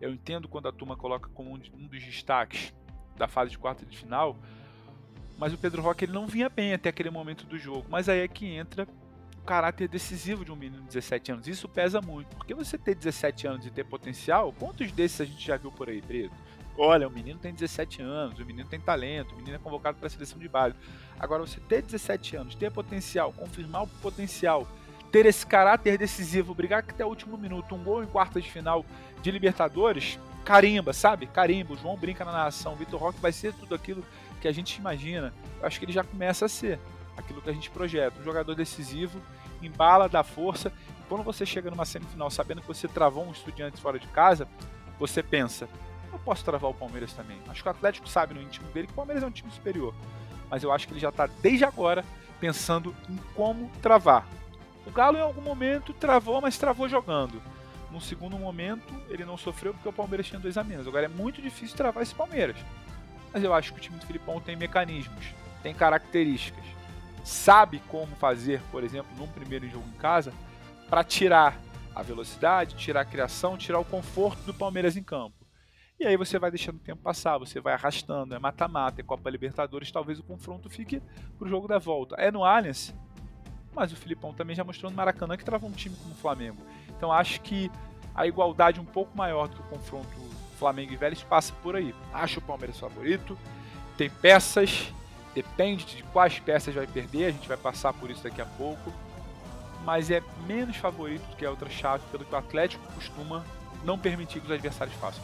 Eu 0.00 0.12
entendo 0.12 0.48
quando 0.48 0.68
a 0.68 0.72
turma 0.72 0.96
coloca 0.96 1.28
como 1.30 1.52
um 1.52 1.88
dos 1.88 2.04
destaques 2.04 2.72
da 3.16 3.26
fase 3.26 3.50
de 3.50 3.58
quarta 3.58 3.84
de 3.84 3.98
final, 3.98 4.38
mas 5.38 5.52
o 5.52 5.58
Pedro 5.58 5.82
Roque 5.82 6.04
ele 6.04 6.12
não 6.12 6.28
vinha 6.28 6.48
bem 6.48 6.72
até 6.72 6.88
aquele 6.88 7.10
momento 7.10 7.46
do 7.46 7.58
jogo. 7.58 7.84
Mas 7.90 8.08
aí 8.08 8.20
é 8.20 8.28
que 8.28 8.46
entra 8.46 8.86
o 9.42 9.46
caráter 9.46 9.88
decisivo 9.88 10.44
de 10.44 10.52
um 10.52 10.56
menino 10.56 10.82
de 10.82 10.88
17 10.88 11.32
anos. 11.32 11.48
Isso 11.48 11.68
pesa 11.68 12.00
muito, 12.00 12.36
porque 12.36 12.54
você 12.54 12.76
ter 12.76 12.94
17 12.94 13.46
anos 13.46 13.66
e 13.66 13.70
ter 13.70 13.84
potencial, 13.84 14.52
quantos 14.58 14.92
desses 14.92 15.20
a 15.20 15.24
gente 15.24 15.44
já 15.44 15.56
viu 15.56 15.72
por 15.72 15.88
aí, 15.88 16.00
preto? 16.00 16.34
Olha, 16.78 17.08
o 17.08 17.10
menino 17.10 17.38
tem 17.38 17.52
17 17.52 18.00
anos, 18.00 18.38
o 18.38 18.44
menino 18.44 18.68
tem 18.68 18.80
talento, 18.80 19.32
o 19.32 19.36
menino 19.36 19.56
é 19.56 19.58
convocado 19.58 19.98
para 19.98 20.06
a 20.06 20.10
seleção 20.10 20.38
de 20.38 20.48
base. 20.48 20.74
Agora, 21.18 21.44
você 21.44 21.60
ter 21.60 21.82
17 21.82 22.36
anos, 22.36 22.54
ter 22.54 22.70
potencial, 22.70 23.32
confirmar 23.32 23.82
o 23.82 23.86
potencial, 23.86 24.66
ter 25.10 25.26
esse 25.26 25.44
caráter 25.44 25.98
decisivo, 25.98 26.54
brigar 26.54 26.80
até 26.80 27.04
o 27.04 27.08
último 27.08 27.36
minuto, 27.36 27.74
um 27.74 27.82
gol 27.82 28.02
em 28.02 28.06
quartas 28.06 28.44
de 28.44 28.50
final 28.50 28.84
de 29.20 29.30
Libertadores, 29.30 30.18
carimba, 30.44 30.92
sabe? 30.92 31.26
Carimba. 31.26 31.74
O 31.74 31.76
João 31.76 31.96
brinca 31.96 32.24
na 32.24 32.32
narração, 32.32 32.72
o 32.72 32.76
Vitor 32.76 33.00
Roque 33.00 33.20
vai 33.20 33.32
ser 33.32 33.52
tudo 33.54 33.74
aquilo 33.74 34.04
que 34.40 34.48
a 34.48 34.52
gente 34.52 34.76
imagina. 34.76 35.34
Eu 35.60 35.66
acho 35.66 35.78
que 35.78 35.84
ele 35.84 35.92
já 35.92 36.04
começa 36.04 36.46
a 36.46 36.48
ser 36.48 36.78
aquilo 37.20 37.40
que 37.40 37.50
a 37.50 37.52
gente 37.52 37.70
projeta. 37.70 38.20
Um 38.20 38.24
jogador 38.24 38.54
decisivo, 38.54 39.20
embala, 39.62 40.08
dá 40.08 40.22
força. 40.22 40.72
Quando 41.08 41.22
você 41.22 41.44
chega 41.46 41.70
numa 41.70 41.84
semifinal 41.84 42.30
sabendo 42.30 42.60
que 42.60 42.68
você 42.68 42.86
travou 42.88 43.24
um 43.24 43.32
estudiante 43.32 43.80
fora 43.80 43.98
de 43.98 44.06
casa, 44.08 44.46
você 44.98 45.22
pensa, 45.22 45.68
eu 46.12 46.18
posso 46.18 46.44
travar 46.44 46.70
o 46.70 46.74
Palmeiras 46.74 47.12
também. 47.12 47.38
Acho 47.48 47.62
que 47.62 47.68
o 47.68 47.72
Atlético 47.72 48.08
sabe 48.08 48.34
no 48.34 48.42
íntimo 48.42 48.68
dele 48.70 48.86
que 48.86 48.92
o 48.92 48.96
Palmeiras 48.96 49.22
é 49.22 49.26
um 49.26 49.30
time 49.30 49.50
superior. 49.50 49.94
Mas 50.48 50.62
eu 50.62 50.72
acho 50.72 50.86
que 50.86 50.92
ele 50.92 51.00
já 51.00 51.08
está 51.10 51.26
desde 51.26 51.64
agora 51.64 52.04
pensando 52.40 52.94
em 53.08 53.16
como 53.34 53.70
travar. 53.80 54.26
O 54.86 54.90
Galo 54.90 55.18
em 55.18 55.20
algum 55.20 55.42
momento 55.42 55.92
travou, 55.92 56.40
mas 56.40 56.58
travou 56.58 56.88
jogando. 56.88 57.40
No 57.90 58.00
segundo 58.00 58.38
momento, 58.38 58.94
ele 59.08 59.24
não 59.24 59.36
sofreu 59.36 59.74
porque 59.74 59.88
o 59.88 59.92
Palmeiras 59.92 60.26
tinha 60.26 60.40
dois 60.40 60.56
a 60.56 60.64
menos. 60.64 60.86
Agora 60.86 61.06
é 61.06 61.08
muito 61.08 61.42
difícil 61.42 61.76
travar 61.76 62.02
esse 62.02 62.14
Palmeiras. 62.14 62.56
Mas 63.32 63.42
eu 63.42 63.52
acho 63.52 63.72
que 63.72 63.78
o 63.78 63.82
time 63.82 63.98
do 63.98 64.06
Filipão 64.06 64.40
tem 64.40 64.56
mecanismos, 64.56 65.34
tem 65.62 65.74
características 65.74 66.64
sabe 67.24 67.82
como 67.88 68.14
fazer, 68.16 68.60
por 68.70 68.82
exemplo, 68.82 69.10
num 69.16 69.26
primeiro 69.26 69.68
jogo 69.68 69.86
em 69.88 69.98
casa, 69.98 70.32
para 70.88 71.04
tirar 71.04 71.60
a 71.94 72.02
velocidade, 72.02 72.76
tirar 72.76 73.02
a 73.02 73.04
criação, 73.04 73.56
tirar 73.56 73.78
o 73.78 73.84
conforto 73.84 74.42
do 74.42 74.54
Palmeiras 74.54 74.96
em 74.96 75.02
campo. 75.02 75.34
E 75.98 76.06
aí 76.06 76.16
você 76.16 76.38
vai 76.38 76.50
deixando 76.50 76.76
o 76.76 76.80
tempo 76.80 77.02
passar, 77.02 77.36
você 77.36 77.60
vai 77.60 77.74
arrastando, 77.74 78.34
é 78.34 78.38
mata-mata, 78.38 79.00
é 79.00 79.04
Copa 79.04 79.28
Libertadores, 79.28 79.92
talvez 79.92 80.18
o 80.18 80.22
confronto 80.22 80.70
fique 80.70 81.02
pro 81.38 81.48
jogo 81.48 81.68
da 81.68 81.78
volta. 81.78 82.16
É 82.16 82.30
no 82.30 82.42
Allianz, 82.42 82.94
mas 83.74 83.92
o 83.92 83.96
Filipão 83.96 84.32
também 84.32 84.56
já 84.56 84.64
mostrou 84.64 84.90
no 84.90 84.96
Maracanã 84.96 85.36
que 85.36 85.44
trava 85.44 85.66
um 85.66 85.72
time 85.72 85.94
como 85.96 86.14
o 86.14 86.16
Flamengo. 86.16 86.56
Então 86.88 87.12
acho 87.12 87.40
que 87.42 87.70
a 88.14 88.26
igualdade 88.26 88.80
um 88.80 88.84
pouco 88.84 89.16
maior 89.16 89.46
do 89.48 89.56
que 89.56 89.62
o 89.62 89.64
confronto 89.66 90.08
Flamengo 90.58 90.92
e 90.92 90.96
Vélez 90.96 91.22
passa 91.22 91.52
por 91.62 91.76
aí. 91.76 91.94
Acho 92.12 92.38
o 92.38 92.42
Palmeiras 92.42 92.78
favorito, 92.78 93.36
tem 93.96 94.08
peças, 94.08 94.92
Depende 95.34 95.84
de 95.84 96.02
quais 96.04 96.38
peças 96.38 96.74
vai 96.74 96.86
perder, 96.86 97.26
a 97.26 97.30
gente 97.30 97.46
vai 97.46 97.56
passar 97.56 97.92
por 97.92 98.10
isso 98.10 98.22
daqui 98.22 98.40
a 98.40 98.46
pouco. 98.46 98.92
Mas 99.84 100.10
é 100.10 100.22
menos 100.46 100.76
favorito 100.76 101.22
do 101.30 101.36
que 101.36 101.44
a 101.44 101.50
outra 101.50 101.70
chave, 101.70 102.04
pelo 102.10 102.24
que 102.24 102.34
o 102.34 102.38
Atlético 102.38 102.84
costuma 102.92 103.44
não 103.84 103.98
permitir 103.98 104.40
que 104.40 104.46
os 104.46 104.52
adversários 104.52 104.94
façam. 104.96 105.22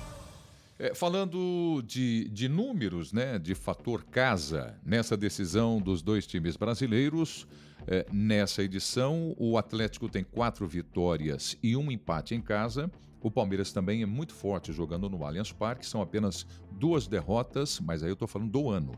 É, 0.78 0.94
falando 0.94 1.82
de, 1.86 2.28
de 2.28 2.48
números, 2.48 3.12
né, 3.12 3.38
de 3.38 3.54
fator 3.54 4.04
casa, 4.04 4.78
nessa 4.84 5.16
decisão 5.16 5.80
dos 5.80 6.02
dois 6.02 6.26
times 6.26 6.54
brasileiros, 6.56 7.46
é, 7.86 8.04
nessa 8.12 8.62
edição, 8.62 9.34
o 9.38 9.56
Atlético 9.56 10.08
tem 10.08 10.22
quatro 10.22 10.66
vitórias 10.66 11.56
e 11.62 11.76
um 11.76 11.90
empate 11.90 12.34
em 12.34 12.42
casa. 12.42 12.90
O 13.22 13.30
Palmeiras 13.30 13.72
também 13.72 14.02
é 14.02 14.06
muito 14.06 14.34
forte 14.34 14.70
jogando 14.72 15.08
no 15.08 15.24
Allianz 15.24 15.50
Parque, 15.50 15.86
são 15.86 16.02
apenas 16.02 16.46
duas 16.72 17.06
derrotas, 17.06 17.80
mas 17.80 18.02
aí 18.02 18.10
eu 18.10 18.14
estou 18.14 18.28
falando 18.28 18.50
do 18.50 18.68
ano, 18.68 18.92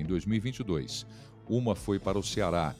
em 0.00 0.04
2022. 0.04 1.06
Uma 1.48 1.74
foi 1.74 1.98
para 1.98 2.18
o 2.18 2.22
Ceará 2.22 2.74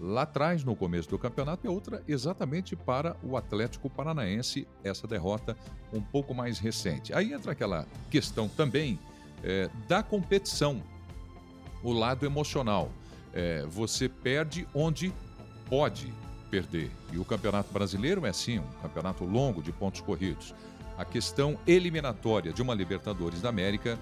lá 0.00 0.22
atrás, 0.22 0.62
no 0.62 0.76
começo 0.76 1.08
do 1.08 1.18
campeonato, 1.18 1.66
e 1.66 1.68
outra 1.70 2.02
exatamente 2.06 2.76
para 2.76 3.16
o 3.22 3.36
Atlético 3.36 3.88
Paranaense, 3.88 4.66
essa 4.84 5.06
derrota 5.06 5.56
um 5.92 6.00
pouco 6.00 6.34
mais 6.34 6.58
recente. 6.58 7.14
Aí 7.14 7.32
entra 7.32 7.52
aquela 7.52 7.86
questão 8.10 8.48
também 8.48 8.98
é, 9.42 9.70
da 9.88 10.02
competição, 10.02 10.82
o 11.82 11.92
lado 11.92 12.26
emocional. 12.26 12.90
É, 13.32 13.64
você 13.66 14.08
perde 14.08 14.66
onde 14.74 15.12
pode 15.68 16.12
perder. 16.50 16.90
E 17.12 17.18
o 17.18 17.24
Campeonato 17.24 17.72
Brasileiro 17.72 18.24
é 18.24 18.32
sim 18.32 18.58
um 18.58 18.68
campeonato 18.82 19.24
longo 19.24 19.62
de 19.62 19.72
pontos 19.72 20.00
corridos. 20.00 20.54
A 20.96 21.04
questão 21.04 21.58
eliminatória 21.66 22.52
de 22.52 22.62
uma 22.62 22.74
Libertadores 22.74 23.42
da 23.42 23.50
América, 23.50 23.98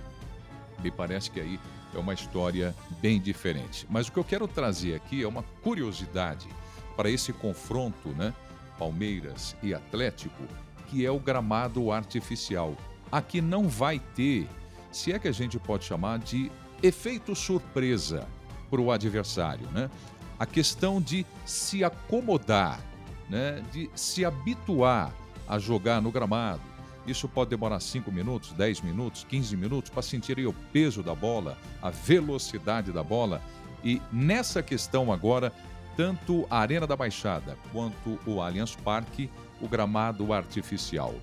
me 0.83 0.91
parece 0.91 1.31
que 1.31 1.41
aí 1.41 1.59
é 1.97 2.01
uma 2.01 2.15
história 2.15 2.75
bem 3.01 3.21
diferente. 3.21 3.87
Mas 3.89 4.09
o 4.09 4.13
que 4.13 4.19
eu 4.19 4.25
quero 4.25 4.47
trazer 4.47 4.95
aqui 4.95 5.23
é 5.23 5.29
uma 5.29 5.43
curiosidade 5.63 6.49
para 6.97 7.11
esse 7.11 7.33
confronto, 7.33 8.11
né? 8.11 8.33
Palmeiras 8.79 9.57
e 9.63 9.75
Atlético, 9.75 10.43
que 10.89 11.05
é 11.05 11.11
o 11.11 11.19
gramado 11.19 11.93
artificial. 11.93 12.77
Aqui 13.11 13.41
não 13.41 13.69
vai 13.69 13.99
ter, 14.15 14.49
se 14.91 15.13
é 15.13 15.19
que 15.19 15.29
a 15.29 15.33
gente 15.33 15.59
pode 15.59 15.85
chamar 15.85 16.19
de 16.19 16.51
efeito 16.83 17.35
surpresa 17.35 18.27
para 18.71 18.81
o 18.81 18.91
adversário, 18.91 19.67
né? 19.69 19.91
A 20.39 20.47
questão 20.47 21.01
de 21.01 21.25
se 21.45 21.85
acomodar, 21.85 22.81
né? 23.29 23.63
De 23.73 23.89
se 23.95 24.25
habituar 24.25 25.13
a 25.47 25.59
jogar 25.59 26.01
no 26.01 26.11
gramado 26.11 26.74
isso 27.07 27.29
pode 27.29 27.51
demorar 27.51 27.81
5 27.81 28.11
minutos, 28.11 28.53
10 28.53 28.81
minutos, 28.81 29.25
15 29.29 29.57
minutos 29.57 29.91
para 29.91 30.03
sentir 30.03 30.39
o 30.47 30.53
peso 30.73 31.03
da 31.03 31.15
bola, 31.15 31.59
a 31.83 31.91
velocidade 31.91 32.93
da 32.93 33.03
bola. 33.03 33.43
E 33.85 34.01
nessa 34.13 34.63
questão 34.63 35.13
agora, 35.13 35.53
tanto 35.97 36.47
a 36.51 36.59
Arena 36.59 36.87
da 36.87 36.97
Baixada 36.97 37.57
quanto 37.73 38.19
o 38.27 38.41
Allianz 38.41 38.75
Parque, 38.75 39.31
o 39.61 39.69
gramado 39.69 40.33
artificial. 40.33 41.15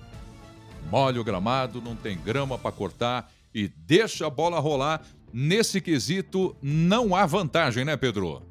Molha 0.90 1.20
o 1.20 1.24
gramado, 1.24 1.80
não 1.80 1.94
tem 1.94 2.18
grama 2.18 2.58
para 2.58 2.72
cortar 2.72 3.30
e 3.54 3.68
deixa 3.68 4.26
a 4.26 4.30
bola 4.30 4.58
rolar. 4.58 5.02
Nesse 5.32 5.80
quesito, 5.80 6.54
não 6.62 7.16
há 7.16 7.24
vantagem, 7.24 7.84
né, 7.84 7.96
Pedro? 7.96 8.42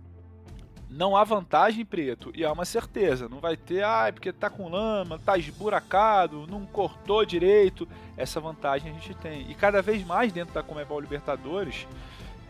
Não 0.91 1.15
há 1.15 1.23
vantagem 1.23 1.85
preto 1.85 2.33
e 2.35 2.43
é 2.43 2.51
uma 2.51 2.65
certeza. 2.65 3.29
Não 3.29 3.39
vai 3.39 3.55
ter, 3.55 3.81
ah, 3.83 4.09
é 4.09 4.11
porque 4.11 4.33
tá 4.33 4.49
com 4.49 4.69
lama, 4.69 5.17
tá 5.17 5.37
esburacado, 5.37 6.45
não 6.47 6.65
cortou 6.65 7.25
direito. 7.25 7.87
Essa 8.17 8.41
vantagem 8.41 8.91
a 8.91 8.93
gente 8.93 9.13
tem. 9.15 9.49
E 9.49 9.55
cada 9.55 9.81
vez 9.81 10.03
mais 10.03 10.33
dentro 10.33 10.53
da 10.53 10.61
Comebol 10.61 10.99
Libertadores, 10.99 11.87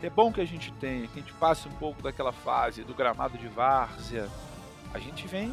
é 0.02 0.10
bom 0.10 0.32
que 0.32 0.40
a 0.40 0.44
gente 0.44 0.72
tenha, 0.72 1.06
que 1.06 1.20
a 1.20 1.22
gente 1.22 1.32
passe 1.34 1.68
um 1.68 1.72
pouco 1.72 2.02
daquela 2.02 2.32
fase 2.32 2.82
do 2.82 2.92
gramado 2.92 3.38
de 3.38 3.46
várzea. 3.46 4.28
A 4.92 4.98
gente 4.98 5.28
vem 5.28 5.52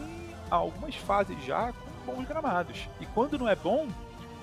a 0.50 0.56
algumas 0.56 0.96
fases 0.96 1.38
já 1.46 1.72
com 1.72 2.14
bons 2.14 2.28
gramados. 2.28 2.90
E 3.00 3.06
quando 3.06 3.38
não 3.38 3.48
é 3.48 3.56
bom, 3.56 3.88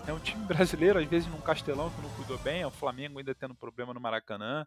é 0.07 0.13
um 0.13 0.21
time 0.21 0.45
brasileiro, 0.47 1.01
às 1.01 1.07
vezes 1.07 1.29
num 1.29 1.41
castelão 1.41 1.91
que 1.91 2.01
não 2.01 2.11
cuidou 2.11 2.39
bem, 2.39 2.63
é 2.63 2.67
o 2.67 2.71
Flamengo 2.71 3.19
ainda 3.19 3.35
tendo 3.35 3.57
problema 3.57 3.93
no 3.93 4.01
Maracanã 4.01 4.65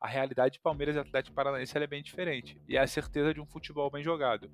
a 0.00 0.06
realidade 0.06 0.54
de 0.54 0.60
Palmeiras 0.60 0.96
e 0.96 0.98
Atlético 0.98 1.34
Paranaense 1.34 1.76
é 1.76 1.86
bem 1.86 2.02
diferente. 2.02 2.56
E 2.68 2.76
é 2.76 2.80
a 2.80 2.86
certeza 2.86 3.34
de 3.34 3.40
um 3.40 3.46
futebol 3.46 3.90
bem 3.90 4.02
jogado. 4.02 4.50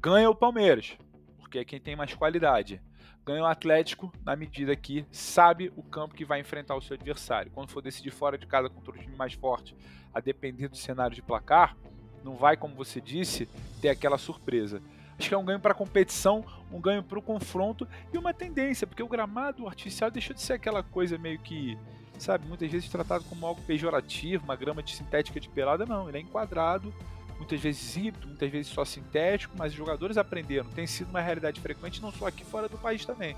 Ganha 0.00 0.28
o 0.28 0.34
Palmeiras, 0.34 0.96
porque 1.38 1.58
é 1.58 1.64
quem 1.64 1.80
tem 1.80 1.96
mais 1.96 2.14
qualidade. 2.14 2.80
Ganha 3.24 3.42
o 3.42 3.46
Atlético 3.46 4.12
na 4.22 4.36
medida 4.36 4.76
que 4.76 5.06
sabe 5.10 5.72
o 5.76 5.82
campo 5.82 6.14
que 6.14 6.26
vai 6.26 6.40
enfrentar 6.40 6.76
o 6.76 6.82
seu 6.82 6.94
adversário. 6.94 7.50
Quando 7.50 7.70
for 7.70 7.80
decidir 7.80 8.10
fora 8.10 8.36
de 8.36 8.46
casa 8.46 8.68
contra 8.68 8.92
o 8.92 8.98
time 8.98 9.16
mais 9.16 9.32
forte, 9.32 9.74
a 10.12 10.20
depender 10.20 10.68
do 10.68 10.76
cenário 10.76 11.16
de 11.16 11.22
placar, 11.22 11.74
não 12.22 12.36
vai, 12.36 12.56
como 12.56 12.74
você 12.74 13.00
disse, 13.00 13.48
ter 13.80 13.88
aquela 13.88 14.18
surpresa. 14.18 14.82
Acho 15.18 15.28
que 15.28 15.34
é 15.34 15.38
um 15.38 15.44
ganho 15.44 15.60
para 15.60 15.72
a 15.72 15.76
competição, 15.76 16.44
um 16.70 16.80
ganho 16.80 17.02
para 17.02 17.18
o 17.18 17.22
confronto 17.22 17.88
e 18.12 18.18
uma 18.18 18.34
tendência, 18.34 18.86
porque 18.86 19.02
o 19.02 19.08
gramado 19.08 19.66
artificial 19.66 20.10
deixou 20.10 20.34
de 20.34 20.42
ser 20.42 20.54
aquela 20.54 20.82
coisa 20.82 21.16
meio 21.16 21.38
que 21.38 21.78
sabe, 22.18 22.46
muitas 22.46 22.70
vezes 22.70 22.88
tratado 22.88 23.24
como 23.24 23.46
algo 23.46 23.60
pejorativo, 23.62 24.44
uma 24.44 24.56
grama 24.56 24.82
de 24.82 24.94
sintética 24.94 25.40
de 25.40 25.48
pelada, 25.48 25.84
não, 25.84 26.08
ele 26.08 26.18
é 26.18 26.20
enquadrado, 26.20 26.92
muitas 27.36 27.60
vezes 27.60 27.96
híbrido, 27.96 28.28
muitas 28.28 28.50
vezes 28.50 28.72
só 28.72 28.84
sintético, 28.84 29.54
mas 29.56 29.72
os 29.72 29.78
jogadores 29.78 30.16
aprenderam, 30.16 30.68
tem 30.70 30.86
sido 30.86 31.10
uma 31.10 31.20
realidade 31.20 31.60
frequente 31.60 32.00
não 32.00 32.12
só 32.12 32.26
aqui 32.26 32.44
fora 32.44 32.68
do 32.68 32.78
país 32.78 33.04
também. 33.04 33.36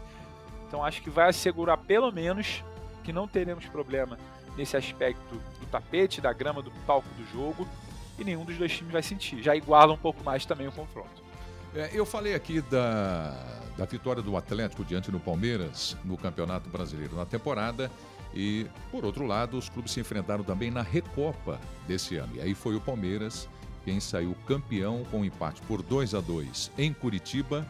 Então 0.67 0.85
acho 0.85 1.03
que 1.03 1.11
vai 1.11 1.29
assegurar 1.29 1.79
pelo 1.79 2.11
menos 2.13 2.63
que 3.05 3.13
não 3.13 3.29
teremos 3.29 3.65
problema 3.67 4.19
nesse 4.57 4.77
aspecto 4.77 5.35
do 5.61 5.67
tapete, 5.67 6.21
da 6.21 6.33
grama, 6.33 6.63
do 6.63 6.71
palco 6.87 7.09
do 7.17 7.27
jogo, 7.33 7.69
e 8.19 8.25
nenhum 8.25 8.45
dos 8.45 8.57
dois 8.57 8.73
times 8.73 8.93
vai 8.93 9.03
sentir. 9.03 9.43
Já 9.43 9.55
iguala 9.55 9.93
um 9.93 9.99
pouco 9.99 10.25
mais 10.25 10.45
também 10.47 10.67
o 10.67 10.73
confronto. 10.73 11.23
É, 11.75 11.91
eu 11.93 12.07
falei 12.07 12.35
aqui 12.35 12.63
da, 12.63 13.61
da 13.77 13.85
vitória 13.85 14.23
do 14.23 14.37
Atlético 14.37 14.85
diante 14.85 15.11
do 15.11 15.21
Palmeiras 15.21 15.97
no 16.05 16.17
Campeonato 16.17 16.71
Brasileiro 16.71 17.15
na 17.15 17.27
temporada 17.27 17.91
e, 18.37 18.67
por 18.93 19.03
outro 19.03 19.25
lado, 19.25 19.57
os 19.57 19.71
clubes 19.71 19.93
se 19.93 20.01
enfrentaram 20.01 20.45
também 20.45 20.71
na 20.71 20.83
Recopa 20.83 21.59
desse 21.89 22.17
ano. 22.17 22.37
E 22.37 22.41
aí 22.43 22.55
foi 22.55 22.77
o 22.77 22.81
Palmeiras 22.81 23.49
quem 23.83 23.99
saiu 23.99 24.37
campeão 24.47 25.05
com 25.11 25.21
um 25.21 25.25
empate 25.25 25.63
por 25.63 25.81
2 25.81 26.15
a 26.15 26.21
2 26.21 26.73
em 26.77 26.93
Curitiba 26.93 27.67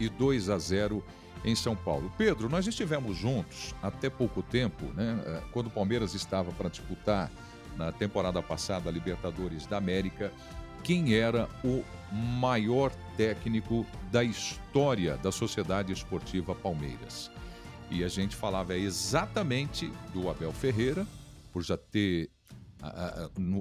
e 0.00 0.08
2 0.08 0.48
a 0.48 0.58
0 0.58 1.04
em 1.44 1.54
São 1.54 1.76
Paulo. 1.76 2.10
Pedro, 2.18 2.48
nós 2.48 2.66
estivemos 2.66 3.16
juntos 3.16 3.74
até 3.82 4.10
pouco 4.10 4.42
tempo, 4.42 4.86
né? 4.94 5.22
Eh, 5.24 5.42
quando 5.52 5.68
o 5.68 5.70
Palmeiras 5.70 6.14
estava 6.14 6.50
para 6.52 6.68
disputar 6.68 7.30
na 7.76 7.92
temporada 7.92 8.42
passada 8.42 8.90
a 8.90 8.92
Libertadores 8.92 9.66
da 9.66 9.76
América, 9.76 10.32
quem 10.82 11.14
era 11.14 11.48
o 11.62 11.84
maior 12.12 12.90
técnico 13.16 13.86
da 14.10 14.24
história 14.24 15.16
da 15.18 15.30
Sociedade 15.30 15.92
Esportiva 15.92 16.54
Palmeiras. 16.54 17.30
E 17.90 18.04
a 18.04 18.08
gente 18.08 18.36
falava 18.36 18.76
exatamente 18.76 19.92
do 20.14 20.30
Abel 20.30 20.52
Ferreira, 20.52 21.06
por 21.52 21.62
já 21.62 21.76
ter, 21.76 22.30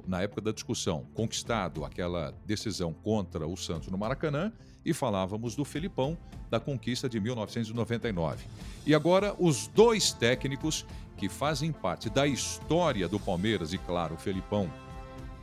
na 0.08 0.22
época 0.22 0.42
da 0.42 0.52
discussão, 0.52 1.06
conquistado 1.16 1.84
aquela 1.84 2.34
decisão 2.46 2.94
contra 2.94 3.48
o 3.48 3.58
Santos 3.58 3.90
no 3.90 3.98
Maracanã, 3.98 4.54
e 4.86 4.94
falávamos 4.94 5.56
do 5.56 5.66
Felipão, 5.66 6.18
da 6.50 6.60
conquista 6.60 7.10
de 7.10 7.20
1999. 7.20 8.46
E 8.86 8.94
agora, 8.96 9.36
os 9.38 9.68
dois 9.68 10.14
técnicos 10.14 10.86
que 11.18 11.28
fazem 11.28 11.72
parte 11.72 12.10
da 12.10 12.26
história 12.26 13.08
do 13.08 13.20
Palmeiras, 13.20 13.74
e 13.74 13.78
claro, 13.78 14.16
o 14.16 14.18
Felipão, 14.18 14.72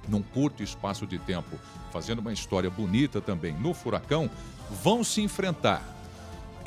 num 0.09 0.23
curto 0.23 0.63
espaço 0.63 1.07
de 1.07 1.19
tempo, 1.19 1.59
fazendo 1.93 2.21
uma 2.21 2.33
história 2.33 2.71
bonita 2.71 3.21
também 3.21 3.53
no 3.55 3.75
Furacão, 3.75 4.31
vão 4.83 5.05
se 5.05 5.21
enfrentar 5.21 5.96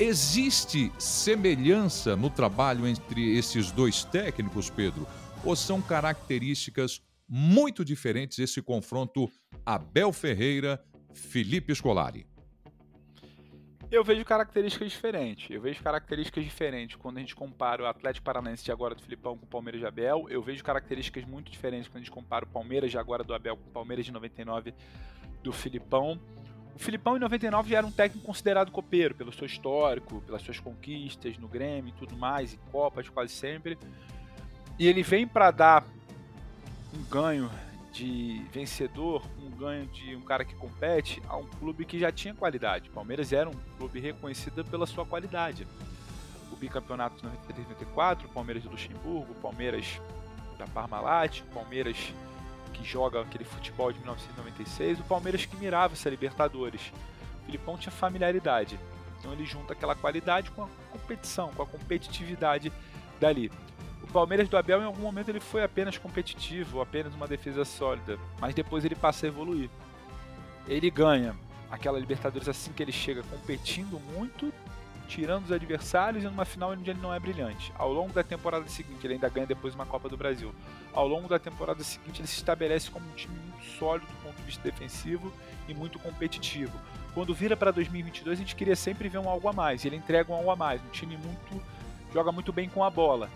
Existe 0.02 0.90
semelhança 0.98 2.16
no 2.16 2.30
trabalho 2.30 2.86
entre 2.86 3.36
esses 3.36 3.70
dois 3.70 4.02
técnicos, 4.02 4.70
Pedro? 4.70 5.06
Ou 5.44 5.54
são 5.54 5.82
características 5.82 7.02
muito 7.28 7.84
diferentes 7.84 8.38
esse 8.38 8.62
confronto 8.62 9.30
Abel 9.64 10.10
Ferreira, 10.10 10.82
Felipe 11.12 11.74
Scolari? 11.74 12.26
Eu 13.90 14.02
vejo 14.02 14.24
características 14.24 14.90
diferentes. 14.90 15.50
Eu 15.50 15.60
vejo 15.60 15.82
características 15.82 16.44
diferentes 16.44 16.96
quando 16.96 17.18
a 17.18 17.20
gente 17.20 17.36
compara 17.36 17.82
o 17.82 17.86
Atlético 17.86 18.24
Paranaense 18.24 18.64
de 18.64 18.72
agora 18.72 18.94
do 18.94 19.02
Filipão 19.02 19.36
com 19.36 19.44
o 19.44 19.48
Palmeiras 19.48 19.82
de 19.82 19.86
Abel. 19.86 20.26
Eu 20.30 20.40
vejo 20.40 20.64
características 20.64 21.26
muito 21.26 21.52
diferentes 21.52 21.88
quando 21.88 21.96
a 21.96 22.00
gente 22.00 22.10
compara 22.10 22.46
o 22.46 22.48
Palmeiras 22.48 22.90
de 22.90 22.96
agora 22.96 23.22
do 23.22 23.34
Abel 23.34 23.54
com 23.54 23.68
o 23.68 23.72
Palmeiras 23.72 24.06
de 24.06 24.12
99 24.12 24.72
do 25.42 25.52
Filipão. 25.52 26.18
O 26.74 26.78
Filipão, 26.78 27.16
em 27.16 27.20
99, 27.20 27.70
já 27.70 27.78
era 27.78 27.86
um 27.86 27.92
técnico 27.92 28.26
considerado 28.26 28.70
copeiro, 28.70 29.14
pelo 29.14 29.32
seu 29.32 29.46
histórico, 29.46 30.20
pelas 30.22 30.42
suas 30.42 30.58
conquistas 30.58 31.36
no 31.38 31.48
Grêmio 31.48 31.90
e 31.90 31.98
tudo 31.98 32.16
mais, 32.16 32.52
e 32.52 32.56
Copas 32.70 33.08
quase 33.08 33.32
sempre. 33.32 33.78
E 34.78 34.86
ele 34.86 35.02
vem 35.02 35.26
para 35.26 35.50
dar 35.50 35.84
um 36.94 37.02
ganho 37.04 37.50
de 37.92 38.42
vencedor, 38.52 39.22
um 39.42 39.50
ganho 39.50 39.86
de 39.86 40.14
um 40.14 40.20
cara 40.20 40.44
que 40.44 40.54
compete 40.54 41.20
a 41.28 41.36
um 41.36 41.46
clube 41.46 41.84
que 41.84 41.98
já 41.98 42.10
tinha 42.10 42.34
qualidade. 42.34 42.88
O 42.88 42.92
Palmeiras 42.92 43.32
era 43.32 43.48
um 43.48 43.54
clube 43.76 44.00
reconhecido 44.00 44.64
pela 44.64 44.86
sua 44.86 45.04
qualidade. 45.04 45.66
O 46.52 46.56
bicampeonato 46.56 47.16
de 47.16 47.24
93 47.24 47.68
94, 47.68 48.28
o 48.28 48.30
Palmeiras 48.30 48.62
de 48.62 48.68
Luxemburgo, 48.68 49.32
o 49.32 49.34
Palmeiras 49.36 50.00
da 50.58 50.66
Parmalat, 50.66 51.40
o 51.40 51.54
Palmeiras 51.54 52.14
que 52.70 52.84
joga 52.84 53.20
aquele 53.20 53.44
futebol 53.44 53.92
de 53.92 53.98
1996, 53.98 55.00
o 55.00 55.04
Palmeiras 55.04 55.44
que 55.44 55.56
mirava 55.56 55.94
essa 55.94 56.08
Libertadores. 56.08 56.92
O 57.42 57.46
Filipão 57.46 57.76
tinha 57.76 57.92
familiaridade. 57.92 58.78
Então 59.18 59.32
ele 59.32 59.44
junta 59.44 59.72
aquela 59.72 59.94
qualidade 59.94 60.50
com 60.50 60.64
a 60.64 60.68
competição, 60.90 61.50
com 61.52 61.62
a 61.62 61.66
competitividade 61.66 62.72
dali. 63.20 63.50
O 64.02 64.06
Palmeiras 64.06 64.48
do 64.48 64.56
Abel 64.56 64.80
em 64.80 64.86
algum 64.86 65.02
momento 65.02 65.28
ele 65.28 65.40
foi 65.40 65.62
apenas 65.62 65.98
competitivo, 65.98 66.80
apenas 66.80 67.14
uma 67.14 67.28
defesa 67.28 67.64
sólida, 67.64 68.18
mas 68.40 68.54
depois 68.54 68.84
ele 68.84 68.94
passa 68.94 69.26
a 69.26 69.28
evoluir. 69.28 69.68
Ele 70.66 70.90
ganha 70.90 71.36
aquela 71.70 71.98
Libertadores 71.98 72.48
assim 72.48 72.72
que 72.72 72.82
ele 72.82 72.92
chega 72.92 73.22
competindo 73.22 74.00
muito, 74.14 74.52
tirando 75.10 75.46
os 75.46 75.52
adversários 75.52 76.22
e 76.22 76.26
numa 76.28 76.44
final 76.44 76.70
onde 76.70 76.88
ele 76.88 77.00
não 77.02 77.12
é 77.12 77.18
brilhante. 77.18 77.72
Ao 77.76 77.92
longo 77.92 78.12
da 78.12 78.22
temporada 78.22 78.68
seguinte, 78.68 79.04
ele 79.04 79.14
ainda 79.14 79.28
ganha 79.28 79.46
depois 79.46 79.74
uma 79.74 79.84
Copa 79.84 80.08
do 80.08 80.16
Brasil. 80.16 80.54
Ao 80.92 81.06
longo 81.06 81.28
da 81.28 81.36
temporada 81.36 81.82
seguinte, 81.82 82.20
ele 82.20 82.28
se 82.28 82.36
estabelece 82.36 82.88
como 82.90 83.04
um 83.04 83.14
time 83.14 83.36
muito 83.36 83.64
sólido 83.76 84.06
do 84.06 84.22
ponto 84.22 84.36
de 84.36 84.42
vista 84.44 84.62
defensivo 84.62 85.32
e 85.68 85.74
muito 85.74 85.98
competitivo. 85.98 86.78
Quando 87.12 87.34
vira 87.34 87.56
para 87.56 87.72
2022, 87.72 88.38
a 88.38 88.40
gente 88.40 88.54
queria 88.54 88.76
sempre 88.76 89.08
ver 89.08 89.18
um 89.18 89.28
algo 89.28 89.48
a 89.48 89.52
mais. 89.52 89.84
E 89.84 89.88
ele 89.88 89.96
entrega 89.96 90.32
um 90.32 90.36
algo 90.36 90.50
a 90.50 90.56
mais. 90.56 90.80
Um 90.80 90.90
time 90.90 91.16
muito 91.16 91.60
joga 92.12 92.30
muito 92.30 92.52
bem 92.52 92.68
com 92.68 92.84
a 92.84 92.90
bola. 92.90 93.28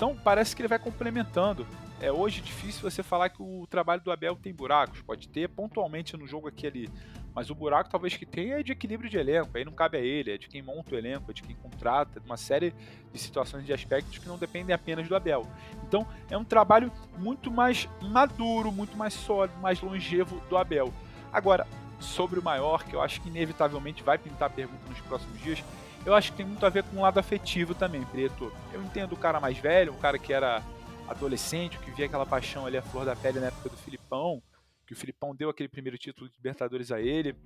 Então 0.00 0.16
parece 0.16 0.56
que 0.56 0.62
ele 0.62 0.68
vai 0.68 0.78
complementando. 0.78 1.66
É 2.00 2.10
hoje 2.10 2.40
difícil 2.40 2.90
você 2.90 3.02
falar 3.02 3.28
que 3.28 3.42
o 3.42 3.66
trabalho 3.68 4.00
do 4.00 4.10
Abel 4.10 4.34
tem 4.34 4.50
buracos. 4.50 5.02
Pode 5.02 5.28
ter 5.28 5.46
pontualmente 5.46 6.16
no 6.16 6.26
jogo 6.26 6.48
aqui 6.48 6.66
ali. 6.66 6.88
Mas 7.34 7.50
o 7.50 7.54
buraco 7.54 7.90
talvez 7.90 8.16
que 8.16 8.24
tenha 8.24 8.60
é 8.60 8.62
de 8.62 8.72
equilíbrio 8.72 9.10
de 9.10 9.18
elenco. 9.18 9.50
Aí 9.52 9.62
não 9.62 9.74
cabe 9.74 9.98
a 9.98 10.00
ele, 10.00 10.32
é 10.32 10.38
de 10.38 10.48
quem 10.48 10.62
monta 10.62 10.94
o 10.94 10.98
elenco, 10.98 11.30
é 11.30 11.34
de 11.34 11.42
quem 11.42 11.54
contrata, 11.54 12.18
uma 12.24 12.38
série 12.38 12.72
de 13.12 13.18
situações 13.18 13.66
de 13.66 13.74
aspectos 13.74 14.16
que 14.16 14.26
não 14.26 14.38
dependem 14.38 14.74
apenas 14.74 15.06
do 15.06 15.14
Abel. 15.14 15.46
Então 15.86 16.08
é 16.30 16.38
um 16.38 16.44
trabalho 16.46 16.90
muito 17.18 17.50
mais 17.50 17.86
maduro, 18.00 18.72
muito 18.72 18.96
mais 18.96 19.12
sólido, 19.12 19.60
mais 19.60 19.82
longevo 19.82 20.40
do 20.48 20.56
Abel. 20.56 20.90
Agora, 21.30 21.66
sobre 21.98 22.40
o 22.40 22.42
maior, 22.42 22.84
que 22.84 22.96
eu 22.96 23.02
acho 23.02 23.20
que 23.20 23.28
inevitavelmente 23.28 24.02
vai 24.02 24.16
pintar 24.16 24.48
pergunta 24.48 24.88
nos 24.88 25.00
próximos 25.02 25.38
dias, 25.42 25.62
eu 26.04 26.14
acho 26.14 26.30
que 26.30 26.38
tem 26.38 26.46
muito 26.46 26.64
a 26.64 26.70
ver 26.70 26.84
com 26.84 26.96
o 26.96 27.02
lado 27.02 27.18
afetivo 27.18 27.74
também, 27.74 28.04
Preto. 28.04 28.52
Eu 28.72 28.82
entendo 28.82 29.12
o 29.12 29.16
cara 29.16 29.40
mais 29.40 29.58
velho, 29.58 29.92
o 29.92 29.98
cara 29.98 30.18
que 30.18 30.32
era 30.32 30.62
adolescente, 31.08 31.78
que 31.78 31.90
via 31.90 32.06
aquela 32.06 32.24
paixão 32.24 32.66
ali 32.66 32.76
a 32.76 32.82
flor 32.82 33.04
da 33.04 33.16
pele 33.16 33.40
na 33.40 33.46
época 33.46 33.68
do 33.68 33.76
Filipão, 33.76 34.42
que 34.86 34.92
o 34.92 34.96
Filipão 34.96 35.34
deu 35.34 35.50
aquele 35.50 35.68
primeiro 35.68 35.98
título 35.98 36.28
de 36.28 36.36
Libertadores 36.36 36.90
a 36.92 37.00
ele, 37.00 37.36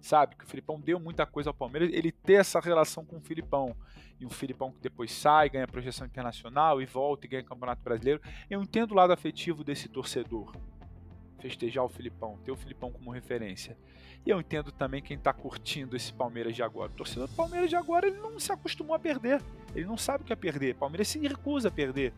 sabe? 0.00 0.36
Que 0.36 0.44
o 0.44 0.46
Filipão 0.46 0.80
deu 0.80 0.98
muita 0.98 1.26
coisa 1.26 1.50
ao 1.50 1.54
Palmeiras, 1.54 1.90
ele 1.92 2.10
ter 2.10 2.34
essa 2.34 2.60
relação 2.60 3.04
com 3.04 3.18
o 3.18 3.20
Filipão. 3.20 3.76
E 4.18 4.26
um 4.26 4.30
Filipão 4.30 4.70
que 4.70 4.80
depois 4.80 5.10
sai, 5.12 5.48
ganha 5.48 5.66
projeção 5.66 6.06
internacional 6.06 6.82
e 6.82 6.86
volta 6.86 7.26
e 7.26 7.28
ganha 7.28 7.42
Campeonato 7.42 7.82
Brasileiro. 7.82 8.20
Eu 8.50 8.62
entendo 8.62 8.92
o 8.92 8.94
lado 8.94 9.12
afetivo 9.12 9.64
desse 9.64 9.88
torcedor 9.88 10.52
festejar 11.40 11.84
o 11.84 11.88
Filipão, 11.88 12.38
ter 12.44 12.52
o 12.52 12.56
Filipão 12.56 12.92
como 12.92 13.10
referência. 13.10 13.78
E 14.24 14.30
eu 14.30 14.38
entendo 14.38 14.70
também 14.70 15.00
quem 15.00 15.16
está 15.16 15.32
curtindo 15.32 15.96
esse 15.96 16.12
Palmeiras 16.12 16.54
de 16.54 16.62
agora. 16.62 16.90
O 16.90 16.94
torcedor 16.94 17.26
do 17.26 17.34
Palmeiras 17.34 17.70
de 17.70 17.76
agora 17.76 18.06
ele 18.06 18.18
não 18.18 18.38
se 18.38 18.52
acostumou 18.52 18.94
a 18.94 18.98
perder. 18.98 19.42
Ele 19.74 19.86
não 19.86 19.96
sabe 19.96 20.22
o 20.22 20.26
que 20.26 20.32
é 20.32 20.36
perder. 20.36 20.74
Palmeiras 20.74 21.08
se 21.08 21.18
recusa 21.18 21.68
a 21.68 21.70
perder. 21.70 22.12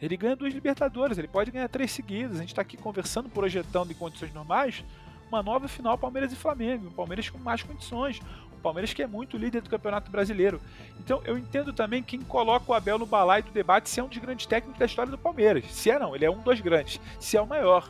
Ele 0.00 0.16
ganha 0.16 0.34
duas 0.34 0.52
Libertadores, 0.52 1.18
ele 1.18 1.28
pode 1.28 1.50
ganhar 1.50 1.68
três 1.68 1.92
seguidas. 1.92 2.36
A 2.36 2.40
gente 2.40 2.48
está 2.48 2.62
aqui 2.62 2.76
conversando, 2.76 3.28
projetando 3.28 3.90
em 3.90 3.94
condições 3.94 4.32
normais 4.32 4.82
uma 5.30 5.42
nova 5.42 5.68
final 5.68 5.96
Palmeiras 5.96 6.32
e 6.32 6.36
Flamengo. 6.36 6.88
Um 6.88 6.92
Palmeiras 6.92 7.30
com 7.30 7.38
mais 7.38 7.62
condições. 7.62 8.20
Um 8.52 8.60
Palmeiras 8.60 8.92
que 8.92 9.02
é 9.02 9.06
muito 9.06 9.36
líder 9.36 9.62
do 9.62 9.70
Campeonato 9.70 10.10
Brasileiro. 10.10 10.60
Então 10.98 11.22
eu 11.24 11.38
entendo 11.38 11.72
também 11.72 12.02
quem 12.02 12.20
coloca 12.20 12.70
o 12.70 12.74
Abel 12.74 12.98
no 12.98 13.06
balaio 13.06 13.44
do 13.44 13.52
debate 13.52 13.88
se 13.88 14.00
é 14.00 14.02
um 14.02 14.08
dos 14.08 14.18
grandes 14.18 14.46
técnicos 14.46 14.78
da 14.78 14.86
história 14.86 15.10
do 15.10 15.18
Palmeiras. 15.18 15.64
Se 15.72 15.90
é 15.90 15.98
não, 15.98 16.14
ele 16.14 16.24
é 16.24 16.30
um 16.30 16.42
dos 16.42 16.60
grandes. 16.60 17.00
Se 17.20 17.36
é 17.36 17.40
o 17.40 17.46
maior. 17.46 17.88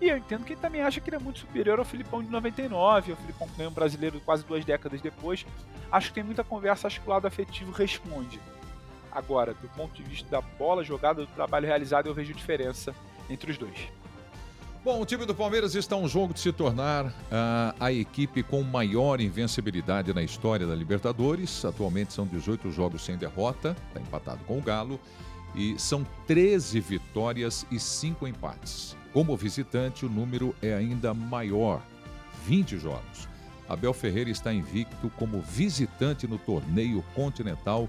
E 0.00 0.08
eu 0.08 0.18
entendo 0.18 0.44
que 0.44 0.52
ele 0.52 0.60
também 0.60 0.82
acha 0.82 1.00
que 1.00 1.08
ele 1.08 1.16
é 1.16 1.18
muito 1.18 1.38
superior 1.38 1.78
ao 1.78 1.84
Filipão 1.84 2.22
de 2.22 2.30
99, 2.30 3.12
ao 3.12 3.16
Filipão 3.16 3.48
que 3.48 3.56
ganhou 3.56 3.70
um 3.70 3.74
brasileiro 3.74 4.20
quase 4.20 4.44
duas 4.44 4.64
décadas 4.64 5.00
depois. 5.00 5.46
Acho 5.90 6.08
que 6.08 6.14
tem 6.14 6.24
muita 6.24 6.44
conversa, 6.44 6.86
acho 6.86 7.00
que 7.00 7.06
o 7.06 7.10
lado 7.10 7.26
afetivo 7.26 7.72
responde. 7.72 8.40
Agora, 9.10 9.54
do 9.54 9.68
ponto 9.68 9.94
de 9.94 10.02
vista 10.02 10.28
da 10.28 10.42
bola 10.42 10.84
jogada, 10.84 11.22
do 11.22 11.28
trabalho 11.28 11.66
realizado, 11.66 12.06
eu 12.06 12.14
vejo 12.14 12.34
diferença 12.34 12.94
entre 13.30 13.50
os 13.50 13.56
dois. 13.56 13.88
Bom, 14.84 15.00
o 15.00 15.06
time 15.06 15.24
do 15.24 15.34
Palmeiras 15.34 15.74
está 15.74 15.96
um 15.96 16.06
jogo 16.06 16.32
de 16.32 16.38
se 16.38 16.52
tornar 16.52 17.06
uh, 17.06 17.12
a 17.80 17.90
equipe 17.90 18.42
com 18.42 18.62
maior 18.62 19.20
invencibilidade 19.20 20.14
na 20.14 20.22
história 20.22 20.64
da 20.64 20.76
Libertadores. 20.76 21.64
Atualmente 21.64 22.12
são 22.12 22.24
18 22.24 22.70
jogos 22.70 23.04
sem 23.04 23.16
derrota, 23.16 23.74
está 23.88 24.00
empatado 24.00 24.44
com 24.44 24.58
o 24.58 24.62
Galo, 24.62 25.00
e 25.56 25.76
são 25.76 26.06
13 26.28 26.78
vitórias 26.78 27.66
e 27.68 27.80
5 27.80 28.28
empates. 28.28 28.96
Como 29.16 29.34
visitante, 29.34 30.04
o 30.04 30.10
número 30.10 30.54
é 30.60 30.74
ainda 30.74 31.14
maior 31.14 31.82
20 32.44 32.76
jogos. 32.76 33.26
Abel 33.66 33.94
Ferreira 33.94 34.28
está 34.28 34.52
invicto 34.52 35.08
como 35.16 35.40
visitante 35.40 36.26
no 36.26 36.36
torneio 36.36 37.02
continental 37.14 37.88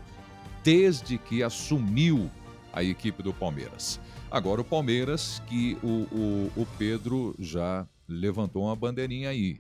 desde 0.64 1.18
que 1.18 1.44
assumiu 1.44 2.32
a 2.72 2.82
equipe 2.82 3.22
do 3.22 3.34
Palmeiras. 3.34 4.00
Agora 4.32 4.62
o 4.62 4.64
Palmeiras, 4.64 5.44
que 5.48 5.78
o, 5.84 6.08
o, 6.16 6.62
o 6.62 6.68
Pedro 6.78 7.36
já 7.38 7.86
levantou 8.08 8.64
uma 8.64 8.76
bandeirinha 8.78 9.28
aí. 9.28 9.60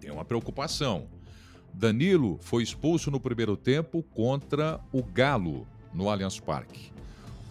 Tem 0.00 0.10
uma 0.10 0.24
preocupação. 0.24 1.06
Danilo 1.72 2.40
foi 2.42 2.64
expulso 2.64 3.08
no 3.08 3.20
primeiro 3.20 3.56
tempo 3.56 4.02
contra 4.02 4.80
o 4.90 5.00
Galo, 5.00 5.64
no 5.94 6.10
Allianz 6.10 6.40
Parque. 6.40 6.95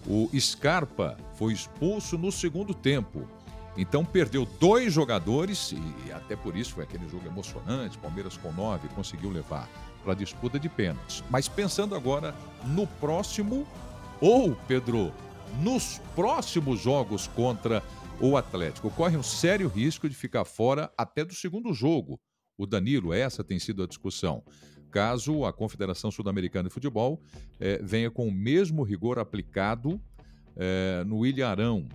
O 0.08 0.30
Scarpa 0.40 1.18
foi 1.36 1.54
expulso 1.54 2.18
no 2.18 2.32
segundo 2.32 2.74
tempo. 2.74 3.28
Então 3.78 4.06
perdeu 4.06 4.46
dois 4.60 4.94
jogadores 4.94 5.74
e 6.06 6.12
até 6.12 6.36
por 6.36 6.56
isso 6.56 6.74
foi 6.74 6.84
aquele 6.84 7.08
jogo 7.10 7.28
emocionante. 7.28 7.98
Palmeiras 7.98 8.38
com 8.38 8.52
nove 8.52 8.88
conseguiu 8.90 9.30
levar 9.30 9.68
para 10.04 10.14
a 10.14 10.16
disputa 10.16 10.60
de 10.60 10.70
pênaltis. 10.70 11.24
Mas 11.30 11.48
pensando 11.48 11.96
agora 11.96 12.36
no 12.64 12.86
próximo 12.86 13.68
ou 14.22 14.56
Pedro, 14.68 15.12
nos 15.62 16.00
próximos 16.16 16.80
jogos 16.80 17.28
contra 17.28 17.84
o 18.20 18.38
Atlético, 18.38 18.90
corre 18.92 19.18
um 19.18 19.24
sério 19.24 19.68
risco 19.68 20.08
de 20.08 20.16
ficar 20.16 20.46
fora 20.46 20.90
até 20.98 21.26
do 21.26 21.34
segundo 21.34 21.74
jogo. 21.74 22.20
O 22.58 22.66
Danilo, 22.66 23.12
essa 23.12 23.44
tem 23.44 23.60
sido 23.60 23.84
a 23.84 23.88
discussão 23.88 24.42
caso 24.96 25.44
a 25.44 25.52
Confederação 25.52 26.10
Sul-Americana 26.10 26.70
de 26.70 26.74
Futebol 26.74 27.20
é, 27.60 27.82
venha 27.84 28.10
com 28.10 28.30
o 28.30 28.32
mesmo 28.32 28.82
rigor 28.82 29.20
aplicado 29.20 30.00
é, 30.56 31.04
no 31.06 31.26
Ilharão 31.26 31.86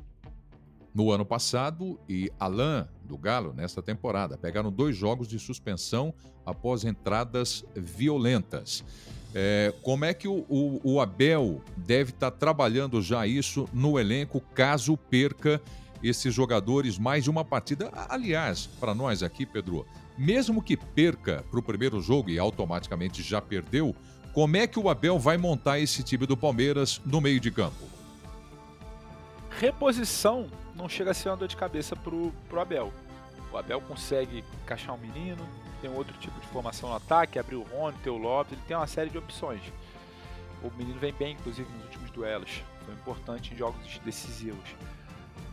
no 0.95 1.11
ano 1.11 1.25
passado 1.25 1.99
e 2.07 2.31
Alain 2.39 2.85
do 3.03 3.17
Galo 3.17 3.55
nesta 3.55 3.81
temporada. 3.81 4.37
Pegaram 4.37 4.71
dois 4.71 4.95
jogos 4.95 5.29
de 5.29 5.39
suspensão 5.39 6.13
após 6.45 6.85
entradas 6.85 7.65
violentas. 7.75 8.85
É, 9.35 9.73
como 9.83 10.05
é 10.05 10.13
que 10.13 10.29
o, 10.29 10.45
o, 10.47 10.81
o 10.85 11.01
Abel 11.01 11.63
deve 11.79 12.11
estar 12.11 12.31
tá 12.31 12.37
trabalhando 12.37 13.01
já 13.01 13.27
isso 13.27 13.67
no 13.73 13.99
elenco 13.99 14.43
caso 14.55 14.95
perca 14.95 15.59
esses 16.03 16.35
jogadores 16.35 16.99
mais 16.99 17.25
de 17.25 17.31
uma 17.31 17.47
partida? 17.47 17.91
Aliás, 18.11 18.67
para 18.67 18.95
nós 18.95 19.23
aqui, 19.23 19.47
Pedro, 19.47 19.87
mesmo 20.17 20.63
que 20.63 20.77
perca 20.77 21.45
para 21.51 21.59
o 21.59 21.63
primeiro 21.63 22.01
jogo 22.01 22.31
e 22.31 22.39
automaticamente 22.39 23.23
já 23.23 23.41
perdeu, 23.41 23.95
como 24.33 24.57
é 24.57 24.67
que 24.67 24.79
o 24.79 24.89
Abel 24.89 25.19
vai 25.19 25.37
montar 25.37 25.79
esse 25.79 26.03
time 26.03 26.27
do 26.27 26.37
Palmeiras 26.37 27.01
no 27.05 27.21
meio 27.21 27.41
de 27.41 27.51
campo? 27.51 27.89
Reposição 29.59 30.49
não 30.75 30.89
chega 30.89 31.11
a 31.11 31.15
ser 31.15 31.29
uma 31.29 31.37
dor 31.37 31.49
de 31.49 31.57
cabeça 31.57 31.97
pro, 31.97 32.33
pro 32.49 32.61
Abel. 32.61 32.93
O 33.53 33.59
Abel 33.59 33.81
consegue 33.81 34.45
encaixar 34.63 34.95
um 34.95 34.99
menino, 34.99 35.45
tem 35.81 35.91
outro 35.91 36.17
tipo 36.19 36.39
de 36.41 36.47
formação 36.47 36.91
no 36.91 36.97
ataque, 36.97 37.39
abrir 37.39 37.57
o 37.57 37.63
Rony, 37.63 37.97
ter 38.03 38.11
o 38.11 38.17
Lopes, 38.17 38.53
ele 38.53 38.63
tem 38.67 38.77
uma 38.77 38.87
série 38.87 39.11
de 39.11 39.19
opções. 39.19 39.61
O 40.63 40.71
menino 40.77 40.99
vem 40.99 41.13
bem, 41.13 41.33
inclusive, 41.33 41.69
nos 41.73 41.85
últimos 41.85 42.11
duelos. 42.11 42.63
Foi 42.85 42.95
importante 42.95 43.53
em 43.53 43.57
jogos 43.57 43.99
decisivos. 44.05 44.77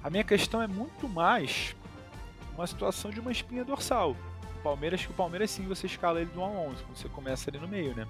A 0.03 0.09
minha 0.09 0.23
questão 0.23 0.61
é 0.61 0.67
muito 0.67 1.07
mais 1.07 1.75
uma 2.55 2.67
situação 2.67 3.09
de 3.09 3.19
uma 3.19 3.31
espinha 3.31 3.63
dorsal. 3.63 4.15
Palmeiras, 4.67 5.05
que 5.05 5.11
o 5.11 5.13
Palmeiras 5.13 5.49
sim 5.49 5.65
você 5.65 5.85
escala 5.87 6.19
ele 6.19 6.29
do 6.29 6.41
1 6.41 6.43
a 6.43 6.49
11, 6.49 6.83
quando 6.83 6.97
você 6.97 7.07
começa 7.07 7.49
ali 7.49 7.57
no 7.57 7.69
meio, 7.69 7.95
né? 7.95 8.05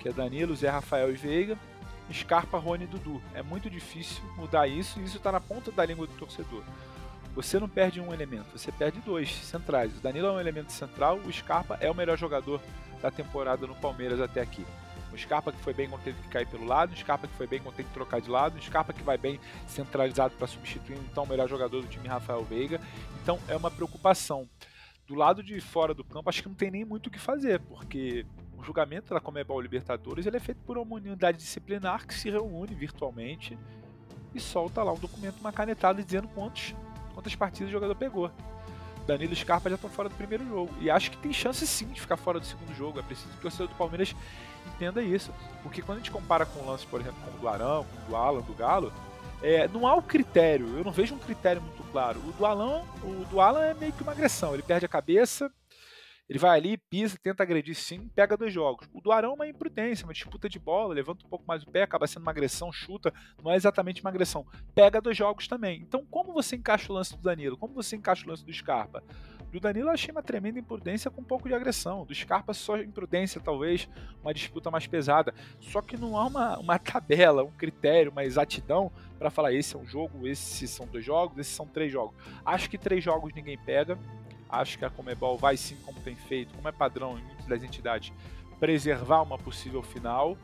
Que 0.00 0.08
é 0.08 0.12
Danilo, 0.12 0.56
Zé 0.56 0.68
Rafael 0.68 1.08
e 1.08 1.14
Veiga, 1.14 1.56
Scarpa, 2.12 2.58
Rony 2.58 2.82
e 2.82 2.86
Dudu. 2.88 3.22
É 3.32 3.44
muito 3.44 3.70
difícil 3.70 4.20
mudar 4.36 4.66
isso 4.66 4.98
e 4.98 5.04
isso 5.04 5.18
está 5.18 5.30
na 5.30 5.40
ponta 5.40 5.70
da 5.70 5.86
língua 5.86 6.04
do 6.08 6.12
torcedor. 6.14 6.64
Você 7.32 7.60
não 7.60 7.68
perde 7.68 8.00
um 8.00 8.12
elemento, 8.12 8.58
você 8.58 8.72
perde 8.72 8.98
dois 8.98 9.32
centrais. 9.32 9.96
O 9.96 10.00
Danilo 10.00 10.26
é 10.26 10.32
um 10.32 10.40
elemento 10.40 10.72
central, 10.72 11.18
o 11.18 11.32
Scarpa 11.32 11.78
é 11.80 11.88
o 11.88 11.94
melhor 11.94 12.18
jogador 12.18 12.60
da 13.00 13.12
temporada 13.12 13.64
no 13.64 13.76
Palmeiras 13.76 14.20
até 14.20 14.40
aqui. 14.40 14.66
O 15.12 15.16
Scarpa 15.16 15.52
que 15.52 15.60
foi 15.60 15.72
bem 15.72 15.88
quando 15.88 16.02
teve 16.02 16.20
que 16.22 16.28
cair 16.28 16.48
pelo 16.48 16.64
lado, 16.64 16.92
o 16.92 16.96
Scarpa 16.96 17.28
que 17.28 17.34
foi 17.34 17.46
bem 17.46 17.60
quando 17.60 17.76
teve 17.76 17.88
que 17.88 17.94
trocar 17.94 18.20
de 18.20 18.28
lado, 18.28 18.58
o 18.58 18.60
Scarpa 18.62 18.92
que 18.92 19.04
vai 19.04 19.16
bem 19.16 19.38
centralizado 19.68 20.34
para 20.34 20.48
substituir 20.48 20.98
então 20.98 21.22
o 21.22 21.28
melhor 21.28 21.48
jogador 21.48 21.82
do 21.82 21.86
time 21.86 22.08
Rafael 22.08 22.42
Veiga. 22.42 22.80
Então 23.22 23.38
é 23.46 23.54
uma 23.54 23.70
preocupação 23.70 24.48
do 25.08 25.14
lado 25.14 25.42
de 25.42 25.58
fora 25.58 25.94
do 25.94 26.04
campo, 26.04 26.28
acho 26.28 26.42
que 26.42 26.48
não 26.48 26.54
tem 26.54 26.70
nem 26.70 26.84
muito 26.84 27.06
o 27.06 27.10
que 27.10 27.18
fazer, 27.18 27.60
porque 27.60 28.26
o 28.58 28.62
julgamento 28.62 29.14
da 29.14 29.20
Comebol 29.20 29.58
Libertadores 29.58 30.26
ele 30.26 30.36
é 30.36 30.40
feito 30.40 30.60
por 30.66 30.76
uma 30.76 30.96
unidade 30.96 31.38
disciplinar 31.38 32.06
que 32.06 32.14
se 32.14 32.28
reúne 32.28 32.74
virtualmente 32.74 33.58
e 34.34 34.38
solta 34.38 34.82
lá 34.82 34.92
um 34.92 34.98
documento, 34.98 35.40
uma 35.40 35.50
canetada 35.50 36.02
dizendo 36.02 36.28
quantos, 36.28 36.74
quantas 37.14 37.34
partidas 37.34 37.70
o 37.70 37.72
jogador 37.72 37.94
pegou. 37.94 38.30
Danilo 39.06 39.32
e 39.32 39.36
Scarpa 39.36 39.70
já 39.70 39.76
estão 39.76 39.88
fora 39.88 40.10
do 40.10 40.14
primeiro 40.14 40.46
jogo. 40.46 40.70
E 40.82 40.90
acho 40.90 41.10
que 41.10 41.16
tem 41.16 41.32
chance 41.32 41.66
sim 41.66 41.86
de 41.86 41.98
ficar 41.98 42.18
fora 42.18 42.38
do 42.38 42.44
segundo 42.44 42.74
jogo. 42.74 42.98
É 42.98 43.02
preciso 43.02 43.30
que 43.30 43.38
o 43.38 43.40
torcedor 43.40 43.68
do 43.68 43.74
Palmeiras 43.74 44.14
entenda 44.66 45.02
isso. 45.02 45.32
Porque 45.62 45.80
quando 45.80 45.96
a 45.96 46.00
gente 46.02 46.10
compara 46.10 46.44
com 46.44 46.66
lances, 46.66 46.84
por 46.84 47.00
exemplo, 47.00 47.18
como 47.24 47.38
o 47.38 47.40
do 47.40 47.48
Arão, 47.48 47.86
como 47.86 48.04
o 48.04 48.08
do 48.10 48.16
Alan, 48.16 48.42
do 48.42 48.52
Galo, 48.52 48.92
é, 49.42 49.68
não 49.68 49.86
há 49.86 49.94
o 49.94 50.02
critério. 50.02 50.76
Eu 50.76 50.84
não 50.84 50.92
vejo 50.92 51.14
um 51.14 51.18
critério 51.18 51.62
muito 51.62 51.82
claro. 51.90 52.20
O 52.20 52.32
do 52.32 52.44
Alan, 52.44 52.82
o 53.02 53.24
do 53.26 53.40
Alan 53.40 53.64
é 53.64 53.74
meio 53.74 53.92
que 53.92 54.02
uma 54.02 54.12
agressão. 54.12 54.54
Ele 54.54 54.62
perde 54.62 54.86
a 54.86 54.88
cabeça, 54.88 55.50
ele 56.28 56.38
vai 56.38 56.58
ali, 56.58 56.76
pisa, 56.76 57.16
tenta 57.22 57.42
agredir 57.42 57.74
sim, 57.74 58.06
pega 58.14 58.36
dois 58.36 58.52
jogos. 58.52 58.86
O 58.92 59.00
do 59.00 59.10
Arão 59.10 59.30
é 59.30 59.34
uma 59.34 59.48
imprudência, 59.48 60.04
uma 60.04 60.12
disputa 60.12 60.46
de 60.46 60.58
bola, 60.58 60.92
levanta 60.92 61.24
um 61.24 61.28
pouco 61.28 61.44
mais 61.46 61.62
o 61.62 61.70
pé, 61.70 61.82
acaba 61.82 62.06
sendo 62.06 62.22
uma 62.22 62.30
agressão, 62.30 62.70
chuta, 62.70 63.14
não 63.42 63.50
é 63.50 63.56
exatamente 63.56 64.02
uma 64.02 64.10
agressão. 64.10 64.46
Pega 64.74 65.00
dois 65.00 65.16
jogos 65.16 65.48
também. 65.48 65.80
Então, 65.80 66.04
como 66.10 66.34
você 66.34 66.56
encaixa 66.56 66.92
o 66.92 66.94
lance 66.94 67.16
do 67.16 67.22
Danilo? 67.22 67.56
Como 67.56 67.72
você 67.72 67.96
encaixa 67.96 68.26
o 68.26 68.28
lance 68.28 68.44
do 68.44 68.52
Scarpa? 68.52 69.02
Do 69.50 69.58
Danilo 69.58 69.88
eu 69.88 69.92
achei 69.92 70.10
uma 70.10 70.22
tremenda 70.22 70.58
imprudência 70.58 71.10
com 71.10 71.22
um 71.22 71.24
pouco 71.24 71.48
de 71.48 71.54
agressão. 71.54 72.04
Do 72.04 72.14
Scarpa 72.14 72.52
só 72.52 72.76
imprudência, 72.76 73.40
talvez, 73.40 73.88
uma 74.22 74.34
disputa 74.34 74.70
mais 74.70 74.86
pesada. 74.86 75.34
Só 75.58 75.80
que 75.80 75.96
não 75.96 76.18
há 76.18 76.26
uma, 76.26 76.58
uma 76.58 76.78
tabela, 76.80 77.42
um 77.42 77.50
critério, 77.52 78.12
uma 78.12 78.24
exatidão 78.24 78.92
para 79.18 79.30
falar 79.30 79.52
esse 79.52 79.74
é 79.74 79.78
um 79.78 79.86
jogo, 79.86 80.26
esses 80.26 80.70
são 80.70 80.86
dois 80.86 81.04
jogos, 81.04 81.38
esses 81.38 81.54
são 81.54 81.66
três 81.66 81.90
jogos. 81.90 82.14
Acho 82.44 82.68
que 82.68 82.76
três 82.76 83.02
jogos 83.02 83.32
ninguém 83.34 83.56
pega. 83.56 83.98
Acho 84.50 84.78
que 84.78 84.84
a 84.84 84.90
Comebol 84.90 85.36
vai 85.36 85.56
sim, 85.56 85.76
como 85.84 85.98
tem 86.00 86.14
feito, 86.14 86.54
como 86.54 86.68
é 86.68 86.72
padrão 86.72 87.18
em 87.18 87.22
muitas 87.22 87.46
das 87.46 87.62
entidades, 87.62 88.12
preservar 88.60 89.22
uma 89.22 89.38
possível 89.38 89.82
final. 89.82 90.36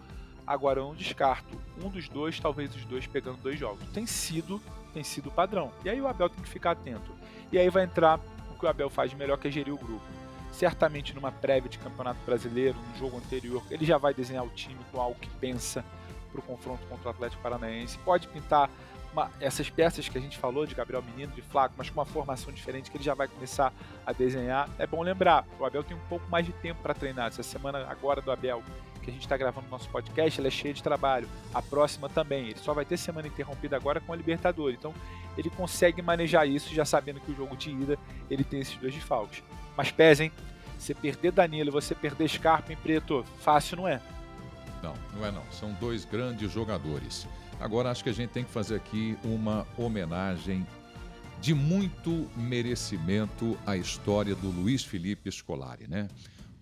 Agora 0.47 0.81
eu 0.81 0.85
não 0.85 0.95
descarto 0.95 1.59
um 1.83 1.89
dos 1.89 2.09
dois, 2.09 2.39
talvez 2.39 2.75
os 2.75 2.85
dois 2.85 3.07
pegando 3.07 3.39
dois 3.39 3.59
jogos. 3.59 3.87
Tem 3.93 4.07
sido, 4.07 4.61
tem 4.93 5.03
sido 5.03 5.31
padrão. 5.31 5.73
E 5.85 5.89
aí 5.89 6.01
o 6.01 6.07
Abel 6.07 6.29
tem 6.29 6.43
que 6.43 6.49
ficar 6.49 6.73
atento. 6.73 7.13
E 7.51 7.59
aí 7.59 7.71
vai 7.71 7.85
entrar 7.85 8.21
que 8.65 8.67
o 8.67 8.71
Abel 8.71 8.89
faz 8.89 9.13
melhor, 9.13 9.37
que 9.37 9.49
é 9.49 9.51
gerir 9.51 9.75
o 9.75 9.77
grupo. 9.77 10.03
Certamente 10.51 11.15
numa 11.15 11.31
prévia 11.31 11.69
de 11.69 11.79
campeonato 11.79 12.19
brasileiro, 12.25 12.79
no 12.91 12.99
jogo 12.99 13.19
anterior, 13.19 13.63
ele 13.71 13.85
já 13.85 13.99
vai 13.99 14.15
desenhar 14.15 14.45
o 14.45 14.49
time 14.51 14.79
com 14.91 15.01
algo 15.01 15.17
que 15.21 15.29
pensa 15.29 15.85
para 16.33 16.41
o 16.41 16.43
confronto 16.43 16.87
contra 16.87 17.09
o 17.09 17.11
Atlético 17.11 17.43
Paranaense. 17.43 17.99
Pode 17.99 18.27
pintar 18.29 18.71
uma, 19.13 19.31
essas 19.39 19.69
peças 19.69 20.09
que 20.09 20.17
a 20.17 20.21
gente 20.21 20.39
falou 20.39 20.65
de 20.65 20.75
Gabriel 20.75 21.03
Menino, 21.03 21.33
de 21.33 21.43
Flaco, 21.43 21.75
mas 21.77 21.91
com 21.91 22.01
uma 22.01 22.07
formação 22.07 22.53
diferente 22.53 22.91
que 22.91 22.97
ele 22.97 23.05
já 23.05 23.15
vai 23.15 23.29
começar 23.29 23.73
a 24.07 24.13
desenhar. 24.13 24.69
É 24.79 24.87
bom 24.87 25.03
lembrar, 25.03 25.45
o 25.59 25.65
Abel 25.65 25.85
tem 25.85 25.97
um 25.97 26.07
pouco 26.09 26.29
mais 26.31 26.47
de 26.47 26.53
tempo 26.53 26.81
para 26.83 26.95
treinar. 26.95 27.29
Essa 27.29 27.43
semana 27.43 27.87
agora 27.89 28.23
do 28.23 28.31
Abel, 28.31 28.63
que 29.05 29.11
a 29.11 29.13
gente 29.13 29.23
está 29.23 29.37
gravando 29.37 29.67
o 29.67 29.71
nosso 29.71 29.89
podcast, 29.91 30.41
ela 30.41 30.49
é 30.49 30.51
cheia 30.51 30.73
de 30.73 30.83
trabalho. 30.83 31.29
A 31.53 31.61
próxima 31.61 32.09
também. 32.09 32.49
Ele 32.49 32.59
só 32.59 32.73
vai 32.73 32.85
ter 32.85 32.97
semana 32.97 33.29
interrompida 33.29 33.77
agora 33.77 34.01
com 34.01 34.13
a 34.13 34.17
Libertadores. 34.17 34.79
Então 34.79 34.95
ele 35.37 35.51
consegue 35.51 36.01
manejar 36.01 36.47
isso, 36.49 36.75
já 36.75 36.85
sabendo 36.85 37.21
que 37.21 37.31
o 37.31 37.37
jogo 37.37 37.57
de 37.57 37.71
ida 37.71 37.99
ele 38.31 38.43
tem 38.43 38.61
esses 38.61 38.77
dois 38.77 38.95
desfalques. 38.95 39.43
Mas 39.77 39.91
pesem, 39.91 40.33
você 40.79 40.95
perder 40.95 41.33
Danilo, 41.33 41.71
você 41.71 41.95
perder 41.95 42.29
Scarpa 42.29 42.73
em 42.73 42.77
preto, 42.77 43.25
fácil 43.41 43.77
não 43.77 43.89
é. 43.89 44.01
Não, 44.83 44.95
não 45.15 45.27
é 45.27 45.31
não. 45.31 45.45
São 45.53 45.73
dois 45.75 46.05
grandes 46.05 46.51
jogadores. 46.51 47.27
Agora 47.61 47.91
acho 47.91 48.03
que 48.03 48.11
a 48.11 48.15
gente 48.15 48.31
tem 48.31 48.45
que 48.45 48.51
fazer 48.51 48.77
aqui 48.77 49.17
uma 49.25 49.67
homenagem 49.77 50.67
de 51.41 51.55
muito 51.55 52.29
merecimento 52.37 53.57
à 53.67 53.77
história 53.77 54.35
do 54.35 54.49
Luiz 54.49 54.83
Felipe 54.83 55.31
Scolari, 55.31 55.87
né? 55.87 56.09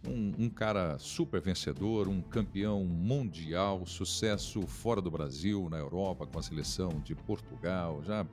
Um, 0.06 0.46
um, 0.46 0.50
cara 0.50 0.98
super 0.98 1.40
vencedor, 1.40 2.08
um 2.08 2.20
campeão 2.20 2.84
mundial, 2.84 3.86
sucesso 3.86 4.62
fora 4.66 5.00
do 5.00 5.10
Brasil, 5.10 5.68
na 5.70 5.78
Europa, 5.78 6.26
com 6.26 6.40
a 6.40 6.42
seleção 6.42 7.00
de 7.04 7.14
Portugal, 7.14 8.02
já, 8.04 8.26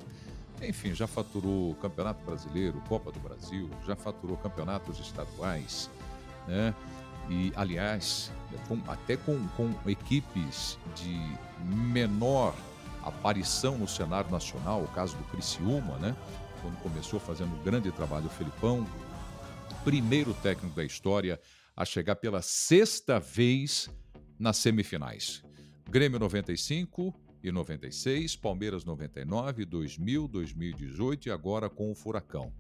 enfim, 0.63 0.95
já 0.95 1.05
faturou 1.05 1.75
Campeonato 1.75 2.25
Brasileiro, 2.25 2.81
Copa 2.87 3.11
do 3.11 3.19
Brasil, 3.19 3.69
já 3.85 3.95
faturou 3.95 4.35
campeonatos 4.37 4.99
estaduais, 4.99 5.91
né? 6.47 6.73
E, 7.29 7.53
aliás, 7.55 8.31
com, 8.67 8.81
até 8.87 9.15
com, 9.15 9.47
com 9.49 9.71
equipes 9.87 10.79
de 10.95 11.19
menor 11.63 12.55
aparição 13.03 13.77
no 13.77 13.87
cenário 13.87 14.31
nacional, 14.31 14.81
o 14.81 14.87
caso 14.87 15.15
do 15.15 15.23
Criciúma, 15.25 15.97
né? 15.97 16.15
Quando 16.63 16.81
começou 16.81 17.19
fazendo 17.19 17.53
um 17.53 17.63
grande 17.63 17.91
trabalho 17.91 18.25
o 18.25 18.29
Felipão, 18.29 18.87
primeiro 19.83 20.33
técnico 20.33 20.75
da 20.75 20.83
história 20.83 21.39
a 21.79 21.85
chegar 21.85 22.17
pela 22.17 22.41
sexta 22.41 23.21
vez 23.21 23.89
nas 24.37 24.57
semifinais. 24.57 25.41
Grêmio 25.89 26.19
95 26.19 27.15
e 27.41 27.53
96, 27.53 28.35
Palmeiras 28.35 28.83
99, 28.83 29.63
2000, 29.63 30.27
2018 30.27 31.29
e 31.29 31.31
agora 31.31 31.69
com 31.69 31.89
o 31.89 31.95
Furacão. 31.95 32.51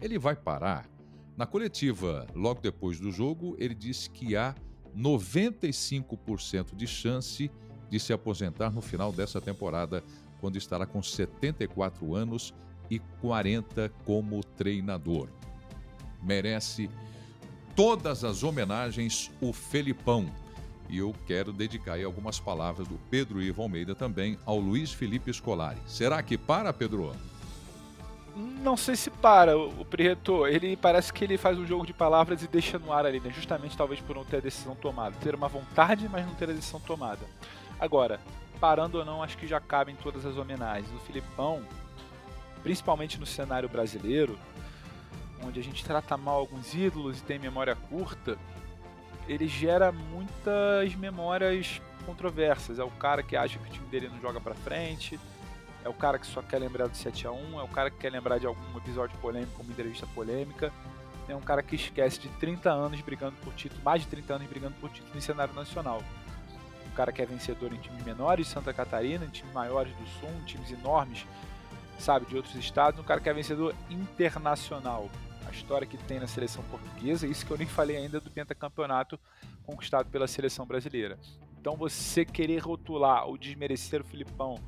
Ele 0.00 0.16
vai 0.16 0.36
parar 0.36 0.88
na 1.36 1.44
coletiva, 1.44 2.24
logo 2.32 2.60
depois 2.60 3.00
do 3.00 3.10
jogo, 3.10 3.56
ele 3.58 3.74
disse 3.74 4.08
que 4.08 4.36
há 4.36 4.54
95% 4.96 6.76
de 6.76 6.86
chance 6.86 7.50
de 7.90 7.98
se 7.98 8.12
aposentar 8.12 8.70
no 8.70 8.80
final 8.80 9.10
dessa 9.12 9.40
temporada, 9.40 10.04
quando 10.40 10.56
estará 10.56 10.86
com 10.86 11.02
74 11.02 12.14
anos 12.14 12.54
e 12.88 13.00
40 13.20 13.88
como 14.04 14.40
treinador. 14.44 15.28
Merece 16.22 16.88
todas 17.78 18.24
as 18.24 18.42
homenagens 18.42 19.30
o 19.40 19.52
Felipão. 19.52 20.28
E 20.88 20.98
eu 20.98 21.14
quero 21.28 21.52
dedicar 21.52 21.92
aí 21.92 22.02
algumas 22.02 22.40
palavras 22.40 22.88
do 22.88 22.98
Pedro 23.08 23.40
Ivo 23.40 23.62
Almeida 23.62 23.94
também 23.94 24.36
ao 24.44 24.58
Luiz 24.58 24.92
Felipe 24.92 25.32
Scolari. 25.32 25.78
Será 25.86 26.20
que 26.20 26.36
para, 26.36 26.72
Pedro? 26.72 27.14
não 28.34 28.76
sei 28.76 28.96
se 28.96 29.10
para 29.10 29.56
o 29.56 29.84
Prieto. 29.84 30.44
Ele 30.44 30.76
parece 30.76 31.12
que 31.12 31.22
ele 31.22 31.38
faz 31.38 31.56
um 31.56 31.64
jogo 31.64 31.86
de 31.86 31.92
palavras 31.92 32.42
e 32.42 32.48
deixa 32.48 32.80
no 32.80 32.92
ar 32.92 33.06
ali, 33.06 33.20
né? 33.20 33.30
Justamente 33.30 33.76
talvez 33.76 34.00
por 34.00 34.16
não 34.16 34.24
ter 34.24 34.38
a 34.38 34.40
decisão 34.40 34.74
tomada. 34.74 35.14
Ter 35.20 35.36
uma 35.36 35.46
vontade, 35.46 36.08
mas 36.08 36.26
não 36.26 36.34
ter 36.34 36.50
a 36.50 36.54
decisão 36.54 36.80
tomada. 36.80 37.24
Agora, 37.78 38.18
parando 38.58 38.98
ou 38.98 39.04
não, 39.04 39.22
acho 39.22 39.38
que 39.38 39.46
já 39.46 39.60
cabem 39.60 39.94
todas 40.02 40.26
as 40.26 40.36
homenagens. 40.36 40.90
O 40.92 40.98
Filipão, 40.98 41.62
principalmente 42.64 43.20
no 43.20 43.26
cenário 43.26 43.68
brasileiro, 43.68 44.36
onde 45.44 45.60
a 45.60 45.62
gente 45.62 45.84
trata 45.84 46.16
mal 46.16 46.36
alguns 46.36 46.74
ídolos 46.74 47.18
e 47.18 47.22
tem 47.22 47.38
memória 47.38 47.74
curta, 47.74 48.38
ele 49.26 49.46
gera 49.46 49.92
muitas 49.92 50.94
memórias 50.94 51.80
controversas. 52.06 52.78
É 52.78 52.84
o 52.84 52.90
cara 52.90 53.22
que 53.22 53.36
acha 53.36 53.58
que 53.58 53.68
o 53.68 53.72
time 53.72 53.86
dele 53.88 54.08
não 54.08 54.20
joga 54.20 54.40
para 54.40 54.54
frente 54.54 55.18
é 55.84 55.88
o 55.88 55.94
cara 55.94 56.18
que 56.18 56.26
só 56.26 56.42
quer 56.42 56.58
lembrar 56.58 56.86
do 56.86 56.96
7 56.96 57.26
a 57.26 57.32
1 57.32 57.60
é 57.60 57.62
o 57.62 57.68
cara 57.68 57.90
que 57.90 57.98
quer 57.98 58.10
lembrar 58.10 58.38
de 58.38 58.46
algum 58.46 58.76
episódio 58.76 59.16
polêmico, 59.18 59.62
uma 59.62 59.72
entrevista 59.72 60.06
polêmica, 60.08 60.72
é 61.28 61.34
um 61.34 61.40
cara 61.40 61.62
que 61.62 61.76
esquece 61.76 62.20
de 62.20 62.28
30 62.28 62.70
anos 62.70 63.00
brigando 63.00 63.36
por 63.42 63.54
título, 63.54 63.82
mais 63.82 64.02
de 64.02 64.08
30 64.08 64.34
anos 64.34 64.48
brigando 64.48 64.74
por 64.80 64.90
título 64.90 65.16
em 65.16 65.20
cenário 65.20 65.54
nacional. 65.54 66.02
Um 66.86 66.94
cara 66.94 67.12
que 67.12 67.22
é 67.22 67.26
vencedor 67.26 67.72
em 67.72 67.76
times 67.76 68.02
menores 68.02 68.46
de 68.46 68.52
Santa 68.52 68.72
Catarina, 68.72 69.24
em 69.24 69.28
times 69.28 69.52
maiores 69.54 69.94
do 69.94 70.06
Sul, 70.20 70.30
em 70.42 70.44
times 70.44 70.70
enormes, 70.72 71.26
sabe, 71.98 72.26
de 72.26 72.36
outros 72.36 72.54
estados, 72.56 72.98
um 72.98 73.04
cara 73.04 73.20
que 73.20 73.28
é 73.28 73.32
vencedor 73.32 73.74
internacional. 73.88 75.08
A 75.48 75.50
história 75.50 75.86
que 75.86 75.96
tem 75.96 76.20
na 76.20 76.26
seleção 76.26 76.62
portuguesa, 76.64 77.26
isso 77.26 77.44
que 77.44 77.50
eu 77.50 77.58
nem 77.58 77.66
falei 77.66 77.96
ainda 77.96 78.20
do 78.20 78.30
pentacampeonato 78.30 79.18
conquistado 79.64 80.10
pela 80.10 80.28
seleção 80.28 80.66
brasileira. 80.66 81.18
Então 81.60 81.76
você 81.76 82.24
querer 82.24 82.58
rotular 82.58 83.26
ou 83.26 83.36
desmerecer 83.36 84.00
o 84.00 84.04
Filipão 84.04 84.58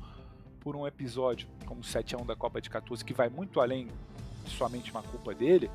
por 0.59 0.75
um 0.75 0.85
episódio 0.85 1.47
como 1.65 1.81
o 1.81 1.83
7 1.83 2.15
x 2.15 2.21
1 2.21 2.25
da 2.25 2.35
Copa 2.35 2.61
de 2.61 2.69
14, 2.69 3.03
que 3.03 3.13
vai 3.13 3.29
muito 3.29 3.59
além 3.59 3.87
de 4.43 4.51
somente 4.51 4.91
uma 4.91 5.01
culpa 5.01 5.33
dele, 5.33 5.69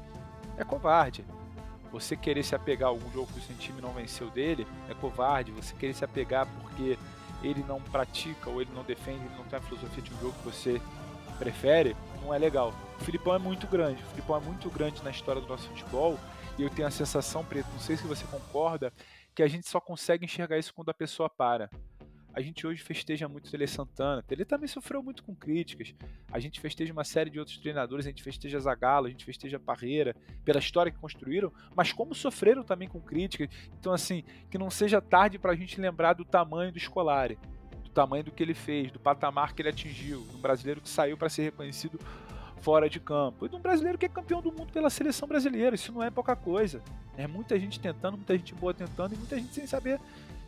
é 0.59 0.65
covarde. 0.65 1.25
Você 1.93 2.17
querer 2.17 2.43
se 2.43 2.55
apegar 2.55 2.89
a 2.89 2.91
algum 2.91 3.11
jogo 3.13 3.33
que 3.33 3.39
o 3.39 3.43
seu 3.43 3.57
time 3.57 3.81
não 3.81 3.93
venceu 3.93 4.29
dele 4.31 4.67
é 4.89 4.95
covarde. 4.95 5.53
Você 5.53 5.75
querer 5.75 5.95
se 5.95 6.05
apegar 6.05 6.47
porque 6.61 6.99
ele 7.43 7.65
não 7.67 7.81
pratica 7.81 8.51
ou 8.51 8.61
ele 8.61 8.71
não 8.75 8.83
defende, 8.83 9.25
ele 9.25 9.37
não 9.37 9.45
tem 9.45 9.59
a 9.59 9.63
filosofia 9.63 10.03
de 10.03 10.13
um 10.13 10.21
jogo 10.21 10.35
que 10.39 10.45
você 10.45 10.81
prefere, 11.39 11.97
não 12.23 12.35
é 12.35 12.39
legal. 12.39 12.75
O 13.01 13.05
Filipão 13.05 13.35
é 13.35 13.39
muito 13.39 13.67
grande. 13.67 14.03
O 14.03 14.07
Filipão 14.07 14.37
é 14.37 14.41
muito 14.41 14.71
grande 14.71 15.03
na 15.03 15.11
história 15.11 15.41
do 15.41 15.49
nosso 15.49 15.69
futebol 15.69 16.19
e 16.59 16.63
eu 16.63 16.71
tenho 16.71 16.89
a 16.89 16.91
sensação, 16.91 17.45
Preto, 17.45 17.69
não 17.73 17.81
sei 17.81 17.97
se 17.97 18.07
você 18.07 18.25
concorda, 18.27 18.93
que 19.35 19.43
a 19.43 19.49
gente 19.49 19.69
só 19.69 19.81
consegue 19.81 20.25
enxergar 20.25 20.59
isso 20.59 20.73
quando 20.73 20.89
a 20.89 20.95
pessoa 20.95 21.29
para 21.29 21.69
a 22.37 22.43
gente 22.43 22.67
hoje 22.67 22.83
festeja 22.83 23.27
muito 23.27 23.47
o 23.47 23.51
Tele 23.51 23.67
Santana. 23.67 24.23
Tele 24.23 24.45
também 24.45 24.69
sofreu 24.69 25.03
muito 25.03 25.25
com 25.25 25.35
críticas. 25.35 25.95
A 26.31 26.39
gente 26.39 26.61
festeja 26.61 26.93
uma 26.93 27.03
série 27.03 27.31
de 27.31 27.39
outros 27.39 27.57
treinadores, 27.57 28.05
a 28.05 28.11
gente 28.11 28.23
festeja 28.23 28.61
Zagallo, 28.61 29.07
a 29.07 29.09
gente 29.09 29.25
festeja 29.25 29.59
Parreira, 29.59 30.15
pela 30.45 30.59
história 30.59 30.93
que 30.93 30.99
construíram, 30.99 31.51
mas 31.75 31.95
como 31.95 32.15
sofreram 32.15 32.63
também 32.63 32.89
com 32.89 33.01
críticas. 33.01 33.49
Então, 33.81 33.91
assim, 33.91 34.23
que 34.51 34.59
não 34.59 34.69
seja 34.69 35.01
tarde 35.01 35.39
para 35.39 35.53
a 35.53 35.57
gente 35.57 35.81
lembrar 35.81 36.13
do 36.13 36.27
tamanho 36.27 36.71
do 36.71 36.79
Scolari, 36.79 37.39
do 37.83 37.89
tamanho 37.89 38.25
do 38.25 38.31
que 38.31 38.43
ele 38.43 38.53
fez, 38.53 38.93
do 38.93 39.01
patamar 39.01 39.55
que 39.55 39.63
ele 39.63 39.71
atingiu, 39.71 40.21
do 40.31 40.37
brasileiro 40.37 40.83
que 40.83 40.91
saiu 40.91 41.17
para 41.17 41.31
ser 41.31 41.45
reconhecido 41.45 41.99
fora 42.67 42.91
de 42.91 42.99
campo. 42.99 43.47
E 43.47 43.49
de 43.49 43.55
um 43.55 43.61
brasileiro 43.61 43.97
que 43.97 44.07
é 44.07 44.09
campeão 44.09 44.43
do 44.43 44.51
mundo 44.51 44.73
pela 44.73 44.91
seleção 44.91 45.29
brasileira. 45.29 45.77
Isso 45.77 45.93
não 45.93 46.03
é 46.03 46.11
pouca 46.11 46.35
coisa. 46.35 46.83
É 47.17 47.25
muita 47.25 47.57
gente 47.61 47.79
tentando, 47.79 48.17
muita 48.17 48.37
gente 48.37 48.53
boa 48.57 48.75
tentando 48.75 49.15
e 49.15 49.17
muita 49.17 49.37
gente 49.37 49.55
sem 49.55 49.69
saber 49.69 50.01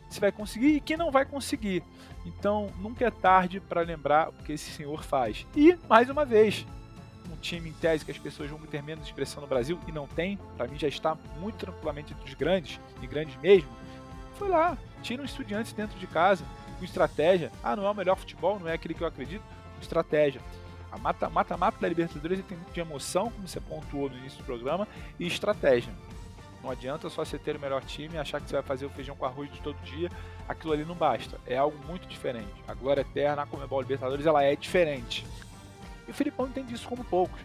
se 0.09 0.19
vai 0.19 0.29
conseguir 0.29 0.75
e 0.75 0.81
quem 0.81 0.97
não 0.97 1.11
vai 1.11 1.23
conseguir. 1.23 1.81
Então, 2.25 2.69
nunca 2.81 3.05
é 3.05 3.09
tarde 3.09 3.61
para 3.61 3.79
lembrar 3.79 4.29
o 4.29 4.33
que 4.33 4.51
esse 4.51 4.69
senhor 4.69 5.01
faz. 5.01 5.47
E, 5.55 5.77
mais 5.87 6.09
uma 6.09 6.25
vez, 6.25 6.65
um 7.31 7.37
time 7.37 7.69
em 7.69 7.73
tese 7.73 8.03
que 8.03 8.11
as 8.11 8.17
pessoas 8.17 8.49
vão 8.49 8.59
ter 8.59 8.83
menos 8.83 9.05
expressão 9.05 9.39
no 9.39 9.47
Brasil 9.47 9.79
e 9.87 9.91
não 9.93 10.05
tem, 10.05 10.37
para 10.57 10.67
mim 10.67 10.77
já 10.77 10.89
está 10.89 11.15
muito 11.39 11.55
tranquilamente 11.55 12.11
entre 12.11 12.25
os 12.25 12.33
grandes, 12.33 12.81
e 13.01 13.07
grandes 13.07 13.37
mesmo, 13.37 13.69
foi 14.33 14.49
lá, 14.49 14.77
tira 15.01 15.21
um 15.21 15.25
estudiante 15.25 15.73
dentro 15.73 15.97
de 15.97 16.07
casa, 16.07 16.43
com 16.77 16.83
estratégia. 16.83 17.49
Ah, 17.63 17.77
não 17.77 17.85
é 17.85 17.89
o 17.89 17.95
melhor 17.95 18.17
futebol, 18.17 18.59
não 18.59 18.67
é 18.67 18.73
aquele 18.73 18.93
que 18.93 19.03
eu 19.03 19.07
acredito, 19.07 19.43
estratégia. 19.81 20.41
A 20.91 20.97
mata-mata 20.97 21.79
da 21.79 21.87
Libertadores 21.87 22.43
tem 22.45 22.57
muito 22.57 22.73
de 22.73 22.79
emoção, 22.79 23.29
como 23.31 23.47
você 23.47 23.59
pontuou 23.59 24.09
no 24.09 24.17
início 24.17 24.39
do 24.39 24.43
programa, 24.43 24.87
e 25.19 25.27
estratégia. 25.27 25.93
Não 26.63 26.69
adianta 26.69 27.09
só 27.09 27.23
você 27.23 27.37
ter 27.37 27.55
o 27.55 27.59
melhor 27.59 27.83
time 27.83 28.15
e 28.15 28.17
achar 28.17 28.41
que 28.41 28.49
você 28.49 28.55
vai 28.55 28.63
fazer 28.63 28.85
o 28.85 28.89
feijão 28.89 29.15
com 29.15 29.25
arroz 29.25 29.51
de 29.51 29.61
todo 29.61 29.77
dia. 29.83 30.11
Aquilo 30.47 30.73
ali 30.73 30.83
não 30.83 30.95
basta. 30.95 31.39
É 31.47 31.57
algo 31.57 31.77
muito 31.87 32.07
diferente. 32.07 32.51
A 32.67 32.73
glória 32.73 33.01
eterna, 33.01 33.43
a 33.43 33.45
Comebol 33.45 33.81
Libertadores, 33.81 34.25
ela 34.25 34.43
é 34.43 34.55
diferente. 34.55 35.25
E 36.07 36.11
o 36.11 36.13
Filipão 36.13 36.47
entende 36.47 36.73
isso 36.73 36.87
como 36.87 37.03
poucos. 37.03 37.39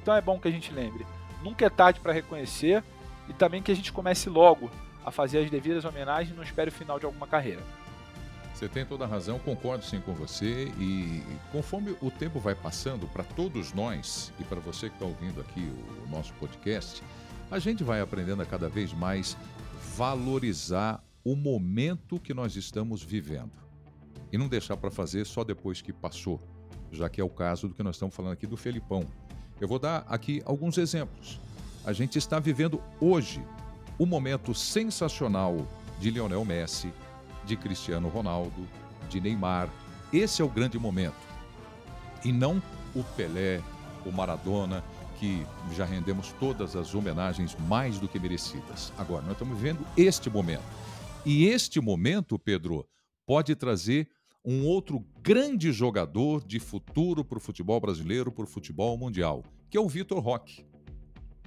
Então 0.00 0.14
é 0.14 0.20
bom 0.20 0.38
que 0.38 0.48
a 0.48 0.50
gente 0.50 0.72
lembre. 0.72 1.04
Nunca 1.42 1.66
é 1.66 1.70
tarde 1.70 2.00
para 2.00 2.12
reconhecer 2.12 2.82
e 3.28 3.32
também 3.34 3.62
que 3.62 3.72
a 3.72 3.76
gente 3.76 3.92
comece 3.92 4.30
logo 4.30 4.70
a 5.04 5.10
fazer 5.10 5.40
as 5.40 5.50
devidas 5.50 5.84
homenagens 5.84 6.30
e 6.30 6.36
não 6.36 6.42
espere 6.42 6.70
o 6.70 6.72
final 6.72 6.98
de 6.98 7.04
alguma 7.04 7.26
carreira. 7.26 7.60
Você 8.54 8.68
tem 8.68 8.86
toda 8.86 9.04
a 9.04 9.08
razão, 9.08 9.36
concordo 9.40 9.84
sim 9.84 10.00
com 10.00 10.14
você. 10.14 10.72
E 10.78 11.22
conforme 11.50 11.96
o 12.00 12.08
tempo 12.08 12.38
vai 12.38 12.54
passando, 12.54 13.08
para 13.08 13.24
todos 13.24 13.72
nós 13.72 14.32
e 14.38 14.44
para 14.44 14.60
você 14.60 14.88
que 14.88 14.94
está 14.94 15.04
ouvindo 15.04 15.40
aqui 15.40 15.72
o 16.06 16.08
nosso 16.08 16.32
podcast, 16.34 17.02
a 17.50 17.58
gente 17.58 17.82
vai 17.82 18.00
aprendendo 18.00 18.42
a 18.42 18.46
cada 18.46 18.68
vez 18.68 18.92
mais 18.92 19.36
valorizar 19.96 21.02
o 21.24 21.34
momento 21.34 22.20
que 22.20 22.32
nós 22.32 22.54
estamos 22.54 23.02
vivendo 23.02 23.52
e 24.32 24.38
não 24.38 24.46
deixar 24.46 24.76
para 24.76 24.90
fazer 24.90 25.26
só 25.26 25.42
depois 25.42 25.82
que 25.82 25.92
passou, 25.92 26.40
já 26.92 27.08
que 27.08 27.20
é 27.20 27.24
o 27.24 27.28
caso 27.28 27.66
do 27.66 27.74
que 27.74 27.82
nós 27.82 27.96
estamos 27.96 28.14
falando 28.14 28.34
aqui 28.34 28.46
do 28.46 28.56
Felipão. 28.56 29.04
Eu 29.60 29.66
vou 29.66 29.80
dar 29.80 30.04
aqui 30.08 30.42
alguns 30.44 30.78
exemplos. 30.78 31.40
A 31.84 31.92
gente 31.92 32.18
está 32.18 32.38
vivendo 32.38 32.80
hoje 33.00 33.42
o 33.98 34.06
momento 34.06 34.54
sensacional 34.54 35.66
de 35.98 36.10
Lionel 36.10 36.44
Messi, 36.44 36.92
de 37.44 37.56
Cristiano 37.56 38.08
Ronaldo, 38.08 38.68
de 39.08 39.20
Neymar. 39.20 39.68
Esse 40.12 40.42
é 40.42 40.44
o 40.44 40.48
grande 40.48 40.78
momento. 40.78 41.16
E 42.24 42.32
não 42.32 42.62
o 42.94 43.02
Pelé, 43.02 43.60
o 44.06 44.12
Maradona, 44.12 44.82
que 45.18 45.46
já 45.74 45.84
rendemos 45.84 46.32
todas 46.38 46.76
as 46.76 46.94
homenagens 46.94 47.56
mais 47.68 47.98
do 47.98 48.08
que 48.08 48.18
merecidas. 48.18 48.92
Agora, 48.98 49.22
nós 49.22 49.32
estamos 49.32 49.56
vivendo 49.56 49.84
este 49.96 50.28
momento. 50.28 50.64
E 51.24 51.46
este 51.46 51.80
momento, 51.80 52.38
Pedro, 52.38 52.86
pode 53.26 53.54
trazer 53.54 54.08
um 54.44 54.66
outro 54.66 55.02
grande 55.22 55.72
jogador 55.72 56.44
de 56.44 56.60
futuro 56.60 57.24
para 57.24 57.38
o 57.38 57.40
futebol 57.40 57.80
brasileiro, 57.80 58.30
para 58.30 58.44
o 58.44 58.46
futebol 58.46 58.96
mundial, 58.98 59.42
que 59.70 59.76
é 59.78 59.80
o 59.80 59.88
Vitor 59.88 60.18
Roque. 60.20 60.66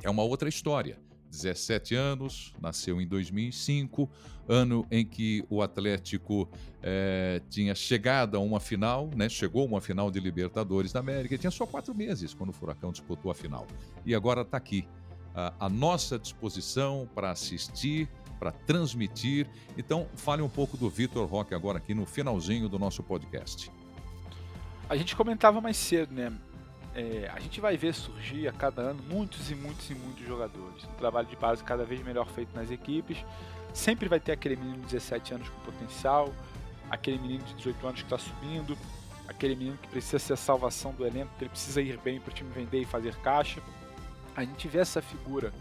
É 0.02 0.10
uma 0.10 0.24
outra 0.24 0.50
história. 0.50 1.00
17 1.30 1.96
anos, 1.96 2.54
nasceu 2.62 3.02
em 3.02 3.08
2005, 3.08 4.10
ano 4.48 4.86
em 4.90 5.06
que 5.06 5.46
o 5.50 5.62
Atlético 5.62 6.50
é, 6.82 7.42
tinha 7.50 7.76
chegado 7.76 8.38
a 8.38 8.40
uma 8.40 8.60
final, 8.60 9.10
né? 9.16 9.28
chegou 9.28 9.64
a 9.64 9.66
uma 9.66 9.82
final 9.82 10.10
de 10.10 10.20
Libertadores 10.20 10.92
da 10.94 11.00
América, 11.00 11.38
tinha 11.38 11.52
só 11.52 11.66
quatro 11.66 11.94
meses 11.94 12.34
quando 12.34 12.50
o 12.50 12.54
Furacão 12.54 12.92
disputou 12.92 13.30
a 13.30 13.36
final. 13.36 13.68
E 14.06 14.16
agora 14.16 14.42
está 14.42 14.58
aqui, 14.58 14.88
a 15.60 15.70
nossa 15.70 16.18
disposição 16.18 17.08
para 17.14 17.30
assistir, 17.30 18.10
para 18.40 18.52
transmitir. 18.52 19.48
Então, 19.78 20.08
fale 20.16 20.42
um 20.42 20.50
pouco 20.50 20.76
do 20.76 20.90
Vitor 20.90 21.28
Roque 21.28 21.54
agora 21.54 21.78
aqui 21.78 21.94
no 21.94 22.06
finalzinho 22.06 22.68
do 22.68 22.80
nosso 22.80 23.04
podcast. 23.04 23.72
A 24.90 24.96
gente 24.96 25.16
comentava 25.16 25.60
mais 25.60 25.78
cedo, 25.78 26.14
né? 26.14 26.32
É, 26.98 27.30
a 27.32 27.40
gente 27.40 27.62
vai 27.62 27.78
ver 27.78 27.94
surgir 27.94 28.48
a 28.48 28.52
cada 28.52 28.82
ano 28.82 29.04
muitos 29.08 29.52
e 29.52 29.56
muitos 29.56 29.88
e 29.92 29.94
muitos 29.94 30.26
jogadores. 30.26 30.84
Um 30.84 30.98
trabalho 30.98 31.28
de 31.28 31.36
base 31.36 31.64
cada 31.64 31.86
vez 31.86 32.04
melhor 32.04 32.28
feito 32.28 32.56
nas 32.56 32.72
equipes. 32.72 33.24
Sempre 33.72 34.10
vai 34.10 34.20
ter 34.20 34.32
aquele 34.32 34.56
menino 34.56 34.78
de 34.78 34.94
17 34.94 35.36
anos 35.36 35.48
com 35.48 35.60
potencial, 35.60 36.34
aquele 36.90 37.20
menino 37.20 37.44
de 37.46 37.54
18 37.54 37.88
anos 37.88 38.02
que 38.02 38.06
está 38.08 38.18
subindo, 38.18 38.76
aquele 39.28 39.56
menino 39.56 39.78
que 39.78 39.88
precisa 39.88 40.18
ser 40.18 40.34
a 40.34 40.38
salvação 40.38 40.92
do 40.92 41.06
elenco, 41.06 41.32
que 41.38 41.44
ele 41.44 41.52
precisa 41.52 41.80
ir 41.80 42.00
bem 42.00 42.20
para 42.20 42.32
o 42.32 42.34
time 42.34 42.50
vender 42.50 42.82
e 42.82 42.86
fazer 42.86 43.16
caixa. 43.18 43.62
A 44.36 44.44
gente 44.44 44.68
vê 44.68 44.80
essa 44.80 45.00
figura 45.00 45.54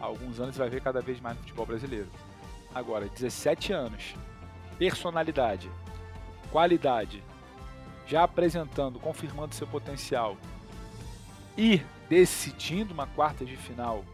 há 0.00 0.04
alguns 0.04 0.38
anos 0.38 0.54
e 0.54 0.58
vai 0.60 0.70
ver 0.70 0.82
cada 0.82 1.00
vez 1.00 1.20
mais 1.20 1.36
no 1.36 1.42
futebol 1.42 1.66
brasileiro. 1.66 2.08
Agora, 2.72 3.08
17 3.08 3.72
anos, 3.72 4.14
personalidade, 4.78 5.68
qualidade, 6.52 7.24
já 8.06 8.22
apresentando, 8.22 9.00
confirmando 9.00 9.52
seu 9.52 9.66
potencial 9.66 10.36
e 11.56 11.80
decidindo 12.08 12.92
uma 12.92 13.06
quarta 13.06 13.44
de 13.44 13.56
final 13.56 14.04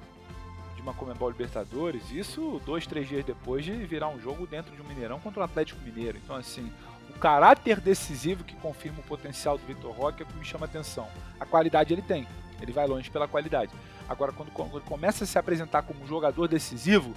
de 0.74 0.82
uma 0.82 0.95
Comebol 0.95 1.30
Libertadores, 1.30 2.11
isso 2.11 2.61
dois, 2.64 2.86
três 2.86 3.09
dias 3.09 3.24
depois 3.24 3.64
de 3.64 3.72
virar 3.84 4.09
um 4.09 4.20
jogo 4.20 4.47
dentro 4.47 4.74
de 4.74 4.80
um 4.80 4.84
Mineirão 4.84 5.20
contra 5.20 5.40
o 5.40 5.45
Atlético 5.45 5.80
Mineiro. 5.82 6.18
Então, 6.22 6.36
assim, 6.36 6.72
o 7.11 7.18
caráter 7.18 7.80
decisivo 7.80 8.45
que 8.45 8.55
confirma 8.57 9.01
o 9.01 9.03
potencial 9.03 9.59
do 9.59 9.66
Vitor 9.66 9.93
Roque 9.93 10.22
é 10.22 10.24
o 10.24 10.28
que 10.28 10.36
me 10.36 10.45
chama 10.45 10.66
atenção. 10.66 11.09
A 11.38 11.45
qualidade 11.45 11.93
ele 11.93 12.03
tem, 12.03 12.26
ele 12.61 12.72
vai 12.72 12.86
longe 12.86 13.11
pela 13.11 13.28
qualidade. 13.28 13.72
Agora, 14.09 14.32
quando, 14.32 14.51
quando 14.51 14.76
ele 14.76 14.84
começa 14.84 15.24
a 15.24 15.26
se 15.26 15.38
apresentar 15.38 15.82
como 15.82 16.03
um 16.03 16.07
jogador 16.07 16.49
decisivo, 16.49 17.14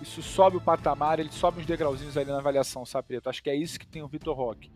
isso 0.00 0.22
sobe 0.22 0.56
o 0.56 0.60
patamar, 0.60 1.20
ele 1.20 1.30
sobe 1.30 1.60
uns 1.60 1.66
degrauzinhos 1.66 2.16
ali 2.16 2.30
na 2.30 2.38
avaliação, 2.38 2.84
sabe, 2.84 3.08
Preto? 3.08 3.28
Acho 3.28 3.42
que 3.42 3.50
é 3.50 3.54
isso 3.54 3.78
que 3.78 3.86
tem 3.86 4.02
o 4.02 4.08
Vitor 4.08 4.36
Roque. 4.36 4.70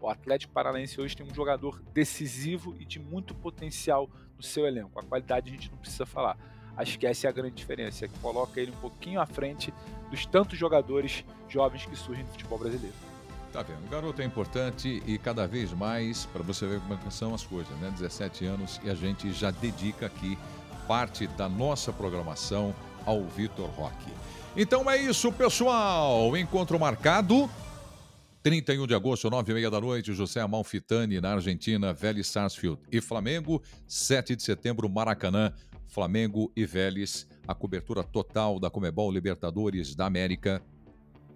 O 0.00 0.08
Atlético 0.08 0.52
Paranaense 0.52 1.00
hoje 1.00 1.16
tem 1.16 1.24
um 1.24 1.32
jogador 1.32 1.80
decisivo 1.94 2.74
e 2.80 2.84
de 2.84 2.98
muito 2.98 3.34
potencial 3.34 4.10
no 4.42 4.48
seu 4.48 4.66
elenco. 4.66 4.98
A 4.98 5.02
qualidade 5.04 5.48
a 5.48 5.52
gente 5.52 5.70
não 5.70 5.78
precisa 5.78 6.04
falar. 6.04 6.36
Acho 6.76 6.98
que 6.98 7.06
essa 7.06 7.26
é 7.26 7.30
a 7.30 7.32
grande 7.32 7.54
diferença, 7.54 8.08
que 8.08 8.18
coloca 8.18 8.60
ele 8.60 8.72
um 8.72 8.80
pouquinho 8.80 9.20
à 9.20 9.26
frente 9.26 9.72
dos 10.10 10.26
tantos 10.26 10.58
jogadores 10.58 11.24
jovens 11.48 11.86
que 11.86 11.94
surgem 11.94 12.24
no 12.24 12.30
futebol 12.30 12.58
brasileiro. 12.58 12.96
Tá 13.52 13.62
vendo? 13.62 13.84
O 13.84 13.88
garoto 13.88 14.22
é 14.22 14.24
importante 14.24 15.02
e 15.06 15.18
cada 15.18 15.46
vez 15.46 15.72
mais, 15.72 16.24
para 16.26 16.42
você 16.42 16.66
ver 16.66 16.80
como 16.80 16.94
é 16.94 17.10
são 17.10 17.34
as 17.34 17.44
coisas, 17.44 17.76
né? 17.78 17.90
17 17.90 18.46
anos 18.46 18.80
e 18.82 18.90
a 18.90 18.94
gente 18.94 19.30
já 19.32 19.50
dedica 19.50 20.06
aqui 20.06 20.38
parte 20.88 21.26
da 21.26 21.48
nossa 21.48 21.92
programação 21.92 22.74
ao 23.04 23.22
Vitor 23.24 23.68
Roque. 23.70 24.10
Então 24.56 24.90
é 24.90 24.96
isso, 24.96 25.30
pessoal. 25.30 26.34
Encontro 26.36 26.80
marcado 26.80 27.48
31 28.42 28.88
de 28.88 28.94
agosto, 28.94 29.30
9 29.30 29.52
e 29.52 29.54
meia 29.54 29.70
da 29.70 29.80
noite, 29.80 30.12
José 30.12 30.40
Amalfitani, 30.40 31.20
na 31.20 31.34
Argentina, 31.34 31.92
Vélez 31.92 32.26
Sarsfield 32.26 32.80
e 32.90 33.00
Flamengo. 33.00 33.62
7 33.86 34.34
de 34.34 34.42
setembro, 34.42 34.88
Maracanã, 34.88 35.52
Flamengo 35.86 36.50
e 36.56 36.66
Vélez. 36.66 37.28
A 37.46 37.54
cobertura 37.54 38.02
total 38.02 38.58
da 38.58 38.68
Comebol 38.68 39.12
Libertadores 39.12 39.94
da 39.94 40.06
América. 40.06 40.60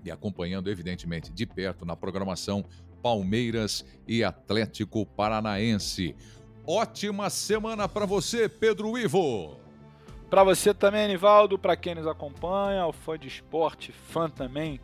E 0.05 0.11
acompanhando, 0.11 0.69
evidentemente, 0.69 1.33
de 1.33 1.47
perto 1.47 1.85
na 1.85 1.95
programação, 1.95 2.65
Palmeiras 3.01 3.85
e 4.09 4.25
Atlético 4.25 5.07
Paranaense. 5.07 6.17
Ótima 6.67 7.31
semana 7.31 7.89
para 7.89 8.05
você, 8.05 8.49
Pedro 8.49 8.99
Ivo. 8.99 9.61
Para 10.29 10.43
você 10.43 10.75
também, 10.75 11.05
Anivaldo, 11.05 11.57
para 11.57 11.77
quem 11.77 11.95
nos 11.95 12.07
acompanha, 12.09 12.85
o 12.85 12.93
fã 12.93 13.17
de 13.17 13.29
esporte, 13.29 13.93
fã 13.93 14.29
também 14.29 14.81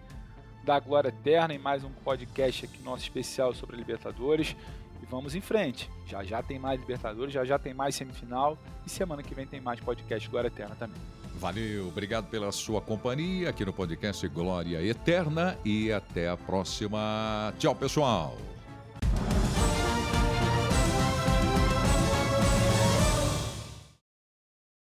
da 0.64 0.78
Glória 0.78 1.08
Eterna 1.08 1.54
em 1.54 1.58
mais 1.58 1.84
um 1.84 1.90
podcast 1.90 2.64
aqui 2.64 2.82
nosso 2.82 3.02
especial 3.02 3.54
sobre 3.54 3.76
a 3.76 3.78
Libertadores. 3.78 4.56
E 5.02 5.06
vamos 5.06 5.34
em 5.34 5.40
frente. 5.40 5.90
Já 6.06 6.22
já 6.22 6.42
tem 6.42 6.58
mais 6.58 6.80
Libertadores, 6.80 7.34
já 7.34 7.44
já 7.44 7.58
tem 7.58 7.74
mais 7.74 7.94
semifinal 7.94 8.56
e 8.86 8.90
semana 8.90 9.22
que 9.22 9.34
vem 9.34 9.46
tem 9.46 9.60
mais 9.60 9.80
podcast 9.80 10.28
Glória 10.28 10.48
Eterna 10.48 10.74
também. 10.76 11.00
Valeu, 11.34 11.88
obrigado 11.88 12.28
pela 12.28 12.52
sua 12.52 12.80
companhia 12.80 13.50
aqui 13.50 13.64
no 13.64 13.72
podcast 13.72 14.26
Glória 14.28 14.80
Eterna 14.80 15.58
e 15.64 15.92
até 15.92 16.28
a 16.28 16.36
próxima. 16.36 17.52
Tchau, 17.58 17.74
pessoal. 17.74 18.36